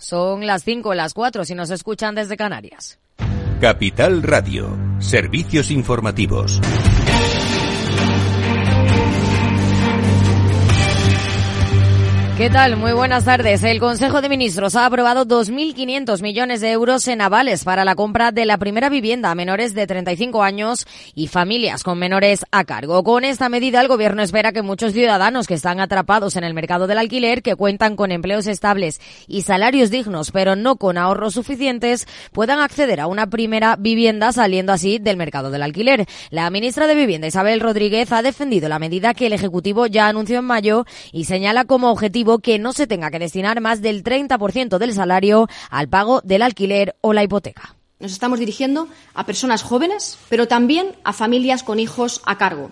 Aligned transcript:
Son 0.00 0.46
las 0.46 0.64
5, 0.64 0.94
las 0.94 1.12
4 1.12 1.44
si 1.44 1.54
nos 1.54 1.70
escuchan 1.70 2.14
desde 2.14 2.36
Canarias. 2.36 2.98
Capital 3.60 4.22
Radio, 4.22 4.74
servicios 4.98 5.70
informativos. 5.70 6.58
¿Qué 12.40 12.48
tal? 12.48 12.78
Muy 12.78 12.92
buenas 12.92 13.26
tardes. 13.26 13.62
El 13.64 13.80
Consejo 13.80 14.22
de 14.22 14.30
Ministros 14.30 14.74
ha 14.74 14.86
aprobado 14.86 15.26
2.500 15.26 16.22
millones 16.22 16.62
de 16.62 16.70
euros 16.70 17.06
en 17.06 17.20
avales 17.20 17.64
para 17.64 17.84
la 17.84 17.94
compra 17.94 18.32
de 18.32 18.46
la 18.46 18.56
primera 18.56 18.88
vivienda 18.88 19.30
a 19.30 19.34
menores 19.34 19.74
de 19.74 19.86
35 19.86 20.42
años 20.42 20.86
y 21.14 21.26
familias 21.26 21.84
con 21.84 21.98
menores 21.98 22.46
a 22.50 22.64
cargo. 22.64 23.04
Con 23.04 23.24
esta 23.24 23.50
medida, 23.50 23.82
el 23.82 23.88
Gobierno 23.88 24.22
espera 24.22 24.52
que 24.52 24.62
muchos 24.62 24.94
ciudadanos 24.94 25.46
que 25.46 25.52
están 25.52 25.80
atrapados 25.80 26.34
en 26.36 26.44
el 26.44 26.54
mercado 26.54 26.86
del 26.86 26.96
alquiler, 26.96 27.42
que 27.42 27.56
cuentan 27.56 27.94
con 27.94 28.10
empleos 28.10 28.46
estables 28.46 29.02
y 29.28 29.42
salarios 29.42 29.90
dignos, 29.90 30.30
pero 30.30 30.56
no 30.56 30.76
con 30.76 30.96
ahorros 30.96 31.34
suficientes, 31.34 32.08
puedan 32.32 32.60
acceder 32.60 33.00
a 33.00 33.06
una 33.06 33.26
primera 33.26 33.76
vivienda 33.76 34.32
saliendo 34.32 34.72
así 34.72 34.98
del 34.98 35.18
mercado 35.18 35.50
del 35.50 35.62
alquiler. 35.62 36.06
La 36.30 36.48
ministra 36.48 36.86
de 36.86 36.94
Vivienda, 36.94 37.26
Isabel 37.26 37.60
Rodríguez, 37.60 38.10
ha 38.12 38.22
defendido 38.22 38.70
la 38.70 38.78
medida 38.78 39.12
que 39.12 39.26
el 39.26 39.34
Ejecutivo 39.34 39.84
ya 39.84 40.06
anunció 40.06 40.38
en 40.38 40.46
mayo 40.46 40.86
y 41.12 41.24
señala 41.24 41.66
como 41.66 41.90
objetivo 41.90 42.29
que 42.38 42.58
no 42.58 42.72
se 42.72 42.86
tenga 42.86 43.10
que 43.10 43.18
destinar 43.18 43.60
más 43.60 43.82
del 43.82 44.04
30% 44.04 44.78
del 44.78 44.94
salario 44.94 45.48
al 45.70 45.88
pago 45.88 46.20
del 46.22 46.42
alquiler 46.42 46.96
o 47.00 47.12
la 47.12 47.22
hipoteca. 47.24 47.76
Nos 47.98 48.12
estamos 48.12 48.38
dirigiendo 48.38 48.88
a 49.12 49.26
personas 49.26 49.62
jóvenes, 49.62 50.18
pero 50.30 50.48
también 50.48 50.92
a 51.04 51.12
familias 51.12 51.62
con 51.62 51.78
hijos 51.78 52.22
a 52.24 52.38
cargo. 52.38 52.70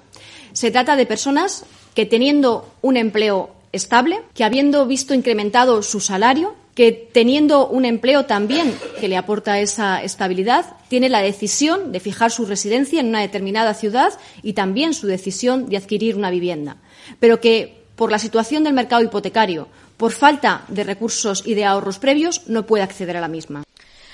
Se 0.52 0.70
trata 0.70 0.96
de 0.96 1.04
personas 1.04 1.66
que 1.94 2.06
teniendo 2.06 2.72
un 2.80 2.96
empleo 2.96 3.50
estable, 3.72 4.20
que 4.34 4.44
habiendo 4.44 4.86
visto 4.86 5.12
incrementado 5.12 5.82
su 5.82 6.00
salario, 6.00 6.54
que 6.74 6.92
teniendo 6.92 7.66
un 7.66 7.84
empleo 7.84 8.24
también 8.24 8.72
que 9.00 9.08
le 9.08 9.16
aporta 9.16 9.58
esa 9.58 10.00
estabilidad, 10.02 10.76
tiene 10.86 11.08
la 11.08 11.20
decisión 11.20 11.90
de 11.90 11.98
fijar 11.98 12.30
su 12.30 12.46
residencia 12.46 13.00
en 13.00 13.08
una 13.08 13.20
determinada 13.20 13.74
ciudad 13.74 14.12
y 14.44 14.52
también 14.52 14.94
su 14.94 15.08
decisión 15.08 15.68
de 15.68 15.76
adquirir 15.76 16.14
una 16.14 16.30
vivienda, 16.30 16.76
pero 17.18 17.40
que 17.40 17.77
por 17.98 18.12
la 18.12 18.20
situación 18.20 18.62
del 18.62 18.72
mercado 18.72 19.02
hipotecario, 19.02 19.66
por 19.96 20.12
falta 20.12 20.62
de 20.68 20.84
recursos 20.84 21.42
y 21.44 21.54
de 21.54 21.64
ahorros 21.64 21.98
previos, 21.98 22.48
no 22.48 22.64
puede 22.64 22.84
acceder 22.84 23.16
a 23.16 23.20
la 23.20 23.28
misma. 23.28 23.64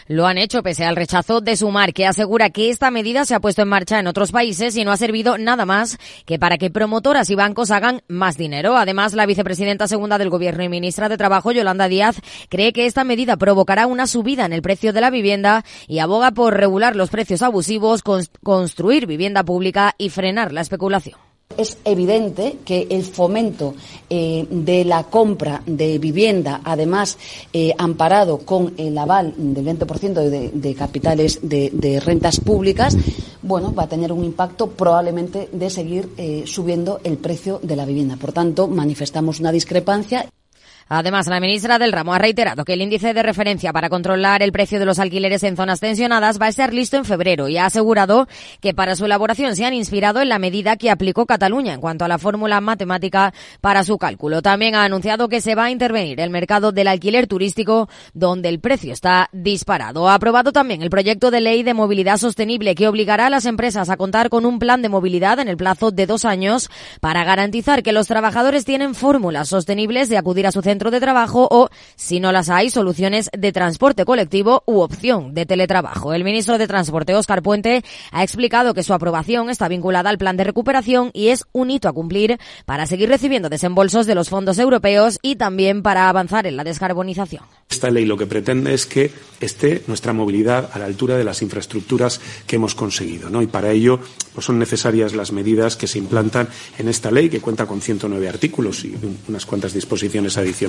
Lo 0.07 0.27
han 0.27 0.39
hecho 0.39 0.63
pese 0.63 0.85
al 0.85 0.97
rechazo 0.97 1.41
de 1.41 1.57
Sumar, 1.57 1.93
que 1.93 2.07
asegura 2.07 2.51
que 2.51 2.71
esta 2.71 2.91
medida 2.91 3.25
se 3.25 3.35
ha 3.35 3.41
puesto 3.41 3.63
en 3.63 3.69
marcha 3.69 3.99
en 3.99 4.07
otros 4.07 4.33
países 4.33 4.77
y 4.77 4.85
no 4.85 4.93
ha 4.93 4.97
servido 4.97 5.39
nada 5.39 5.67
más 5.67 5.99
que 6.25 6.39
para 6.39 6.59
que 6.59 6.71
promotoras 6.71 7.29
y 7.31 7.35
bancos 7.35 7.71
hagan 7.71 8.03
más 8.09 8.37
dinero. 8.37 8.77
Además, 8.77 9.13
la 9.13 9.27
vicepresidenta 9.27 9.87
segunda 9.87 10.19
del 10.19 10.31
Gobierno 10.31 10.63
y 10.63 10.69
ministra 10.69 11.09
de 11.09 11.17
Trabajo, 11.17 11.53
Yolanda 11.53 11.89
Díaz, 11.89 12.21
cree 12.49 12.73
que 12.73 12.87
esta 12.87 13.05
medida 13.05 13.37
provocará 13.37 13.87
una 13.87 14.07
subida 14.07 14.47
en 14.47 14.53
el 14.55 14.63
precio 14.63 14.95
de 14.95 15.01
la 15.03 15.11
vivienda 15.11 15.65
y 15.89 15.99
aboga 15.99 16.33
por 16.33 16.55
regular 16.55 16.97
los 16.97 17.11
precios 17.11 17.43
abusivos, 17.43 18.03
construir 18.03 19.07
vivienda 19.07 19.43
pública 19.43 19.95
y 19.99 20.09
frenar 20.11 20.53
la 20.53 20.63
especulación. 20.63 21.19
Es 21.57 21.79
evidente 21.85 22.59
que 22.65 22.87
el 22.91 23.05
fomento 23.05 23.75
eh, 24.11 24.47
de 24.51 24.85
la 24.85 25.05
compra 25.05 25.63
de 25.67 25.99
vivienda, 25.99 26.61
además 26.65 27.19
eh, 27.53 27.75
amparado 27.79 28.39
con 28.39 28.75
el 28.77 28.97
aval 28.99 29.35
del 29.37 29.65
20% 29.65 30.51
de, 30.53 30.75
capitales 30.75 31.41
de, 31.43 31.71
de, 31.73 32.01
rentas 32.01 32.41
públicas, 32.41 32.97
bueno, 33.43 33.75
va 33.75 33.85
a 33.85 33.89
tener 33.89 34.13
un 34.13 34.25
impacto 34.25 34.69
probablemente 34.69 35.49
de 35.53 35.71
seguir 35.71 36.09
eh, 36.17 36.45
subiendo 36.47 37.01
el 37.05 37.19
precio 37.19 37.61
de 37.63 37.77
la 37.77 37.85
vivienda. 37.85 38.17
Por 38.17 38.33
tanto, 38.33 38.69
manifestamos 38.69 39.41
una 39.41 39.53
discrepancia. 39.53 40.27
Además, 40.89 41.27
la 41.29 41.41
ministra 41.41 41.79
del 41.79 41.93
ramo 41.93 42.13
ha 42.13 42.19
reiterado 42.19 42.65
que 42.65 42.75
el 42.75 42.83
índice 42.83 43.15
de 43.15 43.23
referencia 43.23 43.73
para 43.73 43.89
controlar 43.89 44.43
el 44.43 44.53
precio 44.53 44.79
de 44.79 44.85
los 44.85 44.99
alquileres 44.99 45.43
en 45.43 45.57
zonas 45.57 45.81
tensionadas 45.81 46.41
va 46.41 46.47
a 46.47 46.51
estar 46.51 46.75
listo 46.75 46.99
en 46.99 47.07
febrero 47.07 47.49
y 47.49 47.57
ha 47.57 47.67
asegurado 47.67 48.29
que 48.61 48.75
para 48.75 48.95
su 48.95 49.07
elaboración 49.07 49.57
se 49.57 49.65
han 49.65 49.73
inspirado 49.73 50.21
en 50.21 50.29
la 50.29 50.39
medida 50.39 50.77
que 50.77 50.91
aplicó 50.91 51.25
Cataluña 51.25 51.73
en 51.73 51.81
cuanto 51.81 52.05
a 52.05 52.09
la 52.09 52.19
fórmula 52.19 52.61
matemática 52.61 53.33
para 53.63 53.83
su 53.83 53.97
cálculo. 53.97 54.43
También 54.43 54.75
ha 54.75 54.85
anunciado 54.85 55.29
que 55.29 55.41
se 55.41 55.55
va 55.55 55.65
a 55.65 55.71
intervenir 55.71 56.21
el 56.21 56.31
mercado 56.31 56.71
del 56.71 56.89
alquiler 56.89 57.27
turístico 57.27 57.89
donde 58.13 58.51
el 58.51 58.61
precio 58.61 58.93
está 58.93 59.31
disparado. 59.33 60.09
Ha 60.09 60.15
aprobado 60.15 60.53
también 60.53 60.83
el 60.83 60.91
proyecto 60.91 61.31
de 61.31 61.41
ley 61.41 61.63
de 61.63 61.73
movilidad 61.73 62.19
sostenible 62.19 62.75
que 62.75 62.89
obligará 62.89 63.27
a 63.27 63.31
las 63.31 63.47
empresas 63.47 63.89
a 63.89 63.97
contar 63.97 64.29
con 64.29 64.45
un 64.45 64.59
plan 64.59 64.83
de 64.83 64.91
movilidad 64.91 65.39
en 65.39 65.49
el 65.49 65.57
plazo 65.57 65.91
de 65.93 66.07
dos 66.07 66.27
años 66.27 66.69
para 67.01 67.25
garantizar 67.25 67.83
que 67.83 67.93
los 67.93 68.07
trabajadores 68.07 68.67
tienen 68.67 68.95
fórmulas 68.95 69.49
sostenibles 69.49 70.11
de 70.11 70.19
acudir 70.19 70.47
a 70.47 70.53
su 70.53 70.61
centro 70.61 70.74
centro 70.75 70.91
de 70.91 70.99
trabajo 70.99 71.47
o, 71.53 71.69
si 71.95 72.19
no 72.19 72.33
las 72.33 72.51
hay, 72.51 72.69
soluciones 72.69 73.31
de 73.33 73.53
transporte 73.53 74.05
colectivo 74.05 74.65
u 74.67 74.81
opción 74.81 75.33
de 75.33 75.47
teletrabajo. 75.47 76.13
El 76.13 76.25
ministro 76.25 76.59
de 76.59 76.67
Transporte, 76.67 77.15
Óscar 77.15 77.43
Puente, 77.43 77.85
ha 78.11 78.25
explicado 78.25 78.75
que 78.75 78.83
su 78.83 78.93
aprobación 78.93 79.51
está 79.51 79.69
vinculada 79.69 80.11
al 80.11 80.19
plan 80.19 80.37
de 80.37 80.43
recuperación 80.43 81.11
y 81.13 81.29
es 81.29 81.45
un 81.53 81.71
hito 81.71 81.89
a 81.89 81.93
cumplir 81.93 82.39
para 82.67 82.87
seguir 82.87 83.09
recibiendo 83.09 83.49
desembolsos 83.49 84.07
de 84.07 84.17
los 84.17 84.31
fondos 84.31 84.59
europeos 84.59 85.21
y 85.23 85.37
también 85.37 85.83
para 85.85 86.09
avanzar 86.09 86.45
en 86.49 86.57
la 86.57 86.65
descarbonización. 86.65 87.45
Esta 87.71 87.91
ley 87.91 88.05
lo 88.05 88.17
que 88.17 88.27
pretende 88.27 88.75
es 88.75 88.87
que 88.87 89.13
esté 89.41 89.85
nuestra 89.87 90.13
movilidad 90.13 90.71
a 90.73 90.79
la 90.81 90.87
altura 90.87 91.17
de 91.17 91.23
las 91.23 91.41
infraestructuras 91.41 92.21
que 92.49 92.57
hemos 92.57 92.75
conseguido, 92.75 93.31
¿no? 93.31 93.43
Y 93.43 93.47
para 93.47 93.71
ello 93.71 94.01
pues 94.33 94.45
son 94.45 94.59
necesarias 94.59 95.15
las 95.15 95.31
medidas 95.31 95.77
que 95.77 95.87
se 95.87 95.99
implantan 95.99 96.49
en 96.79 96.89
esta 96.89 97.13
ley, 97.13 97.31
que 97.31 97.41
cuenta 97.41 97.67
con 97.67 97.81
109 97.81 98.29
artículos 98.29 98.85
y 98.85 98.97
unas 99.29 99.47
cuantas 99.47 99.73
disposiciones 99.73 100.37
adicionales, 100.37 100.64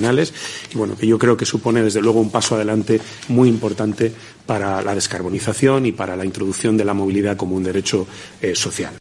y 0.72 0.76
bueno, 0.76 0.96
que 0.96 1.06
yo 1.06 1.18
creo 1.18 1.36
que 1.36 1.46
supone 1.46 1.82
desde 1.82 2.00
luego 2.00 2.20
un 2.20 2.30
paso 2.30 2.54
adelante 2.54 3.00
muy 3.28 3.48
importante 3.48 4.12
para 4.44 4.82
la 4.82 4.94
descarbonización 4.94 5.86
y 5.86 5.92
para 5.92 6.16
la 6.16 6.24
introducción 6.24 6.76
de 6.76 6.84
la 6.84 6.94
movilidad 6.94 7.36
como 7.36 7.56
un 7.56 7.64
derecho 7.64 8.06
eh, 8.40 8.54
social. 8.54 8.94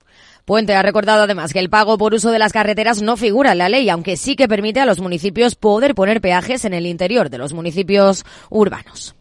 Puente 0.45 0.75
ha 0.75 0.83
recordado 0.83 1.23
además 1.23 1.53
que 1.53 1.59
el 1.59 1.69
pago 1.69 1.97
por 1.97 2.13
uso 2.13 2.31
de 2.31 2.39
las 2.39 2.53
carreteras 2.53 3.01
no 3.01 3.17
figura 3.17 3.53
en 3.53 3.57
la 3.57 3.69
ley, 3.69 3.89
aunque 3.89 4.15
sí 4.15 4.35
que 4.35 4.47
permite 4.47 4.79
a 4.79 4.85
los 4.85 4.99
municipios 4.99 5.55
poder 5.55 5.95
poner 5.95 6.21
peajes 6.21 6.65
en 6.65 6.73
el 6.73 6.85
interior 6.85 7.29
de 7.29 7.39
los 7.39 7.53
municipios 7.53 8.25
urbanos. 8.49 9.15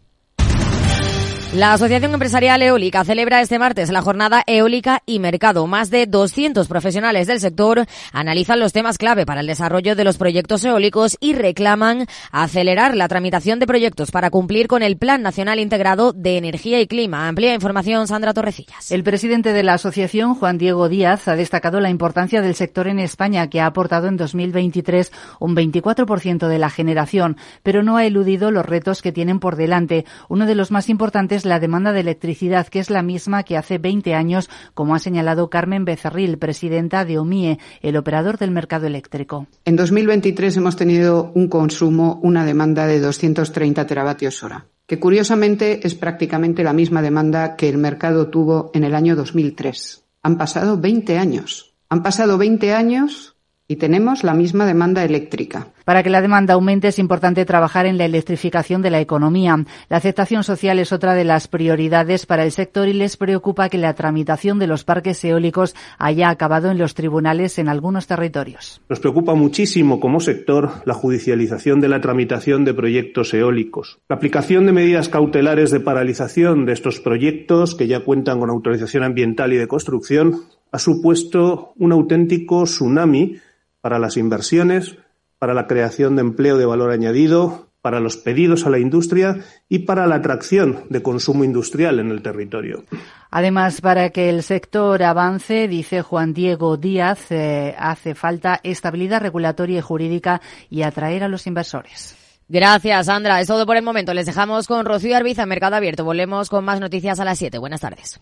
La 1.55 1.71
Asociación 1.71 2.13
Empresarial 2.13 2.61
Eólica 2.61 3.05
celebra 3.05 3.39
este 3.39 3.59
martes 3.59 3.89
la 3.89 4.01
jornada 4.01 4.43
Eólica 4.45 5.01
y 5.05 5.19
Mercado. 5.19 5.67
Más 5.67 5.89
de 5.89 6.05
200 6.05 6.67
profesionales 6.67 7.27
del 7.27 7.39
sector 7.39 7.85
analizan 8.11 8.59
los 8.59 8.73
temas 8.73 8.97
clave 8.97 9.25
para 9.25 9.39
el 9.39 9.47
desarrollo 9.47 9.95
de 9.95 10.03
los 10.03 10.17
proyectos 10.17 10.65
eólicos 10.65 11.15
y 11.21 11.31
reclaman 11.31 12.07
acelerar 12.33 12.97
la 12.97 13.07
tramitación 13.07 13.59
de 13.59 13.67
proyectos 13.67 14.11
para 14.11 14.31
cumplir 14.31 14.67
con 14.67 14.83
el 14.83 14.97
Plan 14.97 15.21
Nacional 15.21 15.59
Integrado 15.59 16.11
de 16.11 16.35
Energía 16.35 16.81
y 16.81 16.87
Clima. 16.87 17.29
Amplia 17.29 17.53
información 17.53 18.05
Sandra 18.09 18.33
Torrecillas. 18.33 18.91
El 18.91 19.05
presidente 19.05 19.53
de 19.53 19.63
la 19.63 19.75
asociación, 19.75 20.35
Juan 20.35 20.57
Diego 20.57 20.89
Díaz, 20.89 21.29
ha 21.29 21.37
destacado 21.37 21.79
la 21.79 21.89
importancia 21.89 22.41
del 22.41 22.55
sector 22.55 22.89
en 22.89 22.99
España, 22.99 23.49
que 23.49 23.61
ha 23.61 23.67
aportado 23.67 24.07
en 24.07 24.17
2023 24.17 25.09
un 25.39 25.55
24% 25.55 26.49
de 26.49 26.59
la 26.59 26.69
generación, 26.69 27.37
pero 27.63 27.81
no 27.81 27.95
ha 27.95 28.05
eludido 28.05 28.51
los 28.51 28.65
retos 28.65 29.01
que 29.01 29.13
tienen 29.13 29.39
por 29.39 29.55
delante. 29.55 30.03
Uno 30.27 30.47
de 30.47 30.55
los 30.55 30.69
más 30.69 30.89
importantes 30.89 31.44
la 31.45 31.59
demanda 31.59 31.93
de 31.93 32.01
electricidad, 32.01 32.67
que 32.67 32.79
es 32.79 32.89
la 32.89 33.01
misma 33.01 33.43
que 33.43 33.57
hace 33.57 33.77
20 33.77 34.13
años, 34.13 34.49
como 34.73 34.95
ha 34.95 34.99
señalado 34.99 35.49
Carmen 35.49 35.85
Becerril, 35.85 36.37
presidenta 36.37 37.05
de 37.05 37.17
OMIE, 37.17 37.59
el 37.81 37.97
operador 37.97 38.37
del 38.37 38.51
mercado 38.51 38.87
eléctrico. 38.87 39.47
En 39.63 39.75
2023 39.75 40.57
hemos 40.57 40.75
tenido 40.75 41.31
un 41.35 41.47
consumo, 41.47 42.19
una 42.23 42.45
demanda 42.45 42.87
de 42.87 42.99
230 42.99 43.85
teravatios 43.87 44.43
hora, 44.43 44.65
que 44.87 44.99
curiosamente 44.99 45.85
es 45.85 45.95
prácticamente 45.95 46.63
la 46.63 46.73
misma 46.73 47.01
demanda 47.01 47.55
que 47.55 47.69
el 47.69 47.77
mercado 47.77 48.27
tuvo 48.27 48.71
en 48.73 48.83
el 48.83 48.95
año 48.95 49.15
2003. 49.15 50.03
Han 50.23 50.37
pasado 50.37 50.77
20 50.79 51.17
años. 51.17 51.75
Han 51.89 52.01
pasado 52.01 52.37
20 52.37 52.73
años 52.73 53.34
y 53.67 53.77
tenemos 53.77 54.23
la 54.23 54.33
misma 54.33 54.65
demanda 54.65 55.03
eléctrica. 55.03 55.67
Para 55.85 56.03
que 56.03 56.09
la 56.09 56.21
demanda 56.21 56.53
aumente 56.53 56.87
es 56.87 56.99
importante 56.99 57.45
trabajar 57.45 57.85
en 57.85 57.97
la 57.97 58.05
electrificación 58.05 58.81
de 58.81 58.89
la 58.89 58.99
economía. 58.99 59.55
La 59.89 59.97
aceptación 59.97 60.43
social 60.43 60.79
es 60.79 60.91
otra 60.91 61.13
de 61.13 61.23
las 61.23 61.47
prioridades 61.47 62.25
para 62.25 62.43
el 62.43 62.51
sector 62.51 62.87
y 62.87 62.93
les 62.93 63.17
preocupa 63.17 63.69
que 63.69 63.77
la 63.77 63.93
tramitación 63.93 64.59
de 64.59 64.67
los 64.67 64.83
parques 64.83 65.23
eólicos 65.23 65.75
haya 65.97 66.29
acabado 66.29 66.69
en 66.69 66.77
los 66.77 66.95
tribunales 66.95 67.57
en 67.59 67.67
algunos 67.67 68.07
territorios. 68.07 68.81
Nos 68.89 68.99
preocupa 68.99 69.35
muchísimo 69.35 69.99
como 69.99 70.19
sector 70.19 70.71
la 70.85 70.93
judicialización 70.93 71.81
de 71.81 71.89
la 71.89 72.01
tramitación 72.01 72.65
de 72.65 72.73
proyectos 72.73 73.33
eólicos. 73.33 73.99
La 74.09 74.15
aplicación 74.15 74.65
de 74.65 74.73
medidas 74.73 75.09
cautelares 75.09 75.71
de 75.71 75.79
paralización 75.79 76.65
de 76.65 76.73
estos 76.73 76.99
proyectos 76.99 77.75
que 77.75 77.87
ya 77.87 78.01
cuentan 78.01 78.39
con 78.39 78.49
autorización 78.49 79.03
ambiental 79.03 79.53
y 79.53 79.57
de 79.57 79.67
construcción 79.67 80.41
ha 80.71 80.79
supuesto 80.79 81.73
un 81.77 81.93
auténtico 81.93 82.65
tsunami 82.65 83.37
para 83.85 83.99
las 83.99 84.17
inversiones, 84.17 84.97
para 85.37 85.53
la 85.53 85.67
creación 85.67 86.15
de 86.15 86.21
empleo 86.21 86.57
de 86.57 86.65
valor 86.65 86.89
añadido, 86.89 87.69
para 87.83 87.99
los 87.99 88.17
pedidos 88.17 88.65
a 88.65 88.71
la 88.71 88.79
industria 88.79 89.45
y 89.69 89.77
para 89.85 90.07
la 90.07 90.15
atracción 90.15 90.85
de 90.89 91.03
consumo 91.03 91.43
industrial 91.43 91.99
en 91.99 92.09
el 92.09 92.23
territorio. 92.23 92.83
Además, 93.29 93.81
para 93.81 94.09
que 94.09 94.31
el 94.31 94.41
sector 94.41 95.03
avance, 95.03 95.67
dice 95.67 96.01
Juan 96.01 96.33
Diego 96.33 96.77
Díaz, 96.77 97.31
eh, 97.31 97.75
hace 97.77 98.15
falta 98.15 98.59
estabilidad 98.63 99.21
regulatoria 99.21 99.77
y 99.77 99.81
jurídica 99.81 100.41
y 100.71 100.81
atraer 100.81 101.23
a 101.23 101.27
los 101.27 101.45
inversores. 101.45 102.15
Gracias, 102.49 103.05
Sandra. 103.05 103.39
Es 103.39 103.45
todo 103.45 103.67
por 103.67 103.77
el 103.77 103.83
momento. 103.83 104.15
Les 104.15 104.25
dejamos 104.25 104.65
con 104.65 104.83
Rocío 104.87 105.15
Arbiza, 105.15 105.45
Mercado 105.45 105.75
Abierto. 105.75 106.03
Volvemos 106.03 106.49
con 106.49 106.65
más 106.65 106.79
noticias 106.79 107.19
a 107.19 107.25
las 107.25 107.37
7. 107.37 107.59
Buenas 107.59 107.81
tardes. 107.81 108.19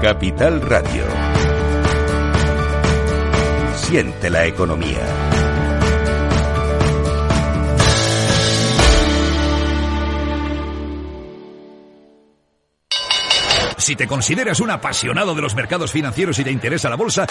Capital 0.00 0.62
Radio. 0.62 1.04
Siente 3.74 4.30
la 4.30 4.46
economía. 4.46 4.98
Si 13.76 13.94
te 13.94 14.06
consideras 14.06 14.60
un 14.60 14.70
apasionado 14.70 15.34
de 15.34 15.42
los 15.42 15.54
mercados 15.54 15.92
financieros 15.92 16.38
y 16.38 16.44
te 16.44 16.50
interesa 16.50 16.88
la 16.88 16.96
bolsa, 16.96 17.26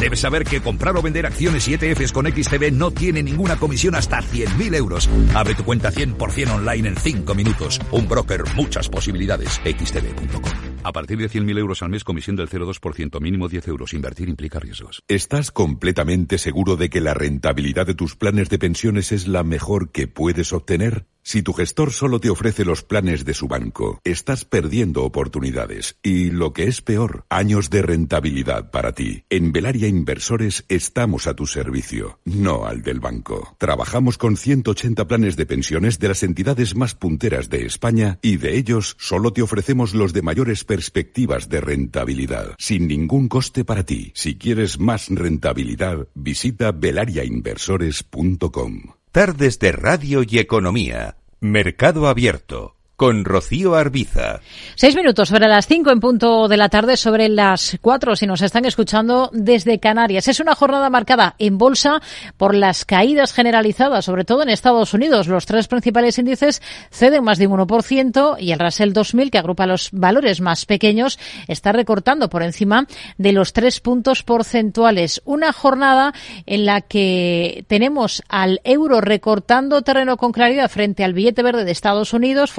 debes 0.00 0.18
saber 0.20 0.42
que 0.42 0.60
comprar 0.60 0.96
o 0.96 1.02
vender 1.02 1.24
acciones 1.24 1.68
y 1.68 1.74
ETFs 1.74 2.12
con 2.12 2.26
XTB 2.26 2.72
no 2.72 2.90
tiene 2.90 3.22
ninguna 3.22 3.56
comisión 3.56 3.94
hasta 3.94 4.18
100.000 4.18 4.74
euros. 4.74 5.08
Abre 5.34 5.54
tu 5.54 5.62
cuenta 5.62 5.92
100% 5.92 6.50
online 6.50 6.88
en 6.88 6.96
5 6.96 7.34
minutos. 7.36 7.80
Un 7.92 8.08
broker, 8.08 8.42
muchas 8.56 8.88
posibilidades. 8.88 9.60
XTB.com. 9.64 10.77
A 10.84 10.92
partir 10.92 11.18
de 11.18 11.28
100.000 11.28 11.58
euros 11.58 11.82
al 11.82 11.90
mes, 11.90 12.04
comisión 12.04 12.36
del 12.36 12.48
0,2%, 12.48 13.20
mínimo 13.20 13.48
10 13.48 13.68
euros. 13.68 13.92
Invertir 13.92 14.28
implica 14.28 14.60
riesgos. 14.60 15.02
¿Estás 15.08 15.50
completamente 15.50 16.38
seguro 16.38 16.76
de 16.76 16.88
que 16.88 17.00
la 17.00 17.14
rentabilidad 17.14 17.86
de 17.86 17.94
tus 17.94 18.16
planes 18.16 18.48
de 18.48 18.58
pensiones 18.58 19.12
es 19.12 19.28
la 19.28 19.42
mejor 19.42 19.90
que 19.90 20.06
puedes 20.06 20.52
obtener? 20.52 21.06
Si 21.28 21.42
tu 21.42 21.52
gestor 21.52 21.92
solo 21.92 22.20
te 22.20 22.30
ofrece 22.30 22.64
los 22.64 22.82
planes 22.82 23.26
de 23.26 23.34
su 23.34 23.48
banco, 23.48 24.00
estás 24.02 24.46
perdiendo 24.46 25.04
oportunidades 25.04 25.98
y, 26.02 26.30
lo 26.30 26.54
que 26.54 26.64
es 26.64 26.80
peor, 26.80 27.26
años 27.28 27.68
de 27.68 27.82
rentabilidad 27.82 28.70
para 28.70 28.92
ti. 28.92 29.24
En 29.28 29.52
Velaria 29.52 29.88
Inversores 29.88 30.64
estamos 30.68 31.26
a 31.26 31.34
tu 31.34 31.44
servicio, 31.44 32.18
no 32.24 32.64
al 32.64 32.80
del 32.80 33.00
banco. 33.00 33.54
Trabajamos 33.58 34.16
con 34.16 34.38
180 34.38 35.06
planes 35.06 35.36
de 35.36 35.44
pensiones 35.44 35.98
de 35.98 36.08
las 36.08 36.22
entidades 36.22 36.74
más 36.74 36.94
punteras 36.94 37.50
de 37.50 37.66
España 37.66 38.18
y 38.22 38.38
de 38.38 38.56
ellos 38.56 38.96
solo 38.98 39.34
te 39.34 39.42
ofrecemos 39.42 39.92
los 39.92 40.14
de 40.14 40.22
mayores 40.22 40.64
perspectivas 40.68 41.48
de 41.48 41.60
rentabilidad, 41.60 42.54
sin 42.58 42.86
ningún 42.86 43.26
coste 43.26 43.64
para 43.64 43.82
ti. 43.82 44.12
Si 44.14 44.38
quieres 44.38 44.78
más 44.78 45.08
rentabilidad, 45.08 46.06
visita 46.14 46.70
velariainversores.com. 46.70 48.82
Tardes 49.10 49.58
de 49.58 49.72
Radio 49.72 50.22
y 50.22 50.38
Economía. 50.38 51.16
Mercado 51.40 52.06
Abierto 52.06 52.77
con 52.98 53.24
Rocío 53.24 53.76
Arbiza. 53.76 54.40
Seis 54.74 54.96
minutos 54.96 55.28
sobre 55.28 55.46
las 55.46 55.68
cinco 55.68 55.92
en 55.92 56.00
punto 56.00 56.48
de 56.48 56.56
la 56.56 56.68
tarde, 56.68 56.96
sobre 56.96 57.28
las 57.28 57.78
cuatro 57.80 58.16
si 58.16 58.26
nos 58.26 58.42
están 58.42 58.64
escuchando 58.64 59.30
desde 59.32 59.78
Canarias. 59.78 60.26
Es 60.26 60.40
una 60.40 60.56
jornada 60.56 60.90
marcada 60.90 61.36
en 61.38 61.58
bolsa 61.58 62.02
por 62.36 62.56
las 62.56 62.84
caídas 62.84 63.32
generalizadas, 63.32 64.04
sobre 64.04 64.24
todo 64.24 64.42
en 64.42 64.48
Estados 64.48 64.94
Unidos. 64.94 65.28
Los 65.28 65.46
tres 65.46 65.68
principales 65.68 66.18
índices 66.18 66.60
ceden 66.90 67.22
más 67.22 67.38
de 67.38 67.46
un 67.46 67.60
1% 67.60 68.36
y 68.40 68.50
el 68.50 68.58
Russell 68.58 68.92
2000, 68.92 69.30
que 69.30 69.38
agrupa 69.38 69.66
los 69.66 69.90
valores 69.92 70.40
más 70.40 70.66
pequeños, 70.66 71.20
está 71.46 71.70
recortando 71.70 72.28
por 72.28 72.42
encima 72.42 72.88
de 73.16 73.30
los 73.30 73.52
tres 73.52 73.78
puntos 73.78 74.24
porcentuales. 74.24 75.22
Una 75.24 75.52
jornada 75.52 76.14
en 76.46 76.66
la 76.66 76.80
que 76.80 77.64
tenemos 77.68 78.24
al 78.28 78.60
euro 78.64 79.00
recortando 79.00 79.82
terreno 79.82 80.16
con 80.16 80.32
claridad 80.32 80.68
frente 80.68 81.04
al 81.04 81.14
billete 81.14 81.44
verde 81.44 81.64
de 81.64 81.70
Estados 81.70 82.12
Unidos, 82.12 82.50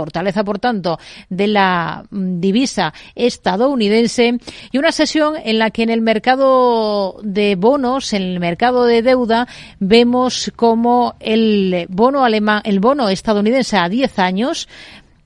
por 0.43 0.59
tanto, 0.59 0.99
de 1.29 1.47
la 1.47 2.05
mm, 2.09 2.39
divisa 2.39 2.93
estadounidense 3.15 4.37
y 4.71 4.77
una 4.77 4.91
sesión 4.91 5.35
en 5.43 5.59
la 5.59 5.71
que 5.71 5.83
en 5.83 5.89
el 5.89 6.01
mercado 6.01 7.17
de 7.23 7.55
bonos, 7.55 8.13
en 8.13 8.23
el 8.23 8.39
mercado 8.39 8.85
de 8.85 9.01
deuda, 9.01 9.47
vemos 9.79 10.51
como 10.55 11.15
el 11.19 11.85
bono 11.89 12.23
alemán, 12.23 12.61
el 12.65 12.79
bono 12.79 13.09
estadounidense 13.09 13.77
a 13.77 13.89
10 13.89 14.19
años 14.19 14.67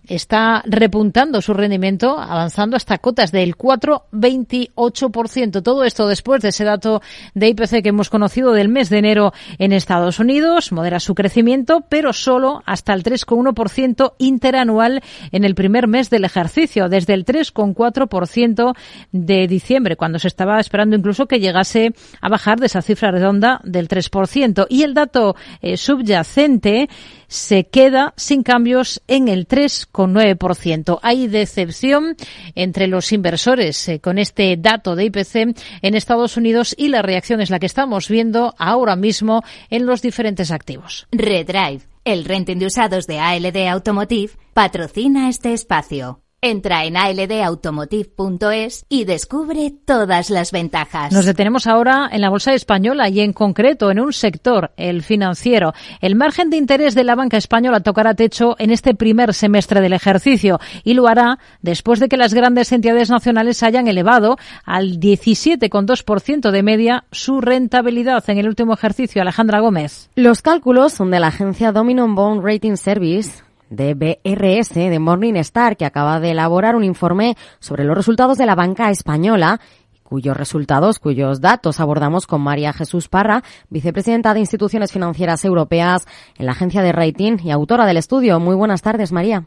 está 0.08 0.64
repuntando 0.66 1.42
su 1.42 1.54
rendimiento, 1.54 2.20
avanzando 2.20 2.76
hasta 2.76 2.98
cotas 2.98 3.32
del 3.32 3.58
4,28%. 3.58 5.64
Todo 5.64 5.84
esto 5.84 6.08
después 6.08 6.42
de 6.42 6.50
ese 6.50 6.64
dato 6.64 7.02
de 7.34 7.50
IPC 7.50 7.82
que 7.82 7.90
hemos 7.90 8.10
conocido 8.10 8.54
del 8.54 8.70
mes 8.70 8.90
de 8.90 8.98
enero 8.98 9.34
en 9.58 9.74
Estados 9.74 10.20
Unidos, 10.20 10.72
modera 10.72 11.00
su 11.00 11.16
crecimiento, 11.16 11.86
pero 11.90 12.14
solo 12.14 12.62
hasta 12.66 12.94
el 12.94 13.04
3,1% 13.04 14.14
interanual 14.18 15.02
en 15.32 15.44
el 15.44 15.56
primer 15.56 15.88
mes 15.88 16.10
del 16.10 16.26
ejercicio, 16.26 16.90
desde 16.90 17.14
el 17.14 17.26
3,4% 17.26 18.76
de 19.12 19.48
diciembre, 19.48 19.96
cuando 19.96 20.20
se 20.20 20.28
estaba 20.28 20.60
esperando 20.60 20.96
incluso 20.96 21.28
que 21.28 21.40
llegase 21.40 21.94
a 22.22 22.30
bajar 22.30 22.60
de 22.60 22.68
esa 22.68 22.82
cifra 22.82 23.12
redonda 23.12 23.62
del 23.64 23.88
3%. 23.88 24.68
Y 24.70 24.84
el 24.84 24.94
dato 24.94 25.36
eh, 25.62 25.78
subyacente 25.78 26.90
se 27.28 27.66
queda 27.66 28.14
sin 28.16 28.44
cambios 28.44 29.02
en 29.08 29.28
el 29.28 29.48
3,9%. 29.94 31.00
Hay 31.02 31.28
decepción 31.28 32.16
entre 32.56 32.88
los 32.88 33.12
inversores 33.12 33.88
eh, 33.88 34.00
con 34.00 34.18
este 34.18 34.58
dato 34.58 34.96
de 34.96 35.06
IPC 35.06 35.56
en 35.82 35.96
Estados 35.96 36.38
Unidos 36.38 36.76
y 36.78 36.90
la 36.90 37.02
reacción 37.02 37.42
es 37.42 37.50
la 37.50 37.60
que 37.60 37.66
estamos 37.66 38.10
viendo 38.10 38.54
ahora 38.58 38.96
mismo 38.96 39.44
en 39.70 39.86
los 39.86 40.02
diferentes 40.02 40.52
activos. 40.52 41.08
Redrive, 41.12 41.82
el 42.04 42.26
renting 42.26 42.58
de 42.58 42.66
usados 42.66 43.08
de 43.08 43.20
ALD 43.20 43.68
Automotive, 43.68 44.34
patrocina 44.54 45.30
este 45.30 45.54
espacio. 45.54 46.23
Entra 46.46 46.84
en 46.84 46.98
aldautomotive.es 46.98 48.86
y 48.90 49.06
descubre 49.06 49.74
todas 49.86 50.30
las 50.30 50.52
ventajas. 50.52 51.14
Nos 51.14 51.24
detenemos 51.24 51.68
ahora 51.68 52.10
en 52.12 52.20
la 52.20 52.30
bolsa 52.30 52.54
española 52.54 53.08
y 53.08 53.22
en 53.22 53.32
concreto 53.32 53.90
en 53.90 54.02
un 54.02 54.12
sector, 54.12 54.74
el 54.76 55.04
financiero. 55.04 55.72
El 56.02 56.16
margen 56.16 56.50
de 56.50 56.58
interés 56.58 56.96
de 56.96 57.06
la 57.06 57.16
banca 57.16 57.38
española 57.38 57.80
tocará 57.80 58.14
techo 58.14 58.58
en 58.60 58.72
este 58.72 58.94
primer 58.94 59.34
semestre 59.34 59.80
del 59.80 59.94
ejercicio 59.94 60.60
y 60.84 60.96
lo 60.96 61.08
hará 61.08 61.40
después 61.62 62.02
de 62.02 62.10
que 62.10 62.18
las 62.18 62.34
grandes 62.34 62.74
entidades 62.74 63.10
nacionales 63.10 63.64
hayan 63.64 63.88
elevado 63.88 64.36
al 64.66 65.00
17,2% 65.00 66.52
de 66.52 66.62
media 66.62 67.06
su 67.14 67.40
rentabilidad 67.40 68.30
en 68.30 68.40
el 68.40 68.50
último 68.50 68.74
ejercicio. 68.74 69.22
Alejandra 69.22 69.62
Gómez. 69.62 70.10
Los 70.16 70.42
cálculos 70.42 70.92
son 70.92 71.10
de 71.10 71.22
la 71.22 71.28
agencia 71.28 71.72
Dominion 71.72 72.16
Bond 72.16 72.44
Rating 72.44 72.76
Service 72.76 73.44
de 73.76 73.94
BRS 73.94 74.74
de 74.74 75.00
Morningstar, 75.00 75.78
que 75.78 75.86
acaba 75.86 76.20
de 76.20 76.32
elaborar 76.32 76.76
un 76.76 76.84
informe 76.84 77.36
sobre 77.60 77.84
los 77.84 77.96
resultados 77.96 78.38
de 78.38 78.46
la 78.46 78.56
banca 78.56 78.90
española 78.90 79.60
cuyos 80.04 80.38
resultados, 80.38 81.00
cuyos 81.00 81.42
datos 81.42 81.80
abordamos 81.80 82.28
con 82.28 82.42
María 82.42 82.72
Jesús 82.72 83.10
Parra, 83.10 83.42
vicepresidenta 83.70 84.36
de 84.36 84.42
Instituciones 84.42 84.92
Financieras 84.92 85.44
Europeas 85.44 86.06
en 86.38 86.46
la 86.46 86.52
agencia 86.52 86.84
de 86.84 86.92
rating 86.92 87.38
y 87.44 87.50
autora 87.50 87.88
del 87.88 87.98
estudio. 87.98 88.40
Muy 88.40 88.56
buenas 88.56 88.84
tardes, 88.84 89.12
María. 89.12 89.46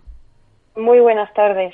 Muy 0.75 0.99
buenas 0.99 1.33
tardes. 1.35 1.73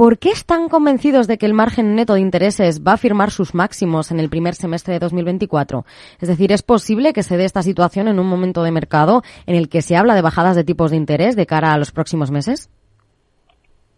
¿Por 0.00 0.18
qué 0.18 0.30
están 0.30 0.70
convencidos 0.70 1.28
de 1.28 1.36
que 1.36 1.44
el 1.44 1.52
margen 1.52 1.94
neto 1.94 2.14
de 2.14 2.20
intereses 2.20 2.82
va 2.82 2.94
a 2.94 2.96
firmar 2.96 3.30
sus 3.30 3.54
máximos 3.54 4.10
en 4.10 4.18
el 4.18 4.30
primer 4.30 4.54
semestre 4.54 4.94
de 4.94 4.98
2024? 4.98 5.84
Es 6.18 6.26
decir, 6.26 6.52
¿es 6.52 6.62
posible 6.62 7.12
que 7.12 7.22
se 7.22 7.36
dé 7.36 7.44
esta 7.44 7.60
situación 7.60 8.08
en 8.08 8.18
un 8.18 8.26
momento 8.26 8.62
de 8.62 8.70
mercado 8.70 9.20
en 9.46 9.56
el 9.56 9.68
que 9.68 9.82
se 9.82 9.96
habla 9.96 10.14
de 10.14 10.22
bajadas 10.22 10.56
de 10.56 10.64
tipos 10.64 10.90
de 10.90 10.96
interés 10.96 11.36
de 11.36 11.44
cara 11.44 11.74
a 11.74 11.76
los 11.76 11.92
próximos 11.92 12.30
meses? 12.30 12.70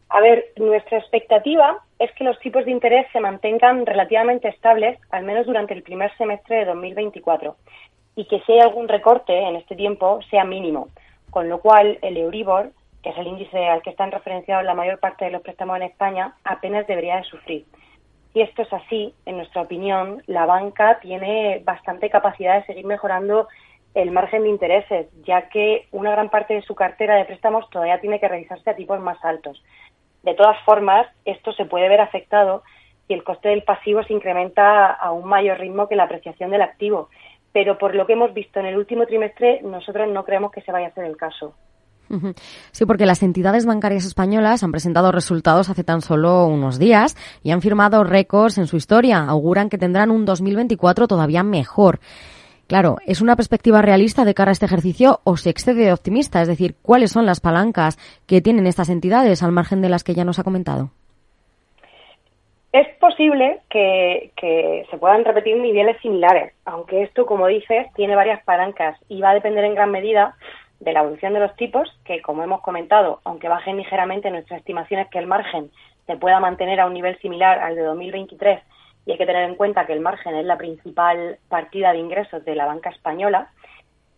A 0.09 0.21
ver, 0.21 0.47
nuestra 0.57 0.99
expectativa 0.99 1.79
es 2.01 2.11
que 2.19 2.25
los 2.25 2.37
tipos 2.41 2.65
de 2.65 2.73
interés 2.73 3.07
se 3.13 3.21
mantengan 3.21 3.87
relativamente 3.87 4.49
estables, 4.49 4.99
al 5.13 5.23
menos 5.23 5.47
durante 5.47 5.73
el 5.73 5.85
primer 5.85 6.13
semestre 6.17 6.57
de 6.57 6.65
2024, 6.65 7.55
y 8.17 8.25
que 8.25 8.41
si 8.41 8.55
hay 8.55 8.59
algún 8.59 8.89
recorte 8.89 9.39
en 9.39 9.55
este 9.55 9.77
tiempo 9.77 10.19
sea 10.31 10.43
mínimo, 10.43 10.89
con 11.31 11.49
lo 11.49 11.61
cual 11.61 12.01
el 12.03 12.17
Euribor 12.17 12.73
que 13.03 13.11
es 13.11 13.19
el 13.19 13.27
índice 13.27 13.69
al 13.69 13.83
que 13.83 13.91
están 13.91 14.13
referenciados 14.13 14.65
la 14.65 14.75
mayor 14.75 14.99
parte 14.99 15.25
de 15.25 15.31
los 15.31 15.43
préstamos 15.43 15.77
en 15.77 15.83
España, 15.83 16.35
apenas 16.45 16.87
debería 16.87 17.17
de 17.17 17.25
sufrir. 17.25 17.65
Si 18.33 18.41
esto 18.41 18.63
es 18.63 18.73
así, 18.73 19.15
en 19.27 19.37
nuestra 19.37 19.63
opinión, 19.63 20.23
la 20.27 20.47
banca 20.47 20.99
tiene 21.01 21.61
bastante 21.65 22.09
capacidad 22.09 22.57
de 22.57 22.67
seguir 22.67 22.87
mejorando 22.87 23.49
el 23.95 24.11
margen 24.11 24.45
de 24.45 24.49
intereses, 24.49 25.07
ya 25.25 25.49
que 25.49 25.87
una 25.91 26.13
gran 26.13 26.31
parte 26.31 26.55
de 26.55 26.63
su 26.63 26.75
cartera 26.75 27.17
de 27.17 27.27
préstamos 27.27 27.69
todavía 27.69 28.01
tiene 28.01 28.21
que 28.21 28.29
realizarse 28.29 28.71
a 28.71 28.77
tipos 28.77 28.99
más 29.01 29.23
altos. 29.23 29.63
De 30.23 30.35
todas 30.35 30.59
formas, 30.65 31.07
esto 31.25 31.53
se 31.53 31.67
puede 31.67 31.89
ver 31.89 32.01
afectado 32.01 32.63
si 33.07 33.13
el 33.13 33.25
coste 33.25 33.49
del 33.51 33.65
pasivo 33.65 34.03
se 34.05 34.15
incrementa 34.15 34.93
a 34.93 35.13
un 35.13 35.29
mayor 35.29 35.59
ritmo 35.59 35.89
que 35.89 35.97
la 35.97 36.05
apreciación 36.05 36.51
del 36.51 36.63
activo. 36.63 37.11
Pero 37.53 37.77
por 37.77 37.95
lo 37.95 38.07
que 38.07 38.15
hemos 38.15 38.33
visto 38.33 38.61
en 38.61 38.67
el 38.67 38.79
último 38.79 39.05
trimestre, 39.05 39.61
nosotros 39.63 40.09
no 40.09 40.25
creemos 40.25 40.53
que 40.53 40.63
se 40.63 40.73
vaya 40.73 40.87
a 40.87 40.91
hacer 40.91 41.05
el 41.05 41.19
caso. 41.19 41.55
Sí, 42.73 42.85
porque 42.85 43.07
las 43.07 43.23
entidades 43.23 43.67
bancarias 43.67 44.05
españolas 44.05 44.63
han 44.63 44.73
presentado 44.73 45.13
resultados 45.13 45.71
hace 45.71 45.85
tan 45.85 46.03
solo 46.03 46.47
unos 46.47 46.79
días 46.79 47.17
y 47.43 47.53
han 47.53 47.63
firmado 47.63 48.05
récords 48.05 48.59
en 48.59 48.67
su 48.67 48.77
historia. 48.77 49.19
Auguran 49.19 49.69
que 49.69 49.79
tendrán 49.79 50.11
un 50.11 50.25
2024 50.25 51.09
todavía 51.09 51.43
mejor. 51.43 52.01
Claro, 52.67 52.97
¿es 53.07 53.21
una 53.21 53.37
perspectiva 53.37 53.83
realista 53.83 54.25
de 54.25 54.35
cara 54.35 54.51
a 54.51 54.53
este 54.53 54.67
ejercicio 54.67 55.21
o 55.25 55.37
se 55.37 55.51
excede 55.51 55.85
de 55.85 55.93
optimista? 55.93 56.41
Es 56.41 56.49
decir, 56.49 56.75
¿cuáles 56.81 57.13
son 57.13 57.27
las 57.27 57.41
palancas 57.41 57.99
que 58.27 58.41
tienen 58.41 58.67
estas 58.67 58.89
entidades 58.89 59.43
al 59.43 59.53
margen 59.53 59.83
de 59.83 59.89
las 59.89 60.05
que 60.05 60.15
ya 60.15 60.25
nos 60.25 60.39
ha 60.39 60.45
comentado? 60.45 60.91
Es 62.73 62.89
posible 62.99 63.61
que, 63.69 64.31
que, 64.37 64.87
se 64.91 64.97
puedan 64.97 65.27
repetir 65.27 65.59
niveles 65.59 66.01
similares, 66.01 66.55
aunque 66.65 67.03
esto, 67.03 67.27
como 67.27 67.47
dices, 67.47 67.87
tiene 67.95 68.17
varias 68.17 68.43
palancas 68.45 68.99
y 69.11 69.21
va 69.21 69.31
a 69.31 69.35
depender 69.35 69.65
en 69.65 69.75
gran 69.75 69.91
medida 69.91 70.35
de 70.83 70.93
la 70.93 71.01
evolución 71.01 71.33
de 71.33 71.41
los 71.41 71.55
tipos, 71.55 71.89
que 72.05 72.21
como 72.23 72.43
hemos 72.43 72.61
comentado, 72.61 73.21
aunque 73.25 73.49
bajen 73.49 73.77
ligeramente, 73.77 74.31
nuestra 74.31 74.57
estimación 74.57 75.01
es 75.01 75.09
que 75.09 75.19
el 75.19 75.29
margen 75.29 75.71
se 76.07 76.17
pueda 76.17 76.41
mantener 76.41 76.81
a 76.81 76.87
un 76.87 76.95
nivel 76.95 77.17
similar 77.21 77.61
al 77.61 77.77
de 77.77 77.83
2023 77.83 78.61
y 79.07 79.13
hay 79.13 79.19
que 79.19 79.27
tener 79.27 79.49
en 79.49 79.55
cuenta 79.55 79.87
que 79.87 79.93
el 79.93 80.01
margen 80.01 80.35
es 80.35 80.45
la 80.45 80.59
principal 80.59 81.39
partida 81.49 81.93
de 81.93 81.99
ingresos 81.99 82.45
de 82.45 82.57
la 82.57 82.67
banca 82.67 82.91
española. 82.91 83.51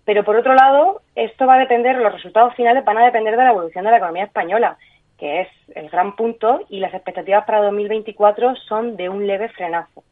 Pero 0.07 0.25
por 0.25 0.37
otro 0.37 0.55
lado, 0.55 1.03
esto 1.15 1.47
va 1.47 1.57
a 1.57 1.59
depender, 1.59 1.97
los 1.97 2.13
resultados 2.13 2.55
finales 2.55 2.85
van 2.85 2.97
a 2.97 3.05
depender 3.05 3.37
de 3.37 3.45
la 3.45 3.51
evolución 3.51 3.85
de 3.85 3.91
la 3.91 3.99
economía 3.99 4.25
española, 4.25 4.79
que 5.19 5.43
es 5.43 5.49
el 5.75 5.91
gran 5.91 6.17
punto, 6.17 6.61
y 6.71 6.81
las 6.81 6.95
expectativas 6.95 7.45
para 7.45 7.63
2024 7.63 8.57
son 8.57 8.97
de 8.97 9.11
un 9.11 9.27
leve 9.27 9.51
frenazo. 9.51 10.03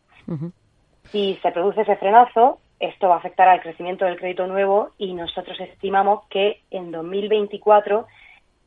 Si 1.05 1.39
se 1.43 1.51
produce 1.51 1.83
ese 1.83 1.97
frenazo, 1.97 2.59
esto 2.83 3.09
va 3.09 3.15
a 3.15 3.19
afectar 3.19 3.49
al 3.49 3.61
crecimiento 3.61 4.05
del 4.05 4.19
crédito 4.19 4.47
nuevo 4.49 4.91
y 4.99 5.15
nosotros 5.15 5.59
estimamos 5.61 6.27
que 6.29 6.61
en 6.71 6.91
2024 6.91 8.07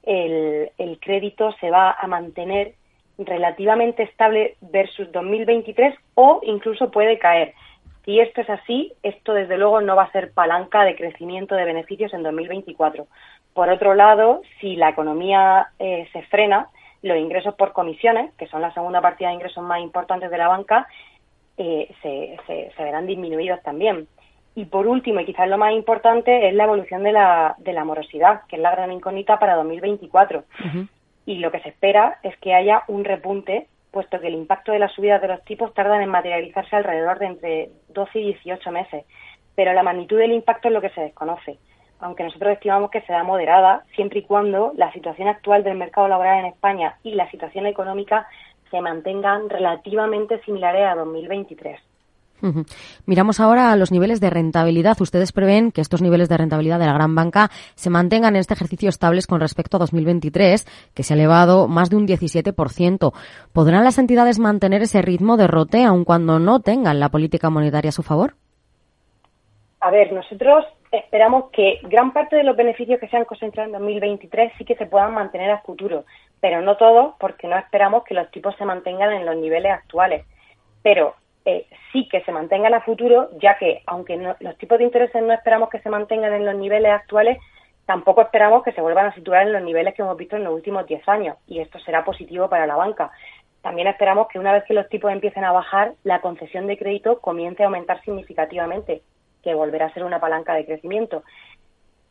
el, 0.03 0.71
el 0.77 0.99
crédito 0.99 1.51
se 1.59 1.69
va 1.69 1.91
a 1.91 2.07
mantener 2.07 2.75
relativamente 3.17 4.03
estable 4.03 4.55
versus 4.61 5.11
2023 5.11 5.93
o 6.15 6.39
incluso 6.43 6.91
puede 6.91 7.19
caer. 7.19 7.53
Si 8.05 8.19
esto 8.19 8.41
es 8.41 8.49
así, 8.49 8.93
esto 9.03 9.33
desde 9.33 9.57
luego 9.57 9.81
no 9.81 9.97
va 9.97 10.03
a 10.03 10.11
ser 10.11 10.31
palanca 10.31 10.85
de 10.85 10.95
crecimiento 10.95 11.55
de 11.55 11.65
beneficios 11.65 12.13
en 12.13 12.23
2024. 12.23 13.07
Por 13.53 13.69
otro 13.69 13.95
lado, 13.95 14.43
si 14.61 14.77
la 14.77 14.89
economía 14.89 15.67
eh, 15.79 16.07
se 16.13 16.21
frena, 16.23 16.69
los 17.01 17.17
ingresos 17.17 17.53
por 17.55 17.73
comisiones, 17.73 18.33
que 18.35 18.47
son 18.47 18.61
la 18.61 18.73
segunda 18.73 19.01
partida 19.01 19.29
de 19.29 19.35
ingresos 19.35 19.63
más 19.63 19.81
importantes 19.81 20.31
de 20.31 20.37
la 20.37 20.47
banca, 20.47 20.87
eh, 21.57 21.93
se, 22.01 22.37
se, 22.75 22.83
verán 22.83 23.07
disminuidos 23.07 23.61
también. 23.63 24.07
Y 24.55 24.65
por 24.65 24.87
último, 24.87 25.19
y 25.19 25.25
quizás 25.25 25.49
lo 25.49 25.57
más 25.57 25.73
importante, 25.73 26.47
es 26.47 26.53
la 26.53 26.63
evolución 26.63 27.03
de 27.03 27.11
la, 27.11 27.55
de 27.57 27.73
la 27.73 27.83
morosidad, 27.83 28.41
que 28.47 28.55
es 28.55 28.61
la 28.61 28.71
gran 28.71 28.91
incógnita 28.91 29.37
para 29.37 29.55
2024. 29.55 30.43
Y 31.25 31.39
lo 31.39 31.51
que 31.51 31.59
se 31.59 31.69
espera 31.69 32.19
es 32.23 32.37
que 32.37 32.53
haya 32.53 32.83
un 32.87 33.03
repunte, 33.03 33.67
puesto 33.91 34.19
que 34.19 34.27
el 34.27 34.35
impacto 34.35 34.71
de 34.71 34.79
las 34.79 34.93
subidas 34.93 35.21
de 35.21 35.27
los 35.27 35.43
tipos 35.43 35.73
tardan 35.73 36.01
en 36.01 36.09
materializarse 36.09 36.75
alrededor 36.75 37.19
de 37.19 37.25
entre 37.25 37.69
12 37.89 38.19
y 38.19 38.23
18 38.33 38.71
meses. 38.71 39.05
Pero 39.55 39.73
la 39.73 39.83
magnitud 39.83 40.17
del 40.17 40.33
impacto 40.33 40.67
es 40.67 40.73
lo 40.73 40.81
que 40.81 40.89
se 40.89 41.01
desconoce, 41.01 41.57
aunque 41.99 42.23
nosotros 42.23 42.53
estimamos 42.53 42.91
que 42.91 43.01
será 43.01 43.23
moderada, 43.23 43.83
siempre 43.95 44.19
y 44.19 44.23
cuando 44.23 44.73
la 44.75 44.91
situación 44.91 45.27
actual 45.27 45.63
del 45.63 45.77
mercado 45.77 46.07
laboral 46.07 46.39
en 46.39 46.45
España 46.45 46.97
y 47.03 47.15
la 47.15 47.29
situación 47.31 47.65
económica 47.65 48.27
se 48.75 48.81
mantengan 48.81 49.49
relativamente 49.49 50.41
similares 50.41 50.85
a 50.85 50.95
2023. 50.95 51.79
Miramos 53.05 53.39
ahora 53.39 53.71
a 53.71 53.77
los 53.77 53.93
niveles 53.93 54.19
de 54.19 54.29
rentabilidad. 54.29 54.99
Ustedes 54.99 55.31
prevén 55.31 55.71
que 55.71 55.79
estos 55.79 56.01
niveles 56.01 56.27
de 56.27 56.35
rentabilidad 56.35 56.77
de 56.77 56.87
la 56.87 56.93
gran 56.93 57.15
banca 57.15 57.47
se 57.75 57.89
mantengan 57.89 58.35
en 58.35 58.41
este 58.41 58.53
ejercicio 58.53 58.89
estables 58.89 59.27
con 59.27 59.39
respecto 59.39 59.77
a 59.77 59.79
2023, 59.79 60.65
que 60.93 61.03
se 61.03 61.13
ha 61.13 61.15
elevado 61.15 61.69
más 61.69 61.89
de 61.89 61.95
un 61.95 62.05
17%. 62.05 63.13
¿Podrán 63.53 63.85
las 63.85 63.97
entidades 63.97 64.39
mantener 64.39 64.81
ese 64.81 65.01
ritmo 65.01 65.37
de 65.37 65.47
rote 65.47 65.85
aun 65.85 66.03
cuando 66.03 66.37
no 66.37 66.59
tengan 66.59 66.99
la 66.99 67.07
política 67.07 67.49
monetaria 67.49 67.89
a 67.89 67.93
su 67.93 68.03
favor? 68.03 68.33
A 69.79 69.89
ver, 69.89 70.11
nosotros 70.11 70.65
esperamos 70.91 71.51
que 71.51 71.79
gran 71.83 72.11
parte 72.11 72.35
de 72.35 72.43
los 72.43 72.57
beneficios 72.57 72.99
que 72.99 73.07
se 73.07 73.17
han 73.17 73.25
concentrado 73.25 73.67
en 73.67 73.73
2023 73.73 74.51
sí 74.57 74.65
que 74.65 74.75
se 74.75 74.85
puedan 74.85 75.13
mantener 75.13 75.51
a 75.51 75.61
futuro, 75.61 76.05
pero 76.41 76.61
no 76.61 76.77
todos 76.77 77.15
porque 77.19 77.47
no 77.47 77.57
esperamos 77.57 78.03
que 78.03 78.13
los 78.13 78.29
tipos 78.31 78.55
se 78.57 78.65
mantengan 78.65 79.11
en 79.13 79.25
los 79.25 79.35
niveles 79.35 79.71
actuales. 79.71 80.25
Pero 80.83 81.15
eh, 81.45 81.67
sí 81.91 82.07
que 82.09 82.21
se 82.21 82.31
mantengan 82.31 82.73
a 82.73 82.81
futuro, 82.81 83.29
ya 83.39 83.57
que 83.57 83.83
aunque 83.85 84.17
los 84.39 84.57
tipos 84.57 84.77
de 84.77 84.83
intereses 84.83 85.21
no 85.21 85.33
esperamos 85.33 85.69
que 85.69 85.79
se 85.79 85.89
mantengan 85.89 86.33
en 86.33 86.45
los 86.45 86.55
niveles 86.55 86.91
actuales, 86.91 87.37
tampoco 87.85 88.21
esperamos 88.21 88.63
que 88.63 88.71
se 88.71 88.81
vuelvan 88.81 89.07
a 89.07 89.15
situar 89.15 89.43
en 89.43 89.53
los 89.53 89.61
niveles 89.61 89.93
que 89.93 90.01
hemos 90.01 90.17
visto 90.17 90.35
en 90.35 90.43
los 90.43 90.53
últimos 90.53 90.87
10 90.87 91.07
años, 91.07 91.37
y 91.47 91.59
esto 91.59 91.79
será 91.79 92.03
positivo 92.03 92.49
para 92.49 92.65
la 92.65 92.75
banca. 92.75 93.11
También 93.61 93.87
esperamos 93.87 94.27
que 94.27 94.39
una 94.39 94.53
vez 94.53 94.63
que 94.65 94.73
los 94.73 94.89
tipos 94.89 95.11
empiecen 95.11 95.43
a 95.43 95.51
bajar, 95.51 95.93
la 96.03 96.21
concesión 96.21 96.67
de 96.67 96.77
crédito 96.77 97.19
comience 97.19 97.63
a 97.63 97.67
aumentar 97.67 98.01
significativamente, 98.01 99.01
que 99.43 99.53
volverá 99.53 99.87
a 99.87 99.93
ser 99.93 100.03
una 100.03 100.19
palanca 100.19 100.53
de 100.53 100.65
crecimiento. 100.65 101.23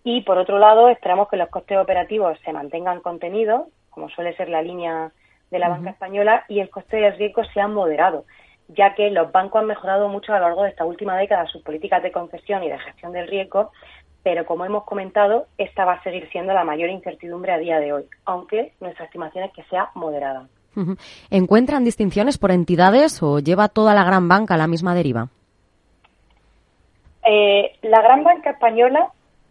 Y 0.05 0.23
por 0.23 0.39
otro 0.39 0.59
lado, 0.59 0.89
esperamos 0.89 1.29
que 1.29 1.37
los 1.37 1.49
costes 1.49 1.79
operativos 1.79 2.39
se 2.45 2.53
mantengan 2.53 3.01
contenidos, 3.01 3.69
como 3.95 4.09
suele 4.11 4.37
ser 4.37 4.49
la 4.49 4.63
línea 4.63 5.13
de 5.51 5.59
la 5.59 5.69
banca 5.69 5.91
española, 5.91 6.45
y 6.49 6.61
el 6.61 6.71
coste 6.71 6.97
de 6.97 7.13
riesgo 7.13 7.45
sea 7.45 7.69
moderado, 7.69 8.25
ya 8.69 8.95
que 8.95 9.11
los 9.11 9.31
bancos 9.31 9.61
han 9.61 9.69
mejorado 9.69 10.09
mucho 10.09 10.33
a 10.33 10.39
lo 10.39 10.47
largo 10.47 10.65
de 10.65 10.71
esta 10.71 10.85
última 10.85 11.17
década 11.17 11.47
sus 11.47 11.63
políticas 11.63 12.03
de 12.03 12.13
concesión 12.13 12.63
y 12.65 12.69
de 12.69 12.79
gestión 12.79 13.13
del 13.13 13.29
riesgo, 13.29 13.71
pero 14.25 14.47
como 14.47 14.65
hemos 14.65 14.85
comentado, 14.85 15.47
esta 15.59 15.85
va 15.85 15.95
a 15.95 16.03
seguir 16.03 16.29
siendo 16.31 16.55
la 16.55 16.65
mayor 16.65 16.89
incertidumbre 16.89 17.53
a 17.53 17.59
día 17.59 17.79
de 17.79 17.93
hoy, 17.93 18.05
aunque 18.25 18.73
nuestra 18.81 19.05
estimación 19.05 19.45
es 19.45 19.53
que 19.53 19.63
sea 19.65 19.91
moderada. 19.95 20.49
¿Encuentran 21.31 21.85
distinciones 21.85 22.39
por 22.39 22.51
entidades 22.51 23.23
o 23.23 23.39
lleva 23.39 23.69
toda 23.69 23.95
la 23.95 24.03
gran 24.03 24.29
banca 24.29 24.57
la 24.57 24.67
misma 24.67 24.95
deriva? 24.95 25.29
Eh, 27.25 27.77
la 27.83 28.03
gran 28.03 28.25
banca 28.25 28.51
española, 28.51 29.09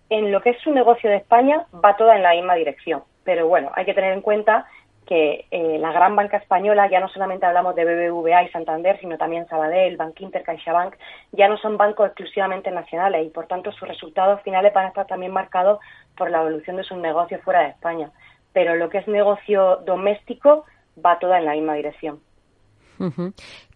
en 0.10 0.32
lo 0.32 0.42
que 0.42 0.50
es 0.50 0.62
su 0.62 0.72
negocio 0.72 1.10
de 1.10 1.18
España, 1.18 1.66
va 1.74 1.96
toda 1.96 2.16
en 2.16 2.24
la 2.24 2.32
misma 2.32 2.56
dirección. 2.56 3.04
Pero 3.24 3.48
bueno, 3.48 3.72
hay 3.76 3.86
que 3.86 3.94
tener 3.94 4.14
en 4.14 4.22
cuenta 4.22 4.66
que 5.06 5.46
eh, 5.52 5.78
la 5.80 5.92
gran 5.92 6.16
banca 6.16 6.38
española, 6.38 6.90
ya 6.90 7.00
no 7.00 7.10
solamente 7.10 7.46
hablamos 7.46 7.76
de 7.76 7.86
BBVA 7.86 8.44
y 8.44 8.50
Santander, 8.50 9.00
sino 9.00 9.18
también 9.18 9.48
Sabadell, 9.48 9.98
Bankinter, 9.98 10.44
CaixaBank, 10.44 10.96
ya 11.32 11.48
no 11.48 11.58
son 11.58 11.78
bancos 11.78 12.08
exclusivamente 12.08 12.72
nacionales 12.72 13.26
y 13.26 13.30
por 13.30 13.48
tanto 13.48 13.72
sus 13.72 13.88
resultados 13.88 14.42
finales 14.44 14.74
van 14.74 14.86
a 14.86 14.90
estar 14.90 15.08
también 15.08 15.34
marcados 15.34 15.80
por 16.16 16.32
la 16.32 16.40
evolución 16.40 16.78
de 16.78 16.84
sus 16.84 16.98
negocios 16.98 17.42
fuera 17.42 17.62
de 17.62 17.70
España. 17.70 18.12
Pero 18.54 18.76
lo 18.76 18.90
que 18.90 19.00
es 19.00 19.08
negocio 19.08 19.78
doméstico 19.86 20.66
va 21.04 21.20
toda 21.20 21.40
en 21.40 21.46
la 21.46 21.54
misma 21.54 21.74
dirección. 21.74 22.20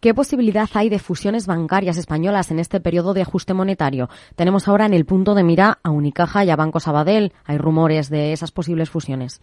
¿Qué 0.01 0.13
posibilidad 0.13 0.67
hay 0.73 0.89
de 0.89 0.99
fusiones 0.99 1.47
bancarias 1.47 1.97
españolas 1.97 2.51
en 2.51 2.59
este 2.59 2.79
periodo 2.79 3.13
de 3.13 3.21
ajuste 3.21 3.53
monetario? 3.53 4.09
Tenemos 4.35 4.67
ahora 4.67 4.85
en 4.85 4.93
el 4.93 5.05
punto 5.05 5.35
de 5.35 5.43
mira 5.43 5.79
a 5.83 5.89
Unicaja 5.89 6.43
y 6.43 6.49
a 6.49 6.55
Banco 6.55 6.79
Sabadell. 6.79 7.33
¿Hay 7.45 7.57
rumores 7.57 8.09
de 8.09 8.33
esas 8.33 8.51
posibles 8.51 8.89
fusiones? 8.89 9.41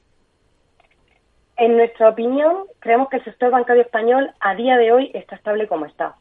En 1.56 1.76
nuestra 1.76 2.08
opinión, 2.08 2.64
creemos 2.80 3.08
que 3.08 3.18
el 3.18 3.24
sector 3.24 3.50
bancario 3.50 3.82
español 3.82 4.30
a 4.40 4.54
día 4.54 4.76
de 4.76 4.92
hoy 4.92 5.10
está 5.14 5.36
estable 5.36 5.68
como 5.68 5.86
está. 5.86 6.16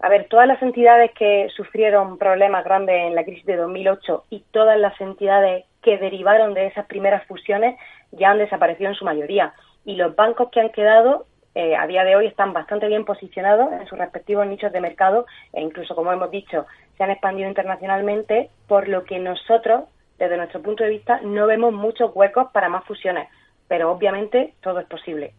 A 0.00 0.08
ver, 0.10 0.28
todas 0.28 0.46
las 0.46 0.60
entidades 0.60 1.12
que 1.12 1.48
sufrieron 1.56 2.18
problemas 2.18 2.64
grandes 2.64 3.06
en 3.06 3.14
la 3.14 3.24
crisis 3.24 3.46
de 3.46 3.56
2008 3.56 4.24
y 4.28 4.44
todas 4.50 4.78
las 4.78 5.00
entidades 5.00 5.64
que 5.82 5.96
derivaron 5.96 6.52
de 6.52 6.66
esas 6.66 6.84
primeras 6.86 7.26
fusiones 7.26 7.78
ya 8.12 8.30
han 8.30 8.38
desaparecido 8.38 8.90
en 8.90 8.96
su 8.96 9.04
mayoría. 9.04 9.54
Y 9.86 9.96
los 9.96 10.14
bancos 10.14 10.50
que 10.50 10.60
han 10.60 10.70
quedado 10.70 11.26
eh, 11.54 11.76
a 11.76 11.86
día 11.86 12.04
de 12.04 12.16
hoy 12.16 12.26
están 12.26 12.52
bastante 12.52 12.88
bien 12.88 13.04
posicionados 13.04 13.72
en 13.72 13.86
sus 13.86 13.98
respectivos 13.98 14.46
nichos 14.46 14.72
de 14.72 14.80
mercado 14.80 15.26
e 15.52 15.62
incluso, 15.62 15.94
como 15.94 16.12
hemos 16.12 16.30
dicho, 16.30 16.66
se 16.96 17.04
han 17.04 17.10
expandido 17.10 17.48
internacionalmente, 17.48 18.50
por 18.66 18.88
lo 18.88 19.04
que 19.04 19.18
nosotros, 19.18 19.84
desde 20.18 20.36
nuestro 20.36 20.62
punto 20.62 20.84
de 20.84 20.90
vista, 20.90 21.20
no 21.22 21.46
vemos 21.46 21.72
muchos 21.72 22.10
huecos 22.14 22.48
para 22.52 22.68
más 22.68 22.84
fusiones, 22.84 23.28
pero 23.68 23.90
obviamente 23.90 24.54
todo 24.62 24.80
es 24.80 24.86
posible. 24.86 25.32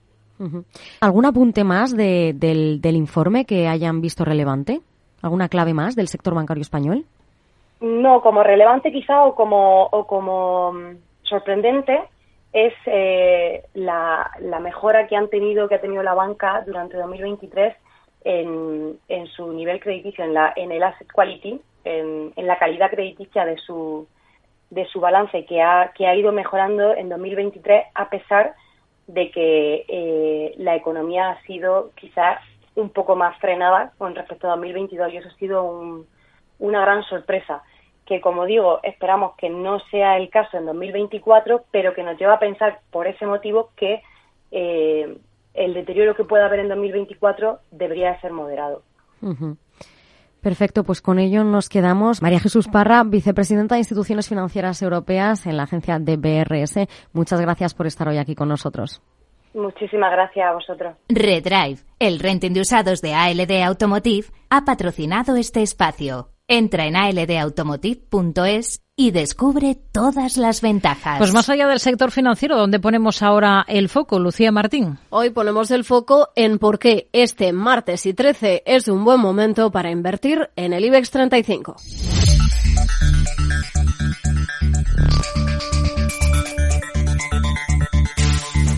¿Algún 1.00 1.26
apunte 1.26 1.64
más 1.64 1.96
del, 1.96 2.82
del 2.82 2.96
informe 2.96 3.46
que 3.46 3.68
hayan 3.68 4.02
visto 4.02 4.26
relevante? 4.26 4.82
¿Alguna 5.22 5.50
clave 5.50 5.74
más 5.74 5.96
del 5.96 6.08
sector 6.08 6.36
bancario 6.36 6.62
español? 6.62 7.06
No, 7.82 8.22
como 8.22 8.44
relevante 8.44 8.92
quizá 8.92 9.24
o 9.24 9.36
como, 9.36 9.84
o 9.86 10.08
como 10.08 10.74
mm, 10.74 10.96
sorprendente, 11.24 12.00
es 12.56 12.74
eh, 12.86 13.66
la, 13.74 14.32
mejora 14.62 15.08
que 15.08 15.18
han 15.18 15.30
tenido, 15.30 15.68
que 15.68 15.76
ha 15.76 15.82
tenido 15.82 16.02
la 16.04 16.14
banca 16.14 16.64
durante 16.66 16.96
2023 16.96 17.76
en, 18.24 18.98
en 19.10 19.28
su 19.28 19.52
nivel 19.52 19.82
crediticio, 19.82 20.24
en, 20.24 20.34
la, 20.34 20.54
en 20.56 20.72
el 20.72 20.82
asset 20.82 21.12
quality, 21.12 21.60
en, 21.84 22.32
la 22.38 22.58
calidad 22.58 22.90
crediticia 22.90 23.44
de 23.44 23.58
su, 23.58 24.08
de 24.70 24.86
su 24.86 25.02
balance, 25.02 25.46
que 25.46 25.62
ha, 25.62 25.92
que 25.98 26.08
ha 26.08 26.16
ido 26.16 26.32
mejorando 26.32 26.96
en 26.96 27.10
2023 27.10 27.88
a 27.94 28.10
pesar 28.10 28.56
de 29.08 29.32
que 29.32 29.86
eh, 29.90 30.54
la 30.58 30.78
economía 30.78 31.32
ha 31.32 31.42
sido 31.42 31.92
quizás 31.96 32.40
un 32.76 32.90
poco 32.90 33.18
más 33.18 33.38
frenada 33.40 33.92
con 33.98 34.16
respecto 34.16 34.48
a 34.48 34.52
2022 34.52 35.12
y 35.12 35.18
eso 35.18 35.28
ha 35.28 35.38
sido 35.38 36.06
una 36.60 36.82
gran 36.82 37.04
sorpresa 37.04 37.64
que, 38.06 38.22
como 38.22 38.46
digo, 38.46 38.80
esperamos 38.84 39.36
que 39.38 39.50
no 39.50 39.80
sea 39.92 40.18
el 40.18 40.30
caso 40.30 40.58
en 40.58 40.66
2024, 40.66 41.66
pero 41.72 41.94
que 41.94 42.04
nos 42.04 42.18
lleva 42.20 42.36
a 42.36 42.40
pensar 42.40 42.80
por 42.92 43.08
ese 43.08 43.26
motivo 43.26 43.70
que 43.76 44.02
eh, 44.52 45.18
el 45.54 45.74
deterioro 45.74 46.16
que 46.16 46.24
pueda 46.24 46.46
haber 46.46 46.60
en 46.60 46.70
2024 46.70 47.60
debería 47.72 48.20
ser 48.22 48.32
moderado. 48.32 48.84
Perfecto, 50.42 50.84
pues 50.84 51.02
con 51.02 51.18
ello 51.18 51.44
nos 51.44 51.70
quedamos. 51.70 52.22
María 52.22 52.40
Jesús 52.40 52.68
Parra, 52.68 53.04
vicepresidenta 53.04 53.76
de 53.76 53.80
Instituciones 53.80 54.30
Financieras 54.30 54.82
Europeas 54.84 55.48
en 55.48 55.58
la 55.58 55.64
agencia 55.64 55.98
de 55.98 56.18
BRS. 56.18 56.88
Muchas 57.14 57.42
gracias 57.42 57.74
por 57.74 57.88
estar 57.88 58.08
hoy 58.08 58.20
aquí 58.20 58.36
con 58.36 58.50
nosotros. 58.50 59.02
Muchísimas 59.56 60.12
gracias 60.12 60.46
a 60.46 60.54
vosotros. 60.54 60.96
Redrive, 61.08 61.80
el 61.98 62.20
renting 62.20 62.52
de 62.52 62.62
usados 62.62 63.02
de 63.02 63.14
ALD 63.14 63.64
Automotive, 63.64 64.28
ha 64.50 64.66
patrocinado 64.66 65.38
este 65.38 65.64
espacio. 65.64 66.35
Entra 66.48 66.86
en 66.86 66.96
aldautomotive.es 66.96 68.82
y 68.96 69.10
descubre 69.10 69.76
todas 69.92 70.38
las 70.38 70.62
ventajas. 70.62 71.18
Pues 71.18 71.34
más 71.34 71.50
allá 71.50 71.68
del 71.68 71.80
sector 71.80 72.12
financiero, 72.12 72.56
¿dónde 72.56 72.80
ponemos 72.80 73.24
ahora 73.24 73.66
el 73.68 73.90
foco, 73.90 74.20
Lucía 74.20 74.52
Martín? 74.52 75.00
Hoy 75.10 75.32
ponemos 75.32 75.72
el 75.72 75.84
foco 75.84 76.30
en 76.36 76.60
por 76.60 76.78
qué 76.78 77.10
este 77.14 77.52
martes 77.52 78.06
y 78.06 78.14
13 78.14 78.62
es 78.66 78.88
un 78.88 79.04
buen 79.04 79.20
momento 79.20 79.72
para 79.72 79.90
invertir 79.90 80.52
en 80.56 80.74
el 80.74 80.86
IBEX 80.86 81.10
35. 81.10 81.78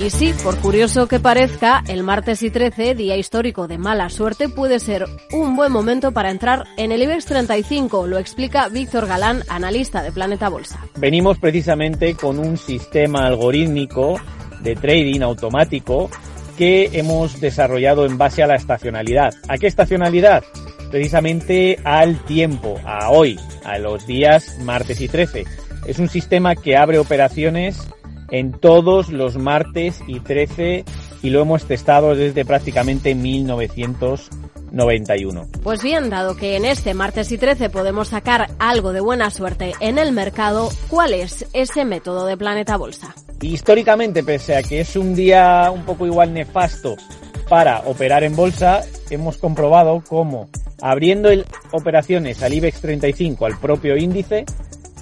Y 0.08 0.10
sí, 0.10 0.34
por 0.42 0.58
curioso 0.62 1.10
que 1.10 1.20
parezca, 1.20 1.84
el 1.90 2.02
martes 2.02 2.42
y 2.42 2.50
13, 2.50 2.96
día 2.96 3.18
histórico 3.18 3.68
de 3.68 3.78
mala 3.78 4.10
suerte, 4.10 4.48
puede 4.48 4.80
ser 4.80 5.06
un 5.34 5.58
buen 5.58 5.70
momento 5.70 6.14
para 6.14 6.32
entrar 6.32 6.64
en 6.78 6.94
el 6.94 7.04
IBEX 7.04 7.26
35, 7.26 8.08
lo 8.08 8.18
explica 8.18 8.70
Víctor 8.70 9.06
Galán, 9.06 9.44
analista 9.50 10.02
de 10.02 10.14
Planeta 10.14 10.48
Bolsa. 10.48 10.80
Venimos 10.96 11.40
precisamente 11.40 12.14
con 12.14 12.40
un 12.40 12.56
sistema 12.56 13.28
algorítmico 13.28 14.18
de 14.62 14.78
trading 14.78 15.24
automático 15.24 16.10
que 16.58 16.90
hemos 16.94 17.42
desarrollado 17.42 18.06
en 18.06 18.18
base 18.18 18.42
a 18.42 18.48
la 18.48 18.56
estacionalidad. 18.56 19.34
¿A 19.50 19.58
qué 19.58 19.68
estacionalidad? 19.68 20.46
Precisamente 20.90 21.82
al 21.84 22.24
tiempo, 22.24 22.80
a 22.86 23.10
hoy, 23.10 23.38
a 23.66 23.78
los 23.78 24.08
días 24.08 24.58
martes 24.64 25.02
y 25.02 25.10
13. 25.10 25.44
Es 25.86 26.00
un 26.00 26.08
sistema 26.08 26.56
que 26.56 26.78
abre 26.78 26.98
operaciones 26.98 27.78
en 28.32 28.54
todos 28.54 29.10
los 29.10 29.38
martes 29.38 30.02
y 30.08 30.20
13 30.20 30.84
y 31.24 31.30
lo 31.30 31.42
hemos 31.42 31.66
testado 31.66 32.14
desde 32.16 32.46
prácticamente 32.46 33.16
1991. 33.16 35.48
Pues 35.64 35.82
bien, 35.82 36.10
dado 36.10 36.36
que 36.36 36.58
en 36.58 36.66
este 36.66 36.94
martes 36.94 37.32
y 37.32 37.38
13 37.38 37.70
podemos 37.70 38.10
sacar 38.10 38.50
algo 38.60 38.92
de 38.94 39.00
buena 39.02 39.30
suerte 39.30 39.74
en 39.80 39.98
el 39.98 40.12
mercado, 40.12 40.70
¿cuál 40.90 41.14
es 41.14 41.46
ese 41.54 41.86
método 41.86 42.26
de 42.26 42.36
Planeta 42.38 42.76
Bolsa? 42.78 43.16
Históricamente, 43.42 44.24
pese 44.24 44.56
a 44.56 44.64
que 44.64 44.82
es 44.82 44.96
un 44.96 45.16
día 45.16 45.72
un 45.74 45.84
poco 45.84 46.06
igual 46.06 46.34
nefasto 46.34 46.96
para 47.50 47.80
operar 47.82 48.24
en 48.24 48.36
bolsa, 48.36 48.82
hemos 49.10 49.38
comprobado 49.38 50.04
cómo 50.08 50.50
abriendo 50.82 51.30
el, 51.30 51.46
operaciones 51.72 52.44
al 52.44 52.54
IBEX 52.54 52.82
35, 52.82 53.46
al 53.46 53.58
propio 53.58 53.98
índice, 53.98 54.46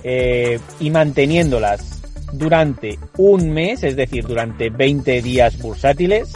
eh, 0.03 0.59
y 0.79 0.91
manteniéndolas 0.91 1.94
durante 2.37 2.99
un 3.17 3.51
mes, 3.51 3.83
es 3.83 3.95
decir, 3.95 4.25
durante 4.25 4.69
20 4.69 5.21
días 5.21 5.57
bursátiles, 5.59 6.33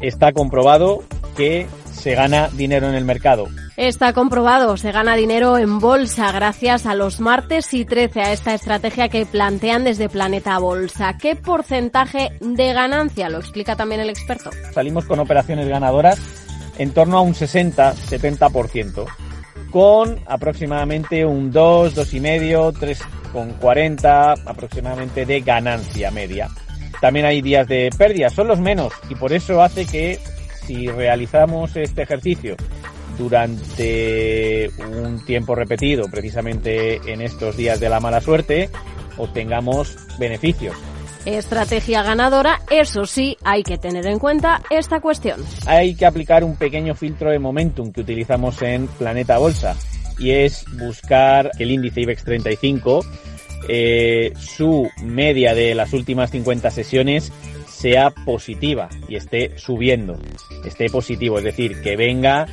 está 0.00 0.32
comprobado 0.32 1.02
que 1.36 1.66
se 1.92 2.14
gana 2.14 2.48
dinero 2.48 2.88
en 2.88 2.94
el 2.94 3.04
mercado. 3.04 3.48
Está 3.76 4.12
comprobado, 4.12 4.76
se 4.76 4.92
gana 4.92 5.16
dinero 5.16 5.56
en 5.56 5.78
bolsa 5.78 6.32
gracias 6.32 6.86
a 6.86 6.94
los 6.94 7.20
martes 7.20 7.72
y 7.72 7.84
13, 7.84 8.20
a 8.20 8.32
esta 8.32 8.54
estrategia 8.54 9.08
que 9.08 9.24
plantean 9.24 9.84
desde 9.84 10.08
Planeta 10.08 10.58
Bolsa. 10.58 11.16
¿Qué 11.18 11.36
porcentaje 11.36 12.32
de 12.40 12.72
ganancia? 12.72 13.30
Lo 13.30 13.38
explica 13.38 13.76
también 13.76 14.02
el 14.02 14.10
experto. 14.10 14.50
Salimos 14.74 15.06
con 15.06 15.18
operaciones 15.18 15.68
ganadoras 15.68 16.18
en 16.78 16.92
torno 16.92 17.18
a 17.18 17.20
un 17.20 17.34
60-70%, 17.34 19.06
con 19.70 20.18
aproximadamente 20.26 21.24
un 21.24 21.50
2, 21.50 21.96
2,5, 21.96 22.76
3 22.78 23.00
con 23.32 23.52
40 23.54 24.32
aproximadamente 24.32 25.24
de 25.24 25.40
ganancia 25.40 26.10
media. 26.10 26.48
También 27.00 27.26
hay 27.26 27.40
días 27.40 27.66
de 27.66 27.90
pérdida, 27.96 28.28
son 28.28 28.48
los 28.48 28.60
menos 28.60 28.92
y 29.08 29.14
por 29.14 29.32
eso 29.32 29.62
hace 29.62 29.86
que 29.86 30.18
si 30.66 30.86
realizamos 30.88 31.74
este 31.76 32.02
ejercicio 32.02 32.56
durante 33.18 34.70
un 34.78 35.24
tiempo 35.24 35.54
repetido, 35.54 36.04
precisamente 36.10 37.00
en 37.12 37.20
estos 37.20 37.56
días 37.56 37.80
de 37.80 37.88
la 37.88 38.00
mala 38.00 38.20
suerte, 38.20 38.70
obtengamos 39.16 39.96
beneficios. 40.18 40.76
Estrategia 41.26 42.02
ganadora, 42.02 42.60
eso 42.70 43.04
sí, 43.04 43.36
hay 43.44 43.62
que 43.62 43.76
tener 43.76 44.06
en 44.06 44.18
cuenta 44.18 44.62
esta 44.70 45.00
cuestión. 45.00 45.44
Hay 45.66 45.94
que 45.94 46.06
aplicar 46.06 46.44
un 46.44 46.56
pequeño 46.56 46.94
filtro 46.94 47.30
de 47.30 47.38
momentum 47.38 47.92
que 47.92 48.00
utilizamos 48.00 48.60
en 48.62 48.86
Planeta 48.86 49.38
Bolsa 49.38 49.76
y 50.18 50.30
es 50.30 50.64
buscar 50.78 51.50
el 51.58 51.70
índice 51.70 52.00
IBEX 52.02 52.24
35, 52.24 53.04
eh, 53.68 54.32
su 54.38 54.88
media 55.02 55.54
de 55.54 55.74
las 55.74 55.92
últimas 55.92 56.30
50 56.30 56.70
sesiones 56.70 57.32
sea 57.66 58.10
positiva 58.10 58.88
y 59.08 59.16
esté 59.16 59.58
subiendo, 59.58 60.18
esté 60.64 60.88
positivo, 60.88 61.38
es 61.38 61.44
decir, 61.44 61.80
que 61.82 61.96
venga 61.96 62.46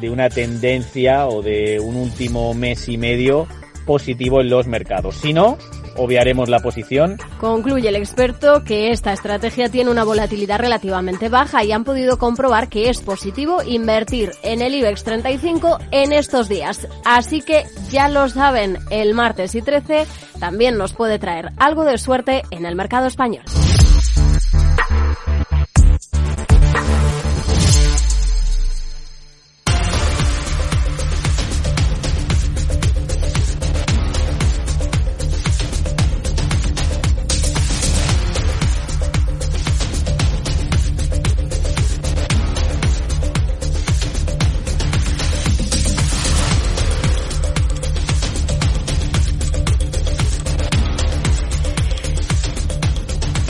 de 0.00 0.10
una 0.10 0.28
tendencia 0.28 1.26
o 1.26 1.42
de 1.42 1.80
un 1.80 1.96
último 1.96 2.54
mes 2.54 2.88
y 2.88 2.96
medio 2.96 3.48
positivo 3.86 4.40
en 4.40 4.50
los 4.50 4.66
mercados. 4.66 5.16
Si 5.16 5.32
no, 5.32 5.58
obviaremos 5.98 6.48
la 6.48 6.60
posición. 6.60 7.18
Concluye 7.38 7.88
el 7.88 7.96
experto 7.96 8.64
que 8.64 8.90
esta 8.90 9.12
estrategia 9.12 9.68
tiene 9.68 9.90
una 9.90 10.04
volatilidad 10.04 10.58
relativamente 10.58 11.28
baja 11.28 11.64
y 11.64 11.72
han 11.72 11.84
podido 11.84 12.18
comprobar 12.18 12.68
que 12.68 12.88
es 12.88 13.00
positivo 13.00 13.62
invertir 13.62 14.30
en 14.42 14.62
el 14.62 14.74
IBEX 14.74 15.04
35 15.04 15.78
en 15.90 16.12
estos 16.12 16.48
días. 16.48 16.88
Así 17.04 17.42
que 17.42 17.64
ya 17.90 18.08
lo 18.08 18.28
saben, 18.28 18.78
el 18.90 19.14
martes 19.14 19.54
y 19.54 19.62
13 19.62 20.06
también 20.38 20.78
nos 20.78 20.92
puede 20.92 21.18
traer 21.18 21.50
algo 21.58 21.84
de 21.84 21.98
suerte 21.98 22.42
en 22.50 22.64
el 22.64 22.74
mercado 22.74 23.06
español. 23.06 23.42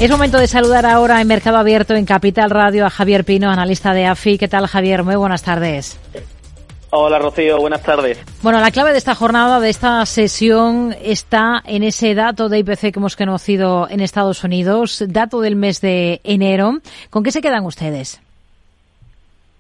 Es 0.00 0.08
momento 0.12 0.38
de 0.38 0.46
saludar 0.46 0.86
ahora 0.86 1.20
en 1.20 1.26
Mercado 1.26 1.56
Abierto 1.56 1.96
en 1.96 2.04
Capital 2.04 2.50
Radio 2.50 2.86
a 2.86 2.90
Javier 2.90 3.24
Pino, 3.24 3.50
analista 3.50 3.92
de 3.92 4.06
AFI. 4.06 4.38
¿Qué 4.38 4.46
tal, 4.46 4.68
Javier? 4.68 5.02
Muy 5.02 5.16
buenas 5.16 5.42
tardes. 5.42 5.98
Hola, 6.90 7.18
Rocío. 7.18 7.58
Buenas 7.58 7.82
tardes. 7.82 8.24
Bueno, 8.40 8.60
la 8.60 8.70
clave 8.70 8.92
de 8.92 8.98
esta 8.98 9.16
jornada, 9.16 9.58
de 9.58 9.70
esta 9.70 10.06
sesión, 10.06 10.94
está 11.02 11.64
en 11.66 11.82
ese 11.82 12.14
dato 12.14 12.48
de 12.48 12.60
IPC 12.60 12.92
que 12.92 13.00
hemos 13.00 13.16
conocido 13.16 13.88
en 13.90 13.98
Estados 13.98 14.44
Unidos, 14.44 15.02
dato 15.08 15.40
del 15.40 15.56
mes 15.56 15.80
de 15.80 16.20
enero. 16.22 16.74
¿Con 17.10 17.24
qué 17.24 17.32
se 17.32 17.40
quedan 17.40 17.66
ustedes? 17.66 18.22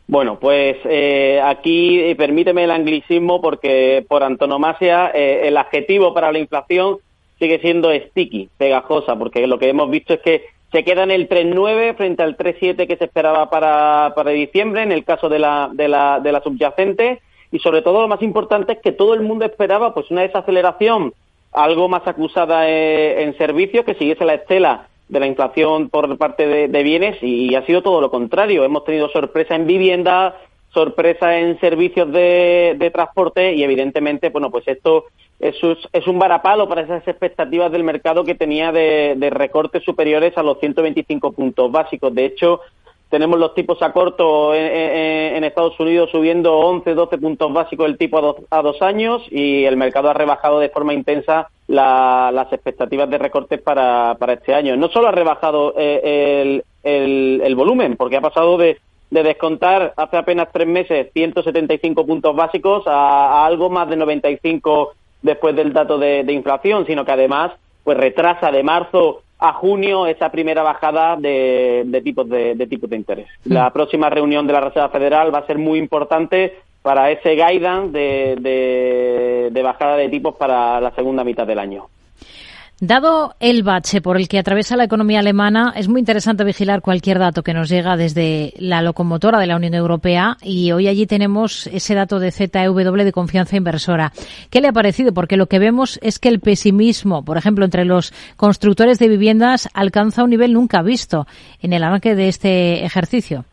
Bueno, 0.06 0.38
pues 0.38 0.76
eh, 0.84 1.40
aquí 1.44 1.98
eh, 1.98 2.14
permíteme 2.14 2.62
el 2.62 2.70
anglicismo 2.70 3.40
porque 3.40 4.06
por 4.08 4.22
antonomasia 4.22 5.10
eh, 5.12 5.48
el 5.48 5.56
adjetivo 5.56 6.14
para 6.14 6.30
la 6.30 6.38
inflación 6.38 6.98
sigue 7.38 7.60
siendo 7.60 7.92
sticky, 7.92 8.48
pegajosa, 8.56 9.16
porque 9.16 9.46
lo 9.46 9.58
que 9.58 9.68
hemos 9.68 9.90
visto 9.90 10.14
es 10.14 10.20
que 10.20 10.44
se 10.72 10.84
queda 10.84 11.04
en 11.04 11.10
el 11.10 11.28
3.9 11.28 11.96
frente 11.96 12.22
al 12.22 12.36
3.7 12.36 12.86
que 12.86 12.96
se 12.96 13.04
esperaba 13.04 13.48
para, 13.48 14.12
para 14.14 14.30
diciembre, 14.30 14.82
en 14.82 14.92
el 14.92 15.04
caso 15.04 15.28
de 15.28 15.38
la, 15.38 15.70
de, 15.72 15.88
la, 15.88 16.20
de 16.20 16.32
la 16.32 16.42
subyacente, 16.42 17.20
y 17.50 17.58
sobre 17.60 17.82
todo 17.82 18.02
lo 18.02 18.08
más 18.08 18.22
importante 18.22 18.72
es 18.74 18.78
que 18.80 18.92
todo 18.92 19.14
el 19.14 19.22
mundo 19.22 19.44
esperaba 19.44 19.94
pues 19.94 20.10
una 20.10 20.22
desaceleración 20.22 21.14
algo 21.52 21.88
más 21.88 22.06
acusada 22.06 22.68
eh, 22.68 23.22
en 23.22 23.36
servicios, 23.38 23.84
que 23.84 23.94
siguiese 23.94 24.24
la 24.24 24.34
estela 24.34 24.88
de 25.08 25.20
la 25.20 25.26
inflación 25.26 25.88
por 25.88 26.18
parte 26.18 26.68
de, 26.68 26.82
bienes 26.82 27.16
y, 27.22 27.54
ha 27.54 27.64
sido 27.64 27.82
todo 27.82 28.00
lo 28.00 28.10
contrario. 28.10 28.64
Hemos 28.64 28.84
tenido 28.84 29.08
sorpresa 29.08 29.54
en 29.54 29.66
vivienda, 29.66 30.36
sorpresa 30.72 31.38
en 31.38 31.58
servicios 31.60 32.10
de, 32.12 32.76
de 32.78 32.90
transporte 32.90 33.54
y 33.54 33.62
evidentemente, 33.62 34.28
bueno, 34.30 34.50
pues 34.50 34.66
esto 34.68 35.06
es, 35.40 36.06
un 36.06 36.18
varapalo 36.18 36.68
para 36.68 36.82
esas 36.82 37.06
expectativas 37.06 37.70
del 37.70 37.84
mercado 37.84 38.24
que 38.24 38.34
tenía 38.34 38.72
de, 38.72 39.30
recortes 39.30 39.84
superiores 39.84 40.36
a 40.36 40.42
los 40.42 40.58
125 40.58 41.32
puntos 41.32 41.70
básicos. 41.70 42.14
De 42.14 42.24
hecho, 42.24 42.60
tenemos 43.08 43.38
los 43.38 43.54
tipos 43.54 43.80
a 43.82 43.92
corto 43.92 44.54
en, 44.54 45.44
Estados 45.44 45.78
Unidos 45.80 46.10
subiendo 46.10 46.58
11, 46.58 46.94
12 46.94 47.18
puntos 47.18 47.52
básicos 47.52 47.86
el 47.86 47.96
tipo 47.96 48.36
a 48.50 48.62
dos, 48.62 48.82
años 48.82 49.22
y 49.30 49.64
el 49.64 49.76
mercado 49.76 50.10
ha 50.10 50.14
rebajado 50.14 50.58
de 50.58 50.68
forma 50.68 50.92
intensa 50.92 51.48
las 51.68 52.52
expectativas 52.52 53.08
de 53.08 53.18
recortes 53.18 53.62
para, 53.62 54.16
este 54.28 54.54
año. 54.54 54.76
No 54.76 54.88
solo 54.88 55.08
ha 55.08 55.12
rebajado 55.12 55.74
eh, 55.78 56.62
el, 56.82 57.54
volumen, 57.54 57.96
porque 57.96 58.16
ha 58.16 58.20
pasado 58.20 58.58
de, 58.58 58.78
descontar 59.10 59.94
hace 59.96 60.16
apenas 60.16 60.48
tres 60.52 60.66
meses 60.66 61.08
175 61.12 62.06
puntos 62.06 62.36
básicos 62.36 62.86
a, 62.86 63.42
a 63.42 63.46
algo 63.46 63.70
más 63.70 63.88
de 63.88 63.96
95 63.96 64.92
después 65.22 65.54
del 65.56 65.72
dato 65.72 65.98
de, 65.98 66.24
inflación, 66.32 66.86
sino 66.86 67.04
que 67.04 67.12
además 67.12 67.52
pues 67.84 67.96
retrasa 67.96 68.50
de 68.50 68.62
marzo 68.62 69.22
a 69.38 69.52
junio 69.52 70.06
esa 70.06 70.30
primera 70.30 70.62
bajada 70.62 71.16
de, 71.16 72.00
tipos 72.04 72.28
de, 72.28 72.54
tipos 72.68 72.90
de 72.90 72.96
interés. 72.96 73.28
Hmm. 73.44 73.52
La 73.52 73.72
próxima 73.72 74.10
reunión 74.10 74.46
de 74.46 74.52
la 74.52 74.60
Reserva 74.60 74.88
Federal 74.90 75.34
va 75.34 75.38
a 75.38 75.46
ser 75.46 75.58
muy 75.58 75.78
importante 75.78 76.56
para 76.82 77.10
ese 77.10 77.34
guidance 77.34 77.98
de 78.38 79.60
bajada 79.62 79.96
de 79.96 80.08
tipos 80.08 80.36
para 80.36 80.80
la 80.80 80.90
segunda 80.92 81.24
mitad 81.24 81.46
del 81.46 81.58
año. 81.58 81.86
Dado 82.80 83.34
el 83.40 83.64
bache 83.64 84.00
por 84.00 84.16
el 84.16 84.28
que 84.28 84.38
atraviesa 84.38 84.76
la 84.76 84.84
economía 84.84 85.18
alemana, 85.18 85.72
es 85.74 85.88
muy 85.88 85.98
interesante 85.98 86.44
vigilar 86.44 86.80
cualquier 86.80 87.18
dato 87.18 87.42
que 87.42 87.52
nos 87.52 87.68
llega 87.68 87.96
desde 87.96 88.52
la 88.56 88.82
locomotora 88.82 89.40
de 89.40 89.48
la 89.48 89.56
Unión 89.56 89.74
Europea 89.74 90.36
y 90.44 90.70
hoy 90.70 90.86
allí 90.86 91.04
tenemos 91.04 91.66
ese 91.66 91.96
dato 91.96 92.20
de 92.20 92.30
ZEW 92.30 92.74
de 93.02 93.10
confianza 93.10 93.56
inversora. 93.56 94.12
¿Qué 94.48 94.60
le 94.60 94.68
ha 94.68 94.72
parecido? 94.72 95.12
Porque 95.12 95.36
lo 95.36 95.46
que 95.46 95.58
vemos 95.58 95.98
es 96.02 96.20
que 96.20 96.28
el 96.28 96.38
pesimismo, 96.38 97.24
por 97.24 97.36
ejemplo, 97.36 97.64
entre 97.64 97.84
los 97.84 98.12
constructores 98.36 99.00
de 99.00 99.08
viviendas 99.08 99.68
alcanza 99.74 100.22
un 100.22 100.30
nivel 100.30 100.52
nunca 100.52 100.80
visto 100.80 101.26
en 101.60 101.72
el 101.72 101.82
arranque 101.82 102.14
de 102.14 102.28
este 102.28 102.84
ejercicio. 102.84 103.44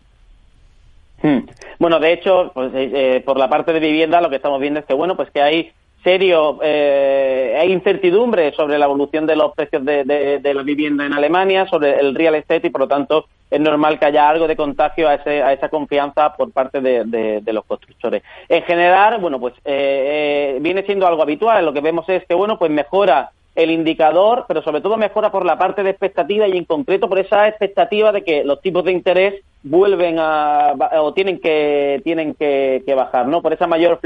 Hmm. 1.23 1.47
Bueno, 1.79 1.99
de 1.99 2.13
hecho, 2.13 2.51
pues, 2.53 2.71
eh, 2.75 2.91
eh, 2.93 3.23
por 3.25 3.39
la 3.39 3.49
parte 3.49 3.73
de 3.73 3.79
vivienda 3.79 4.21
lo 4.21 4.29
que 4.29 4.35
estamos 4.35 4.61
viendo 4.61 4.81
es 4.81 4.85
que, 4.85 4.93
bueno, 4.93 5.15
pues 5.15 5.31
que 5.31 5.41
hay 5.41 5.71
serio, 6.05 6.59
eh, 6.61 7.57
hay 7.59 7.73
incertidumbre 7.73 8.53
sobre 8.53 8.77
la 8.77 8.85
evolución 8.85 9.25
de 9.25 9.35
los 9.35 9.53
precios 9.55 9.83
de, 9.83 10.39
la 10.53 10.61
vivienda 10.61 11.03
en 11.03 11.13
Alemania, 11.13 11.67
sobre 11.67 11.99
el 11.99 12.13
real 12.13 12.35
estate 12.35 12.67
y 12.67 12.69
por 12.69 12.81
lo 12.81 12.87
tanto 12.87 13.25
es 13.49 13.59
normal 13.59 13.97
que 13.97 14.05
haya 14.05 14.29
algo 14.29 14.47
de 14.47 14.55
contagio 14.55 15.09
a, 15.09 15.15
ese, 15.15 15.41
a 15.41 15.51
esa 15.51 15.69
confianza 15.69 16.35
por 16.35 16.51
parte 16.51 16.79
de, 16.79 17.41
los 17.51 17.65
constructores. 17.65 18.21
En 18.47 18.61
general, 18.63 19.19
bueno, 19.19 19.39
pues 19.39 19.55
eh, 19.65 20.55
eh, 20.55 20.57
viene 20.61 20.83
siendo 20.83 21.07
algo 21.07 21.23
habitual. 21.23 21.65
Lo 21.65 21.73
que 21.73 21.81
vemos 21.81 22.07
es 22.07 22.23
que, 22.25 22.35
bueno, 22.35 22.59
pues 22.59 22.69
mejora 22.69 23.31
el 23.55 23.71
indicador, 23.71 24.45
pero 24.47 24.61
sobre 24.61 24.81
todo 24.81 24.97
mejora 24.97 25.31
por 25.31 25.45
la 25.45 25.57
parte 25.57 25.81
de 25.81 25.89
expectativa 25.89 26.47
y 26.47 26.57
en 26.57 26.65
concreto 26.65 27.09
por 27.09 27.17
esa 27.17 27.47
expectativa 27.47 28.11
de 28.11 28.23
que 28.23 28.43
los 28.43 28.61
tipos 28.61 28.83
de 28.83 28.91
interés 28.91 29.41
vuelven 29.63 30.17
a 30.19 30.73
o 30.99 31.13
tienen 31.13 31.39
que 31.39 31.99
tienen 32.03 32.35
que, 32.35 32.93
bajar, 32.95 33.27
¿no? 33.27 33.41
Por 33.41 33.53
esa 33.53 33.65
mayor 33.65 33.99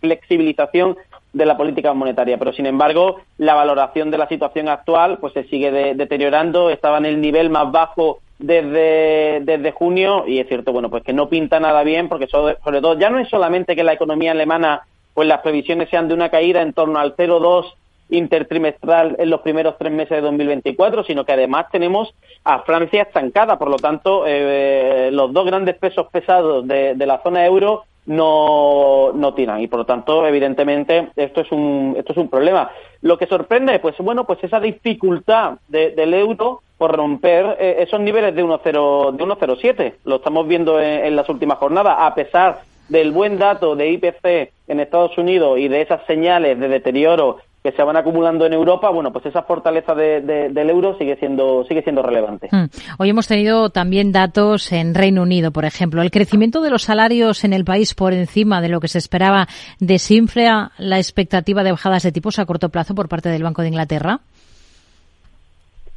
flexibilización 0.00 0.96
de 1.32 1.46
la 1.46 1.56
política 1.56 1.92
monetaria. 1.94 2.38
Pero 2.38 2.52
sin 2.52 2.66
embargo, 2.66 3.20
la 3.38 3.54
valoración 3.54 4.10
de 4.10 4.18
la 4.18 4.28
situación 4.28 4.68
actual 4.68 5.18
pues 5.18 5.32
se 5.32 5.44
sigue 5.44 5.94
deteriorando. 5.94 6.70
Estaba 6.70 6.98
en 6.98 7.06
el 7.06 7.20
nivel 7.20 7.50
más 7.50 7.70
bajo 7.70 8.20
desde, 8.38 9.40
desde 9.42 9.72
junio 9.72 10.24
y 10.26 10.38
es 10.38 10.48
cierto, 10.48 10.72
bueno, 10.72 10.90
pues 10.90 11.02
que 11.02 11.12
no 11.12 11.28
pinta 11.28 11.60
nada 11.60 11.82
bien 11.82 12.08
porque 12.08 12.28
sobre, 12.28 12.56
sobre 12.62 12.80
todo 12.80 12.98
ya 12.98 13.10
no 13.10 13.18
es 13.18 13.28
solamente 13.28 13.74
que 13.74 13.84
la 13.84 13.92
economía 13.92 14.32
alemana 14.32 14.82
pues 15.14 15.26
las 15.26 15.40
previsiones 15.40 15.90
sean 15.90 16.06
de 16.06 16.14
una 16.14 16.28
caída 16.28 16.62
en 16.62 16.72
torno 16.72 17.00
al 17.00 17.16
0,2 17.16 17.74
intertrimestral 18.10 19.16
en 19.18 19.30
los 19.30 19.40
primeros 19.40 19.76
tres 19.78 19.92
meses 19.92 20.10
de 20.10 20.20
2024, 20.20 21.04
sino 21.04 21.24
que 21.24 21.32
además 21.32 21.66
tenemos 21.70 22.14
a 22.44 22.60
Francia 22.60 23.02
estancada. 23.02 23.58
Por 23.58 23.68
lo 23.68 23.76
tanto, 23.76 24.24
eh, 24.26 25.10
los 25.12 25.32
dos 25.32 25.44
grandes 25.44 25.76
pesos 25.76 26.06
pesados 26.10 26.66
de, 26.66 26.94
la 26.96 27.20
zona 27.22 27.44
euro 27.44 27.84
no, 28.08 29.12
no 29.12 29.34
tiran. 29.34 29.60
Y 29.60 29.68
por 29.68 29.80
lo 29.80 29.86
tanto 29.86 30.26
evidentemente 30.26 31.10
esto 31.14 31.42
es 31.42 31.52
un 31.52 31.94
esto 31.96 32.12
es 32.12 32.18
un 32.18 32.28
problema. 32.28 32.70
Lo 33.02 33.16
que 33.16 33.26
sorprende 33.26 33.78
pues 33.78 33.96
bueno 33.98 34.24
pues 34.24 34.42
esa 34.42 34.58
dificultad 34.58 35.58
del 35.68 36.14
euro 36.14 36.62
por 36.78 36.96
romper 36.96 37.56
eh, 37.60 37.76
esos 37.80 38.00
niveles 38.00 38.34
de 38.34 38.44
1.0 38.44 39.12
de 39.12 39.24
1.07 39.24 39.94
lo 40.04 40.16
estamos 40.16 40.48
viendo 40.48 40.80
en, 40.80 41.14
las 41.14 41.28
últimas 41.28 41.58
jornadas. 41.58 41.96
A 41.98 42.14
pesar 42.14 42.62
del 42.88 43.12
buen 43.12 43.38
dato 43.38 43.76
de 43.76 43.90
IPC 43.90 44.52
en 44.68 44.80
Estados 44.80 45.16
Unidos 45.18 45.58
y 45.58 45.68
de 45.68 45.82
esas 45.82 46.04
señales 46.06 46.58
de 46.58 46.68
deterioro 46.68 47.38
que 47.70 47.76
se 47.76 47.82
van 47.82 47.96
acumulando 47.96 48.46
en 48.46 48.54
Europa, 48.54 48.88
bueno, 48.90 49.12
pues 49.12 49.26
esa 49.26 49.42
fortaleza 49.42 49.94
del 49.94 50.70
euro 50.70 50.96
sigue 50.96 51.16
siendo 51.16 51.64
sigue 51.64 51.82
siendo 51.82 52.02
relevante. 52.02 52.48
Hmm. 52.50 52.66
Hoy 52.98 53.10
hemos 53.10 53.26
tenido 53.26 53.68
también 53.70 54.10
datos 54.10 54.72
en 54.72 54.94
Reino 54.94 55.22
Unido, 55.22 55.50
por 55.50 55.64
ejemplo. 55.64 56.00
El 56.00 56.10
crecimiento 56.10 56.62
de 56.62 56.70
los 56.70 56.82
salarios 56.82 57.44
en 57.44 57.52
el 57.52 57.64
país 57.64 57.94
por 57.94 58.14
encima 58.14 58.62
de 58.62 58.68
lo 58.68 58.80
que 58.80 58.88
se 58.88 58.98
esperaba 58.98 59.48
desinfla 59.80 60.72
la 60.78 60.96
expectativa 60.98 61.62
de 61.62 61.72
bajadas 61.72 62.02
de 62.02 62.12
tipos 62.12 62.38
a 62.38 62.46
corto 62.46 62.70
plazo 62.70 62.94
por 62.94 63.08
parte 63.08 63.28
del 63.28 63.42
Banco 63.42 63.62
de 63.62 63.68
Inglaterra. 63.68 64.20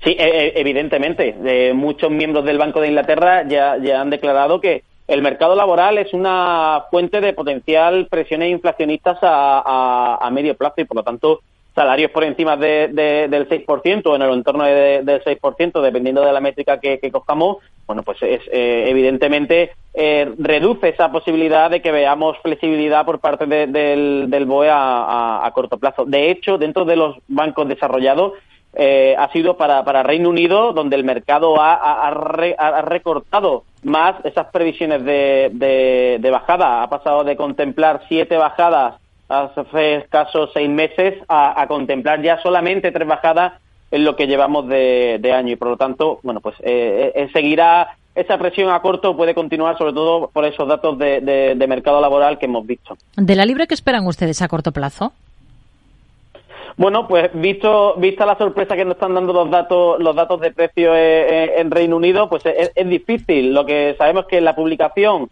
Sí, 0.04 0.10
e, 0.10 0.24
e, 0.24 0.60
evidentemente. 0.60 1.36
muchos 1.74 2.12
miembros 2.12 2.44
del 2.44 2.58
Banco 2.58 2.82
de 2.82 2.90
Inglaterra 2.90 3.48
ya, 3.48 3.78
ya 3.82 4.02
han 4.02 4.10
declarado 4.10 4.60
que 4.60 4.84
el 5.08 5.22
mercado 5.22 5.56
laboral 5.56 5.98
es 5.98 6.14
una 6.14 6.84
fuente 6.92 7.22
de 7.22 7.34
potencial 7.34 8.08
presiones 8.10 8.52
inflacionistas 8.52 9.20
a, 9.22 10.18
a 10.22 10.30
medio 10.32 10.56
plazo 10.56 10.82
y, 10.82 10.86
por 10.86 10.98
lo 10.98 11.04
tanto, 11.04 11.42
salarios 11.74 12.12
por 12.12 12.24
encima 12.24 12.58
de, 12.58 12.90
del 13.30 13.48
6% 13.48 14.06
o 14.06 14.16
en 14.16 14.22
el 14.22 14.34
entorno 14.34 14.66
del 14.66 15.24
6%, 15.24 15.82
dependiendo 15.82 16.24
de 16.24 16.34
la 16.34 16.42
métrica 16.42 16.80
que, 16.80 17.00
cojamos, 17.12 17.58
bueno, 17.88 18.04
pues 18.04 18.18
es, 18.22 18.42
eh, 18.52 18.86
evidentemente 18.88 19.72
eh, 19.94 20.34
reduce 20.38 20.90
esa 20.90 21.12
posibilidad 21.12 21.70
de 21.70 21.82
que 21.82 21.92
veamos 21.92 22.38
flexibilidad 22.40 23.06
por 23.06 23.20
parte 23.20 23.46
del, 23.46 24.30
del 24.30 24.46
BOE 24.46 24.70
a, 24.72 25.50
corto 25.54 25.78
plazo. 25.78 26.06
De 26.06 26.30
hecho, 26.30 26.58
dentro 26.58 26.86
de 26.86 26.96
los 26.96 27.18
bancos 27.28 27.68
desarrollados, 27.68 28.34
eh, 28.74 29.16
ha 29.18 29.30
sido 29.34 29.58
para, 29.58 29.84
para 29.84 30.04
Reino 30.04 30.30
Unido, 30.30 30.72
donde 30.72 30.96
el 30.96 31.04
mercado 31.04 31.60
ha, 31.60 32.08
ha, 32.08 32.82
recortado 32.84 33.64
más 33.84 34.16
esas 34.24 34.48
previsiones 34.48 35.04
de, 35.04 36.18
de 36.20 36.32
bajada. 36.32 36.82
Ha 36.84 36.90
pasado 36.90 37.26
de 37.26 37.36
contemplar 37.36 38.02
siete 38.08 38.38
bajadas 38.38 38.96
hace 39.32 39.96
escasos 39.96 40.52
seis 40.54 40.70
meses 40.70 41.16
a, 41.28 41.66
contemplar 41.68 42.22
ya 42.22 42.42
solamente 42.42 42.92
tres 42.92 43.08
bajadas 43.08 43.54
en 43.90 44.04
lo 44.04 44.16
que 44.16 44.28
llevamos 44.28 44.68
de, 44.68 45.34
año 45.34 45.54
y 45.54 45.56
por 45.56 45.70
lo 45.70 45.78
tanto, 45.78 46.20
bueno, 46.24 46.40
pues 46.40 46.56
eh, 46.62 47.12
eh, 47.16 47.30
seguirá 47.34 47.96
esa 48.14 48.38
presión 48.38 48.70
a 48.70 48.82
corto 48.82 49.16
puede 49.16 49.34
continuar 49.34 49.78
sobre 49.78 49.94
todo 49.94 50.30
por 50.32 50.46
esos 50.46 50.68
datos 50.68 50.98
de, 50.98 51.66
mercado 51.68 52.02
laboral 52.02 52.38
que 52.38 52.46
hemos 52.46 52.66
visto. 52.66 52.98
¿De 53.16 53.36
la 53.36 53.46
libre 53.46 53.68
qué 53.68 53.74
esperan 53.74 54.06
ustedes 54.06 54.42
a 54.42 54.48
corto 54.48 54.72
plazo? 54.72 55.14
Bueno, 56.78 57.08
pues 57.08 57.30
visto 57.34 57.96
vista 57.98 58.26
la 58.26 58.38
sorpresa 58.38 58.76
que 58.76 58.86
nos 58.86 58.96
están 58.96 59.14
dando 59.14 59.34
los 59.34 59.50
datos 59.52 60.00
los 60.00 60.16
datos 60.16 60.40
de 60.42 60.52
precio 60.52 60.96
eh, 60.96 61.60
en 61.60 61.70
Reino 61.70 61.98
Unido, 61.98 62.30
pues 62.30 62.46
es, 62.46 62.72
es, 62.74 62.90
difícil. 62.90 63.54
Lo 63.54 63.66
que 63.66 63.96
sabemos 63.98 64.26
que 64.26 64.42
la 64.42 64.56
publicación 64.56 65.30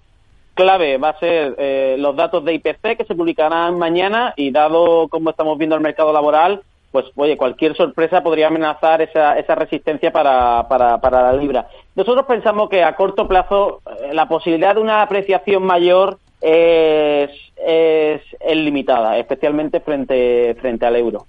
clave 0.59 0.97
va 0.97 1.09
a 1.09 1.19
ser 1.19 1.55
eh, 1.57 1.95
los 1.97 2.15
datos 2.17 2.43
de 2.43 2.53
IPC 2.55 2.97
que 2.97 3.05
se 3.07 3.15
publicarán 3.15 3.79
mañana 3.79 4.33
y 4.35 4.51
dado 4.51 5.07
cómo 5.07 5.29
estamos 5.29 5.57
viendo 5.57 5.77
el 5.77 5.81
mercado 5.81 6.11
laboral, 6.11 6.61
pues 6.91 7.05
oye, 7.15 7.37
cualquier 7.37 7.77
sorpresa 7.77 8.21
podría 8.21 8.47
amenazar 8.47 9.01
esa, 9.01 9.39
esa 9.39 9.55
resistencia 9.55 10.11
para, 10.11 10.67
para, 10.67 10.99
para 10.99 11.31
la 11.31 11.33
libra. 11.33 11.67
Nosotros 11.95 12.25
pensamos 12.25 12.69
que 12.69 12.83
a 12.83 12.93
corto 12.95 13.25
plazo 13.25 13.81
eh, 14.03 14.13
la 14.13 14.27
posibilidad 14.27 14.75
de 14.75 14.81
una 14.81 15.01
apreciación 15.01 15.63
mayor 15.63 16.17
es, 16.41 17.31
es, 17.55 18.21
es 18.41 18.57
limitada, 18.57 19.17
especialmente 19.17 19.79
frente, 19.79 20.55
frente 20.59 20.85
al 20.85 20.97
euro. 20.97 21.25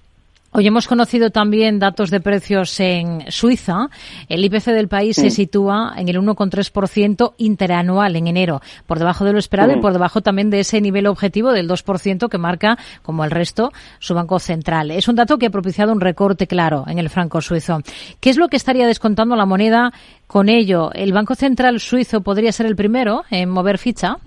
Hoy 0.53 0.67
hemos 0.67 0.89
conocido 0.89 1.31
también 1.31 1.79
datos 1.79 2.11
de 2.11 2.21
precios 2.21 2.81
en 2.81 3.25
Suiza. 3.29 3.89
El 4.29 4.45
IPC 4.45 4.73
del 4.73 4.89
país 4.89 5.15
se 5.15 5.31
sitúa 5.31 5.95
en 5.97 6.09
el 6.09 6.19
1,3% 6.19 7.35
interanual 7.39 8.17
en 8.17 8.27
enero, 8.27 8.61
por 8.89 8.99
debajo 8.99 9.25
de 9.25 9.33
lo 9.33 9.39
esperado 9.39 9.73
y 9.73 9.81
por 9.81 9.93
debajo 9.93 10.23
también 10.23 10.51
de 10.51 10.59
ese 10.59 10.81
nivel 10.81 11.07
objetivo 11.07 11.53
del 11.53 11.69
2% 11.69 12.29
que 12.29 12.39
marca, 12.39 12.79
como 13.05 13.23
el 13.23 13.31
resto, 13.31 13.71
su 14.01 14.13
Banco 14.13 14.41
Central. 14.41 14.91
Es 14.91 15.07
un 15.07 15.15
dato 15.15 15.39
que 15.39 15.47
ha 15.47 15.51
propiciado 15.51 15.93
un 15.93 16.01
recorte 16.01 16.49
claro 16.49 16.83
en 16.89 16.99
el 16.99 17.11
franco 17.11 17.41
suizo. 17.41 17.79
¿Qué 18.19 18.31
es 18.31 18.37
lo 18.37 18.49
que 18.49 18.57
estaría 18.57 18.89
descontando 18.89 19.37
la 19.37 19.47
moneda 19.47 19.93
con 20.27 20.49
ello? 20.49 20.91
¿El 20.95 21.13
Banco 21.13 21.37
Central 21.37 21.79
suizo 21.79 22.23
podría 22.23 22.51
ser 22.51 22.67
el 22.67 22.75
primero 22.75 23.23
en 23.31 23.51
mover 23.51 23.79
ficha? 23.79 24.19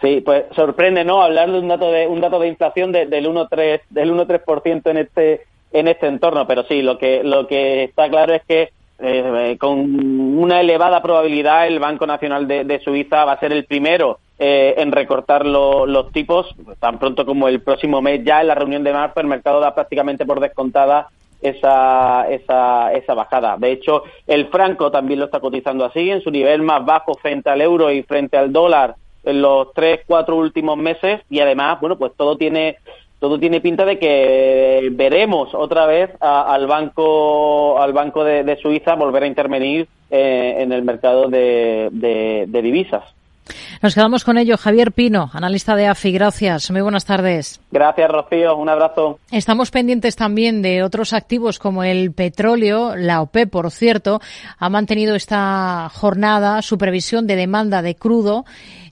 Sí, 0.00 0.22
pues 0.22 0.44
sorprende, 0.54 1.04
¿no? 1.04 1.22
Hablar 1.22 1.52
de 1.52 1.58
un 1.58 1.68
dato 1.68 1.92
de 1.92 2.06
un 2.06 2.20
dato 2.20 2.38
de 2.38 2.48
inflación 2.48 2.90
del 2.90 3.10
1.3 3.10 3.82
del 3.90 4.12
1.3% 4.12 4.90
en 4.90 4.96
este 4.96 5.42
en 5.72 5.88
este 5.88 6.06
entorno, 6.06 6.46
pero 6.46 6.64
sí, 6.64 6.82
lo 6.82 6.98
que 6.98 7.22
lo 7.22 7.46
que 7.46 7.84
está 7.84 8.08
claro 8.08 8.34
es 8.34 8.42
que 8.46 8.70
eh, 8.98 9.56
con 9.58 10.38
una 10.38 10.60
elevada 10.60 11.02
probabilidad 11.02 11.66
el 11.66 11.78
Banco 11.78 12.06
Nacional 12.06 12.46
de, 12.46 12.80
Suiza 12.84 13.24
va 13.24 13.32
a 13.32 13.40
ser 13.40 13.52
el 13.52 13.64
primero 13.64 14.18
eh, 14.38 14.74
en 14.78 14.92
recortar 14.92 15.46
los 15.46 16.12
tipos 16.12 16.54
tan 16.78 16.98
pronto 16.98 17.24
como 17.24 17.48
el 17.48 17.60
próximo 17.60 18.02
mes 18.02 18.22
ya 18.24 18.40
en 18.40 18.48
la 18.48 18.54
reunión 18.54 18.84
de 18.84 18.92
marzo 18.92 19.20
el 19.20 19.26
mercado 19.26 19.60
da 19.60 19.74
prácticamente 19.74 20.26
por 20.26 20.40
descontada 20.40 21.08
esa, 21.40 22.28
esa, 22.28 22.92
esa 22.92 23.14
bajada. 23.14 23.56
De 23.56 23.72
hecho, 23.72 24.02
el 24.26 24.48
franco 24.48 24.90
también 24.90 25.20
lo 25.20 25.26
está 25.26 25.40
cotizando 25.40 25.86
así, 25.86 26.10
en 26.10 26.20
su 26.20 26.30
nivel 26.30 26.60
más 26.62 26.84
bajo 26.84 27.14
frente 27.14 27.48
al 27.48 27.62
euro 27.62 27.90
y 27.90 28.02
frente 28.02 28.36
al 28.36 28.52
dólar 28.52 28.96
en 29.24 29.42
los 29.42 29.72
tres, 29.74 30.00
cuatro 30.06 30.36
últimos 30.36 30.76
meses 30.76 31.20
y 31.28 31.40
además, 31.40 31.80
bueno, 31.80 31.96
pues 31.96 32.12
todo 32.16 32.36
tiene 32.36 32.78
todo 33.20 33.38
tiene 33.38 33.60
pinta 33.60 33.84
de 33.84 33.98
que 33.98 34.88
veremos 34.92 35.54
otra 35.54 35.86
vez 35.86 36.10
al 36.20 36.66
banco 36.66 37.78
al 37.78 37.92
banco 37.92 38.24
de, 38.24 38.58
Suiza 38.60 38.94
volver 38.94 39.24
a 39.24 39.26
intervenir 39.26 39.86
eh, 40.10 40.56
en 40.58 40.72
el 40.72 40.82
mercado 40.82 41.28
de, 41.28 41.88
de, 41.92 42.62
divisas. 42.62 43.04
Nos 43.82 43.94
quedamos 43.94 44.24
con 44.24 44.38
ello. 44.38 44.56
Javier 44.56 44.92
Pino, 44.92 45.30
analista 45.32 45.74
de 45.74 45.86
AFI. 45.86 46.12
Gracias. 46.12 46.70
Muy 46.70 46.82
buenas 46.82 47.04
tardes. 47.04 47.60
Gracias, 47.70 48.10
Rocío. 48.10 48.56
Un 48.56 48.68
abrazo. 48.68 49.18
Estamos 49.30 49.70
pendientes 49.70 50.16
también 50.16 50.62
de 50.62 50.82
otros 50.82 51.12
activos 51.12 51.58
como 51.58 51.82
el 51.82 52.12
petróleo. 52.12 52.94
La 52.96 53.22
OPE, 53.22 53.46
por 53.46 53.70
cierto, 53.70 54.20
ha 54.58 54.68
mantenido 54.68 55.14
esta 55.14 55.90
jornada 55.92 56.62
su 56.62 56.78
previsión 56.78 57.26
de 57.26 57.36
demanda 57.36 57.82
de 57.82 57.96
crudo 57.96 58.44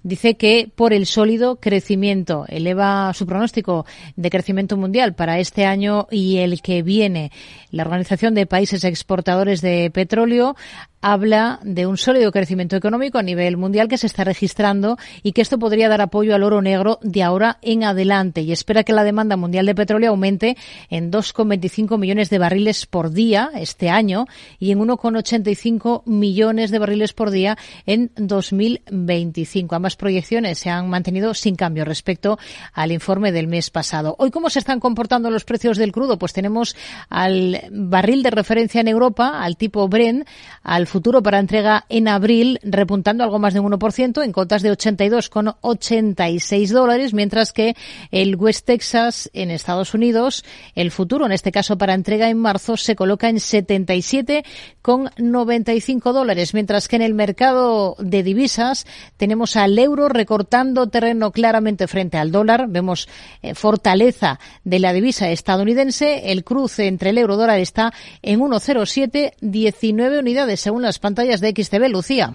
dice 0.02 0.36
que 0.36 0.70
por 0.74 0.92
el 0.92 1.06
sólido 1.06 1.56
crecimiento 1.56 2.44
eleva 2.48 3.12
su 3.14 3.26
pronóstico 3.26 3.86
de 4.16 4.30
crecimiento 4.30 4.76
mundial 4.76 5.14
para 5.14 5.38
este 5.38 5.64
año 5.64 6.06
y 6.10 6.38
el 6.38 6.62
que 6.62 6.82
viene. 6.82 7.30
La 7.70 7.82
Organización 7.82 8.34
de 8.34 8.46
Países 8.46 8.84
Exportadores 8.84 9.60
de 9.60 9.90
Petróleo 9.90 10.56
habla 11.00 11.60
de 11.62 11.86
un 11.86 11.96
sólido 11.96 12.32
crecimiento 12.32 12.76
económico 12.76 13.18
a 13.18 13.22
nivel 13.22 13.56
mundial 13.56 13.88
que 13.88 13.98
se 13.98 14.06
está 14.06 14.24
registrando 14.24 14.96
y 15.22 15.32
que 15.32 15.42
esto 15.42 15.58
podría 15.58 15.88
dar 15.88 16.00
apoyo 16.00 16.34
al 16.34 16.42
oro 16.42 16.62
negro 16.62 16.98
de 17.02 17.22
ahora 17.22 17.58
en 17.62 17.84
adelante 17.84 18.40
y 18.42 18.52
espera 18.52 18.84
que 18.84 18.92
la 18.92 19.04
demanda 19.04 19.36
mundial 19.36 19.66
de 19.66 19.74
petróleo 19.74 20.10
aumente 20.10 20.56
en 20.90 21.12
2,25 21.12 21.98
millones 21.98 22.30
de 22.30 22.38
barriles 22.38 22.86
por 22.86 23.12
día 23.12 23.50
este 23.54 23.90
año 23.90 24.26
y 24.58 24.72
en 24.72 24.80
1,85 24.80 26.02
millones 26.06 26.70
de 26.70 26.78
barriles 26.78 27.12
por 27.12 27.30
día 27.30 27.56
en 27.86 28.10
2025. 28.16 29.74
Ambas 29.74 29.96
proyecciones 29.96 30.58
se 30.58 30.70
han 30.70 30.88
mantenido 30.88 31.34
sin 31.34 31.54
cambio 31.54 31.84
respecto 31.84 32.38
al 32.72 32.92
informe 32.92 33.32
del 33.32 33.46
mes 33.46 33.70
pasado. 33.70 34.16
Hoy, 34.18 34.30
¿cómo 34.30 34.50
se 34.50 34.58
están 34.58 34.80
comportando 34.80 35.30
los 35.30 35.44
precios 35.44 35.78
del 35.78 35.92
crudo? 35.92 36.18
Pues 36.18 36.32
tenemos 36.32 36.74
al 37.08 37.62
barril 37.70 38.22
de 38.22 38.30
referencia 38.30 38.80
en 38.80 38.88
Europa, 38.88 39.42
al 39.42 39.56
tipo 39.56 39.88
Brent, 39.88 40.26
al 40.62 40.87
futuro 40.88 41.22
para 41.22 41.38
entrega 41.38 41.84
en 41.88 42.08
abril, 42.08 42.58
repuntando 42.62 43.22
algo 43.22 43.38
más 43.38 43.54
de 43.54 43.60
un 43.60 43.70
1% 43.72 44.24
en 44.24 44.32
cotas 44.32 44.62
de 44.62 44.72
82,86 44.72 46.70
dólares, 46.70 47.14
mientras 47.14 47.52
que 47.52 47.76
el 48.10 48.34
West 48.36 48.66
Texas 48.66 49.30
en 49.32 49.50
Estados 49.50 49.94
Unidos, 49.94 50.44
el 50.74 50.90
futuro, 50.90 51.26
en 51.26 51.32
este 51.32 51.52
caso 51.52 51.78
para 51.78 51.94
entrega 51.94 52.28
en 52.28 52.38
marzo, 52.38 52.76
se 52.76 52.96
coloca 52.96 53.28
en 53.28 53.36
77,95 53.36 56.12
dólares, 56.12 56.54
mientras 56.54 56.88
que 56.88 56.96
en 56.96 57.02
el 57.02 57.14
mercado 57.14 57.94
de 57.98 58.22
divisas 58.22 58.86
tenemos 59.16 59.56
al 59.56 59.78
euro 59.78 60.08
recortando 60.08 60.88
terreno 60.88 61.30
claramente 61.30 61.86
frente 61.86 62.18
al 62.18 62.32
dólar. 62.32 62.66
Vemos 62.68 63.08
eh, 63.42 63.54
fortaleza 63.54 64.40
de 64.64 64.78
la 64.78 64.92
divisa 64.92 65.30
estadounidense. 65.30 66.32
El 66.32 66.44
cruce 66.44 66.86
entre 66.86 67.10
el 67.10 67.18
euro 67.18 67.36
dólar 67.36 67.58
está 67.58 67.92
en 68.22 68.40
1,07, 68.40 69.34
19 69.40 70.18
unidades 70.18 70.60
según 70.60 70.77
las 70.82 70.98
pantallas 70.98 71.40
de 71.40 71.50
XTV, 71.50 71.88
Lucía. 71.88 72.34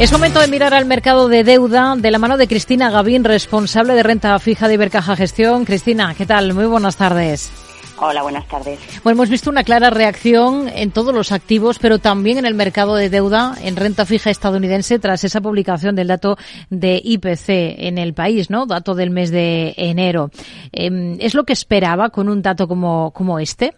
Es 0.00 0.10
momento 0.12 0.40
de 0.40 0.48
mirar 0.48 0.72
al 0.72 0.86
mercado 0.86 1.28
de 1.28 1.44
deuda 1.44 1.94
de 1.94 2.10
la 2.10 2.18
mano 2.18 2.38
de 2.38 2.48
Cristina 2.48 2.90
Gavín, 2.90 3.22
responsable 3.22 3.92
de 3.92 4.02
renta 4.02 4.38
fija 4.38 4.66
de 4.66 4.72
Ibercaja 4.72 5.14
Gestión. 5.14 5.66
Cristina, 5.66 6.14
¿qué 6.16 6.24
tal? 6.24 6.54
Muy 6.54 6.64
buenas 6.64 6.96
tardes. 6.96 7.52
Hola, 8.00 8.22
buenas 8.22 8.48
tardes. 8.48 8.80
Bueno, 9.04 9.18
hemos 9.18 9.28
visto 9.28 9.50
una 9.50 9.62
clara 9.62 9.90
reacción 9.90 10.70
en 10.74 10.90
todos 10.90 11.14
los 11.14 11.32
activos, 11.32 11.78
pero 11.78 11.98
también 11.98 12.38
en 12.38 12.46
el 12.46 12.54
mercado 12.54 12.94
de 12.94 13.10
deuda 13.10 13.56
en 13.62 13.76
renta 13.76 14.06
fija 14.06 14.30
estadounidense 14.30 14.98
tras 14.98 15.22
esa 15.22 15.42
publicación 15.42 15.94
del 15.94 16.08
dato 16.08 16.38
de 16.70 16.98
IPC 17.04 17.50
en 17.86 17.98
el 17.98 18.14
país, 18.14 18.48
¿no? 18.48 18.64
Dato 18.64 18.94
del 18.94 19.10
mes 19.10 19.30
de 19.30 19.74
enero. 19.76 20.30
Em, 20.72 21.18
¿Es 21.20 21.34
lo 21.34 21.44
que 21.44 21.52
esperaba 21.52 22.08
con 22.08 22.30
un 22.30 22.40
dato 22.40 22.66
como, 22.66 23.10
como 23.10 23.38
este? 23.38 23.74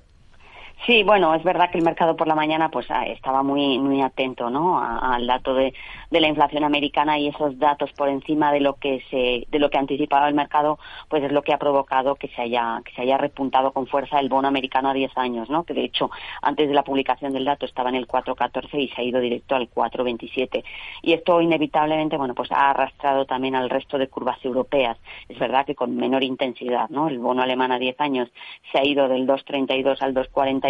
Sí, 0.87 1.05
bueno, 1.05 1.33
es 1.35 1.45
verdad 1.45 1.71
que 1.71 1.79
el 1.79 1.85
mercado 1.85 2.17
por 2.17 2.27
la 2.27 2.35
mañana 2.35 2.69
pues 2.69 2.87
ah, 2.91 3.07
estaba 3.07 3.45
muy 3.45 3.79
muy 3.79 4.03
atento, 4.03 4.51
¿no? 4.51 4.81
al 4.83 5.27
dato 5.29 5.55
de, 5.55 5.73
de, 6.13 6.21
la 6.21 6.29
inflación 6.29 6.65
americana 6.65 7.19
y 7.19 7.29
esos 7.29 7.59
datos 7.59 7.91
por 7.93 8.09
encima 8.09 8.53
de 8.53 8.61
lo 8.61 8.75
que 8.75 9.03
se 9.11 9.47
de 9.51 9.59
lo 9.59 9.71
que 9.71 9.79
anticipaba 9.79 10.29
el 10.29 10.35
mercado, 10.35 10.79
pues 11.09 11.23
es 11.23 11.33
lo 11.33 11.43
que 11.43 11.53
ha 11.53 11.59
provocado 11.59 12.15
que 12.15 12.29
se 12.29 12.43
haya 12.43 12.81
que 12.85 12.93
se 12.93 13.03
haya 13.03 13.19
repuntado 13.19 13.73
con 13.73 13.87
fuerza 13.87 14.21
el 14.21 14.29
bono 14.29 14.49
americano 14.49 14.91
a 14.91 14.95
10 14.95 15.17
años, 15.17 15.51
¿no? 15.51 15.65
Que 15.65 15.75
de 15.75 15.85
hecho 15.85 16.11
antes 16.41 16.69
de 16.69 16.75
la 16.75 16.85
publicación 16.85 17.33
del 17.33 17.45
dato 17.45 17.67
estaba 17.67 17.89
en 17.89 17.97
el 17.97 18.07
4.14 18.07 18.69
y 18.79 18.89
se 18.89 19.01
ha 19.01 19.05
ido 19.05 19.21
directo 19.21 19.55
al 19.55 19.71
4.27 19.71 20.65
y 21.03 21.13
esto 21.13 21.41
inevitablemente, 21.41 22.17
bueno, 22.17 22.35
pues 22.35 22.51
ha 22.53 22.71
arrastrado 22.71 23.27
también 23.27 23.55
al 23.55 23.71
resto 23.71 23.99
de 23.99 24.09
curvas 24.09 24.43
europeas. 24.45 24.99
Es 25.29 25.39
verdad 25.39 25.67
que 25.67 25.75
con 25.75 25.97
menor 25.97 26.23
intensidad, 26.23 26.89
¿no? 26.91 27.09
El 27.09 27.19
bono 27.19 27.43
alemán 27.43 27.73
a 27.73 27.79
10 27.79 28.01
años 28.01 28.29
se 28.71 28.79
ha 28.79 28.85
ido 28.85 29.09
del 29.09 29.27
2.32 29.27 30.03
al 30.03 30.15
2.40 30.15 30.63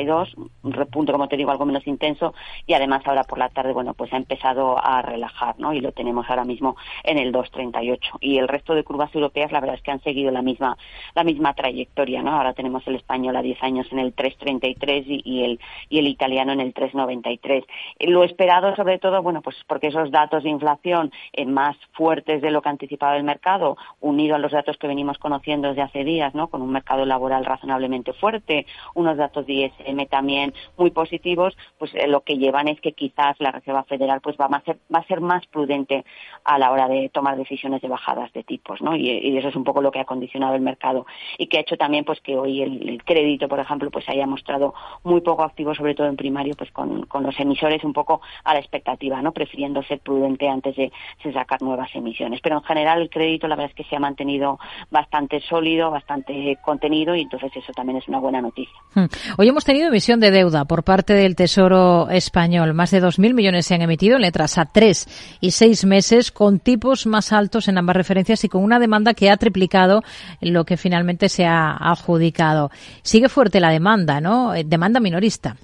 un 0.62 0.72
repunte, 0.72 1.12
como 1.12 1.28
te 1.28 1.36
digo, 1.36 1.50
algo 1.50 1.66
menos 1.66 1.86
intenso 1.86 2.34
y 2.66 2.74
además 2.74 3.02
ahora 3.04 3.24
por 3.24 3.38
la 3.38 3.48
tarde, 3.48 3.72
bueno, 3.72 3.94
pues 3.94 4.12
ha 4.12 4.16
empezado 4.16 4.78
a 4.82 5.02
relajar, 5.02 5.31
Y 5.72 5.80
lo 5.80 5.92
tenemos 5.92 6.28
ahora 6.28 6.44
mismo 6.44 6.76
en 7.04 7.18
el 7.18 7.32
2.38. 7.32 8.18
Y 8.20 8.38
el 8.38 8.48
resto 8.48 8.74
de 8.74 8.84
curvas 8.84 9.14
europeas, 9.14 9.52
la 9.52 9.60
verdad 9.60 9.76
es 9.76 9.82
que 9.82 9.90
han 9.90 10.02
seguido 10.02 10.30
la 10.30 10.42
misma, 10.42 10.76
la 11.14 11.24
misma 11.24 11.54
trayectoria, 11.54 12.22
¿no? 12.22 12.32
Ahora 12.32 12.52
tenemos 12.54 12.86
el 12.86 12.96
español 12.96 13.36
a 13.36 13.42
10 13.42 13.62
años 13.62 13.86
en 13.90 13.98
el 13.98 14.14
3.33 14.14 15.04
y, 15.06 15.22
y, 15.24 15.44
el, 15.44 15.60
y 15.88 15.98
el 15.98 16.06
italiano 16.06 16.52
en 16.52 16.60
el 16.60 16.74
3.93. 16.74 17.64
Eh, 17.98 18.08
lo 18.08 18.24
esperado, 18.24 18.74
sobre 18.76 18.98
todo, 18.98 19.22
bueno, 19.22 19.42
pues 19.42 19.56
porque 19.66 19.88
esos 19.88 20.10
datos 20.10 20.42
de 20.42 20.50
inflación 20.50 21.12
eh, 21.32 21.46
más 21.46 21.76
fuertes 21.92 22.42
de 22.42 22.50
lo 22.50 22.62
que 22.62 22.68
anticipaba 22.68 23.16
el 23.16 23.24
mercado, 23.24 23.76
unido 24.00 24.34
a 24.34 24.38
los 24.38 24.52
datos 24.52 24.76
que 24.76 24.86
venimos 24.86 25.18
conociendo 25.18 25.68
desde 25.68 25.82
hace 25.82 26.04
días, 26.04 26.34
¿no? 26.34 26.48
Con 26.48 26.62
un 26.62 26.70
mercado 26.70 27.04
laboral 27.04 27.44
razonablemente 27.44 28.12
fuerte, 28.12 28.66
unos 28.94 29.16
datos 29.16 29.46
de 29.46 29.52
ISM 29.52 30.06
también 30.06 30.54
muy 30.76 30.90
positivos, 30.90 31.56
pues 31.78 31.94
eh, 31.94 32.06
lo 32.06 32.20
que 32.20 32.36
llevan 32.36 32.68
es 32.68 32.80
que 32.80 32.92
quizás 32.92 33.36
la 33.38 33.50
Reserva 33.50 33.84
Federal 33.84 34.20
pues 34.20 34.36
va 34.36 34.46
a 34.46 34.60
ser, 34.62 34.78
va 34.94 35.00
a 35.00 35.06
ser 35.06 35.20
más 35.22 35.46
prudente 35.46 36.04
a 36.44 36.58
la 36.58 36.70
hora 36.70 36.88
de 36.88 37.08
tomar 37.08 37.36
decisiones 37.36 37.80
de 37.82 37.88
bajadas 37.88 38.32
de 38.32 38.42
tipos, 38.42 38.82
¿no? 38.82 38.96
Y, 38.96 39.36
eso 39.38 39.48
es 39.48 39.56
un 39.56 39.64
poco 39.64 39.80
lo 39.80 39.90
que 39.90 40.00
ha 40.00 40.04
condicionado 40.04 40.54
el 40.54 40.60
mercado 40.60 41.06
y 41.38 41.46
que 41.46 41.58
ha 41.58 41.60
hecho 41.60 41.76
también 41.76 42.04
pues 42.04 42.20
que 42.20 42.36
hoy 42.36 42.62
el, 42.62 43.02
crédito, 43.04 43.48
por 43.48 43.58
ejemplo, 43.58 43.90
pues 43.90 44.08
haya 44.08 44.26
mostrado 44.26 44.74
muy 45.02 45.20
poco 45.20 45.42
activo, 45.42 45.74
sobre 45.74 45.94
todo 45.94 46.06
en 46.06 46.16
primario, 46.16 46.54
pues 46.56 46.70
con, 46.70 47.06
los 47.20 47.40
emisores 47.40 47.82
un 47.84 47.92
poco 47.92 48.20
a 48.44 48.54
la 48.54 48.60
expectativa, 48.60 49.22
¿no? 49.22 49.32
Prefiriendo 49.32 49.82
ser 49.82 50.00
prudente 50.00 50.48
antes 50.48 50.76
de, 50.76 50.92
de 51.22 51.32
sacar 51.32 51.62
nuevas 51.62 51.90
emisiones. 51.94 52.40
Pero 52.40 52.56
en 52.56 52.62
general 52.62 53.02
el 53.02 53.10
crédito 53.10 53.48
la 53.48 53.56
verdad 53.56 53.70
es 53.70 53.76
que 53.76 53.88
se 53.88 53.96
ha 53.96 54.00
mantenido 54.00 54.58
bastante 54.90 55.40
sólido, 55.40 55.90
bastante 55.90 56.58
contenido 56.62 57.14
y 57.14 57.22
entonces 57.22 57.50
eso 57.56 57.72
también 57.72 57.98
es 57.98 58.08
una 58.08 58.18
buena 58.18 58.40
noticia. 58.40 58.74
Hmm. 58.94 59.06
Hoy 59.38 59.48
hemos 59.48 59.64
tenido 59.64 59.88
emisión 59.88 60.20
de 60.20 60.30
deuda 60.30 60.64
por 60.64 60.84
parte 60.84 61.14
del 61.14 61.36
Tesoro 61.36 62.08
español. 62.10 62.74
Más 62.74 62.90
de 62.90 63.02
2.000 63.02 63.34
millones 63.34 63.66
se 63.66 63.74
han 63.74 63.82
emitido 63.82 64.16
en 64.16 64.22
letras 64.22 64.58
a 64.58 64.66
tres 64.66 65.06
y 65.40 65.50
seis 65.50 65.84
meses 65.84 66.30
con 66.30 66.58
tipos 66.58 67.06
más 67.06 67.32
altos 67.32 67.68
en 67.68 67.78
ambas 67.78 67.96
referencias 67.96 68.44
y 68.44 68.48
con 68.48 68.62
una 68.62 68.78
demanda 68.78 69.14
que 69.14 69.30
ha 69.30 69.36
triplicado 69.36 70.02
lo 70.40 70.64
que 70.64 70.76
finalmente 70.76 71.28
se 71.28 71.44
ha 71.44 71.76
adjudicado. 71.76 72.70
Sigue 73.02 73.28
fuerte 73.28 73.60
la 73.60 73.70
demanda, 73.70 74.20
¿no? 74.20 74.54
Eh, 74.54 74.64
demanda 74.64 75.00
minorista. 75.00 75.56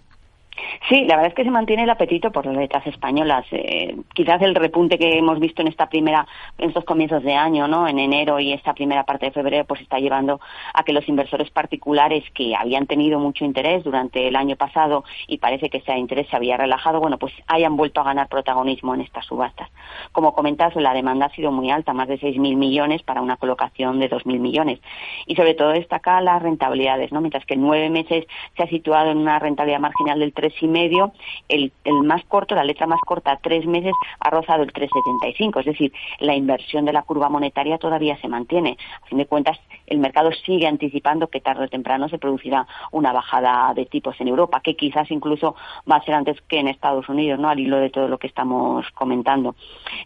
Sí, 0.88 1.04
la 1.04 1.16
verdad 1.16 1.28
es 1.28 1.34
que 1.34 1.44
se 1.44 1.50
mantiene 1.50 1.82
el 1.82 1.90
apetito 1.90 2.30
por 2.30 2.46
las 2.46 2.56
letras 2.56 2.86
españolas. 2.86 3.44
Eh, 3.50 3.96
quizás 4.14 4.40
el 4.42 4.54
repunte 4.54 4.98
que 4.98 5.18
hemos 5.18 5.38
visto 5.38 5.62
en 5.62 5.68
esta 5.68 5.88
primera, 5.88 6.26
en 6.56 6.68
estos 6.68 6.84
comienzos 6.84 7.22
de 7.22 7.34
año, 7.34 7.68
¿no? 7.68 7.86
En 7.86 7.98
enero 7.98 8.40
y 8.40 8.52
esta 8.52 8.74
primera 8.74 9.04
parte 9.04 9.26
de 9.26 9.32
febrero, 9.32 9.64
pues 9.64 9.80
está 9.80 9.98
llevando 9.98 10.40
a 10.72 10.82
que 10.84 10.92
los 10.92 11.08
inversores 11.08 11.50
particulares 11.50 12.24
que 12.34 12.56
habían 12.56 12.86
tenido 12.86 13.18
mucho 13.18 13.44
interés 13.44 13.84
durante 13.84 14.28
el 14.28 14.36
año 14.36 14.56
pasado 14.56 15.04
y 15.26 15.38
parece 15.38 15.68
que 15.68 15.78
ese 15.78 15.96
interés 15.96 16.28
se 16.28 16.36
había 16.36 16.56
relajado, 16.56 17.00
bueno, 17.00 17.18
pues 17.18 17.32
hayan 17.48 17.76
vuelto 17.76 18.00
a 18.00 18.04
ganar 18.04 18.28
protagonismo 18.28 18.94
en 18.94 19.02
estas 19.02 19.26
subastas. 19.26 19.68
Como 20.12 20.32
comentas, 20.32 20.74
la 20.76 20.94
demanda 20.94 21.26
ha 21.26 21.34
sido 21.34 21.52
muy 21.52 21.70
alta, 21.70 21.92
más 21.92 22.08
de 22.08 22.18
6.000 22.18 22.56
millones 22.56 23.02
para 23.02 23.20
una 23.20 23.36
colocación 23.36 23.98
de 24.00 24.10
2.000 24.10 24.38
millones. 24.38 24.80
Y 25.26 25.34
sobre 25.34 25.54
todo 25.54 25.70
destaca 25.70 26.20
las 26.20 26.42
rentabilidades, 26.42 27.12
¿no? 27.12 27.20
Mientras 27.20 27.44
que 27.44 27.54
en 27.54 27.62
nueve 27.62 27.90
meses 27.90 28.26
se 28.56 28.62
ha 28.62 28.68
situado 28.68 29.10
en 29.10 29.18
una 29.18 29.38
rentabilidad 29.38 29.80
marginal 29.80 30.18
del 30.18 30.32
3 30.32 30.47
y 30.60 30.66
medio, 30.66 31.12
el, 31.48 31.72
más 32.04 32.24
corto, 32.24 32.54
la 32.54 32.64
letra 32.64 32.86
más 32.86 33.00
corta, 33.00 33.38
tres 33.42 33.66
meses, 33.66 33.92
ha 34.20 34.30
rozado 34.30 34.62
el 34.62 34.72
3,75. 34.72 35.60
Es 35.60 35.66
decir, 35.66 35.92
la 36.20 36.34
inversión 36.34 36.84
de 36.84 36.92
la 36.92 37.02
curva 37.02 37.28
monetaria 37.28 37.78
todavía 37.78 38.16
se 38.20 38.28
mantiene. 38.28 38.76
A 39.02 39.06
fin 39.06 39.18
de 39.18 39.26
cuentas, 39.26 39.58
el 39.86 39.98
mercado 39.98 40.30
sigue 40.32 40.66
anticipando 40.66 41.28
que 41.28 41.40
tarde 41.40 41.64
o 41.64 41.68
temprano 41.68 42.08
se 42.08 42.18
producirá 42.18 42.66
una 42.92 43.12
bajada 43.12 43.72
de 43.74 43.86
tipos 43.86 44.20
en 44.20 44.28
Europa, 44.28 44.60
que 44.60 44.76
quizás 44.76 45.10
incluso 45.10 45.54
va 45.90 45.96
a 45.96 46.04
ser 46.04 46.14
antes 46.14 46.40
que 46.42 46.58
en 46.58 46.68
Estados 46.68 47.08
Unidos, 47.08 47.38
¿no? 47.38 47.48
Al 47.48 47.58
hilo 47.58 47.78
de 47.78 47.90
todo 47.90 48.08
lo 48.08 48.18
que 48.18 48.26
estamos 48.26 48.86
comentando. 48.92 49.54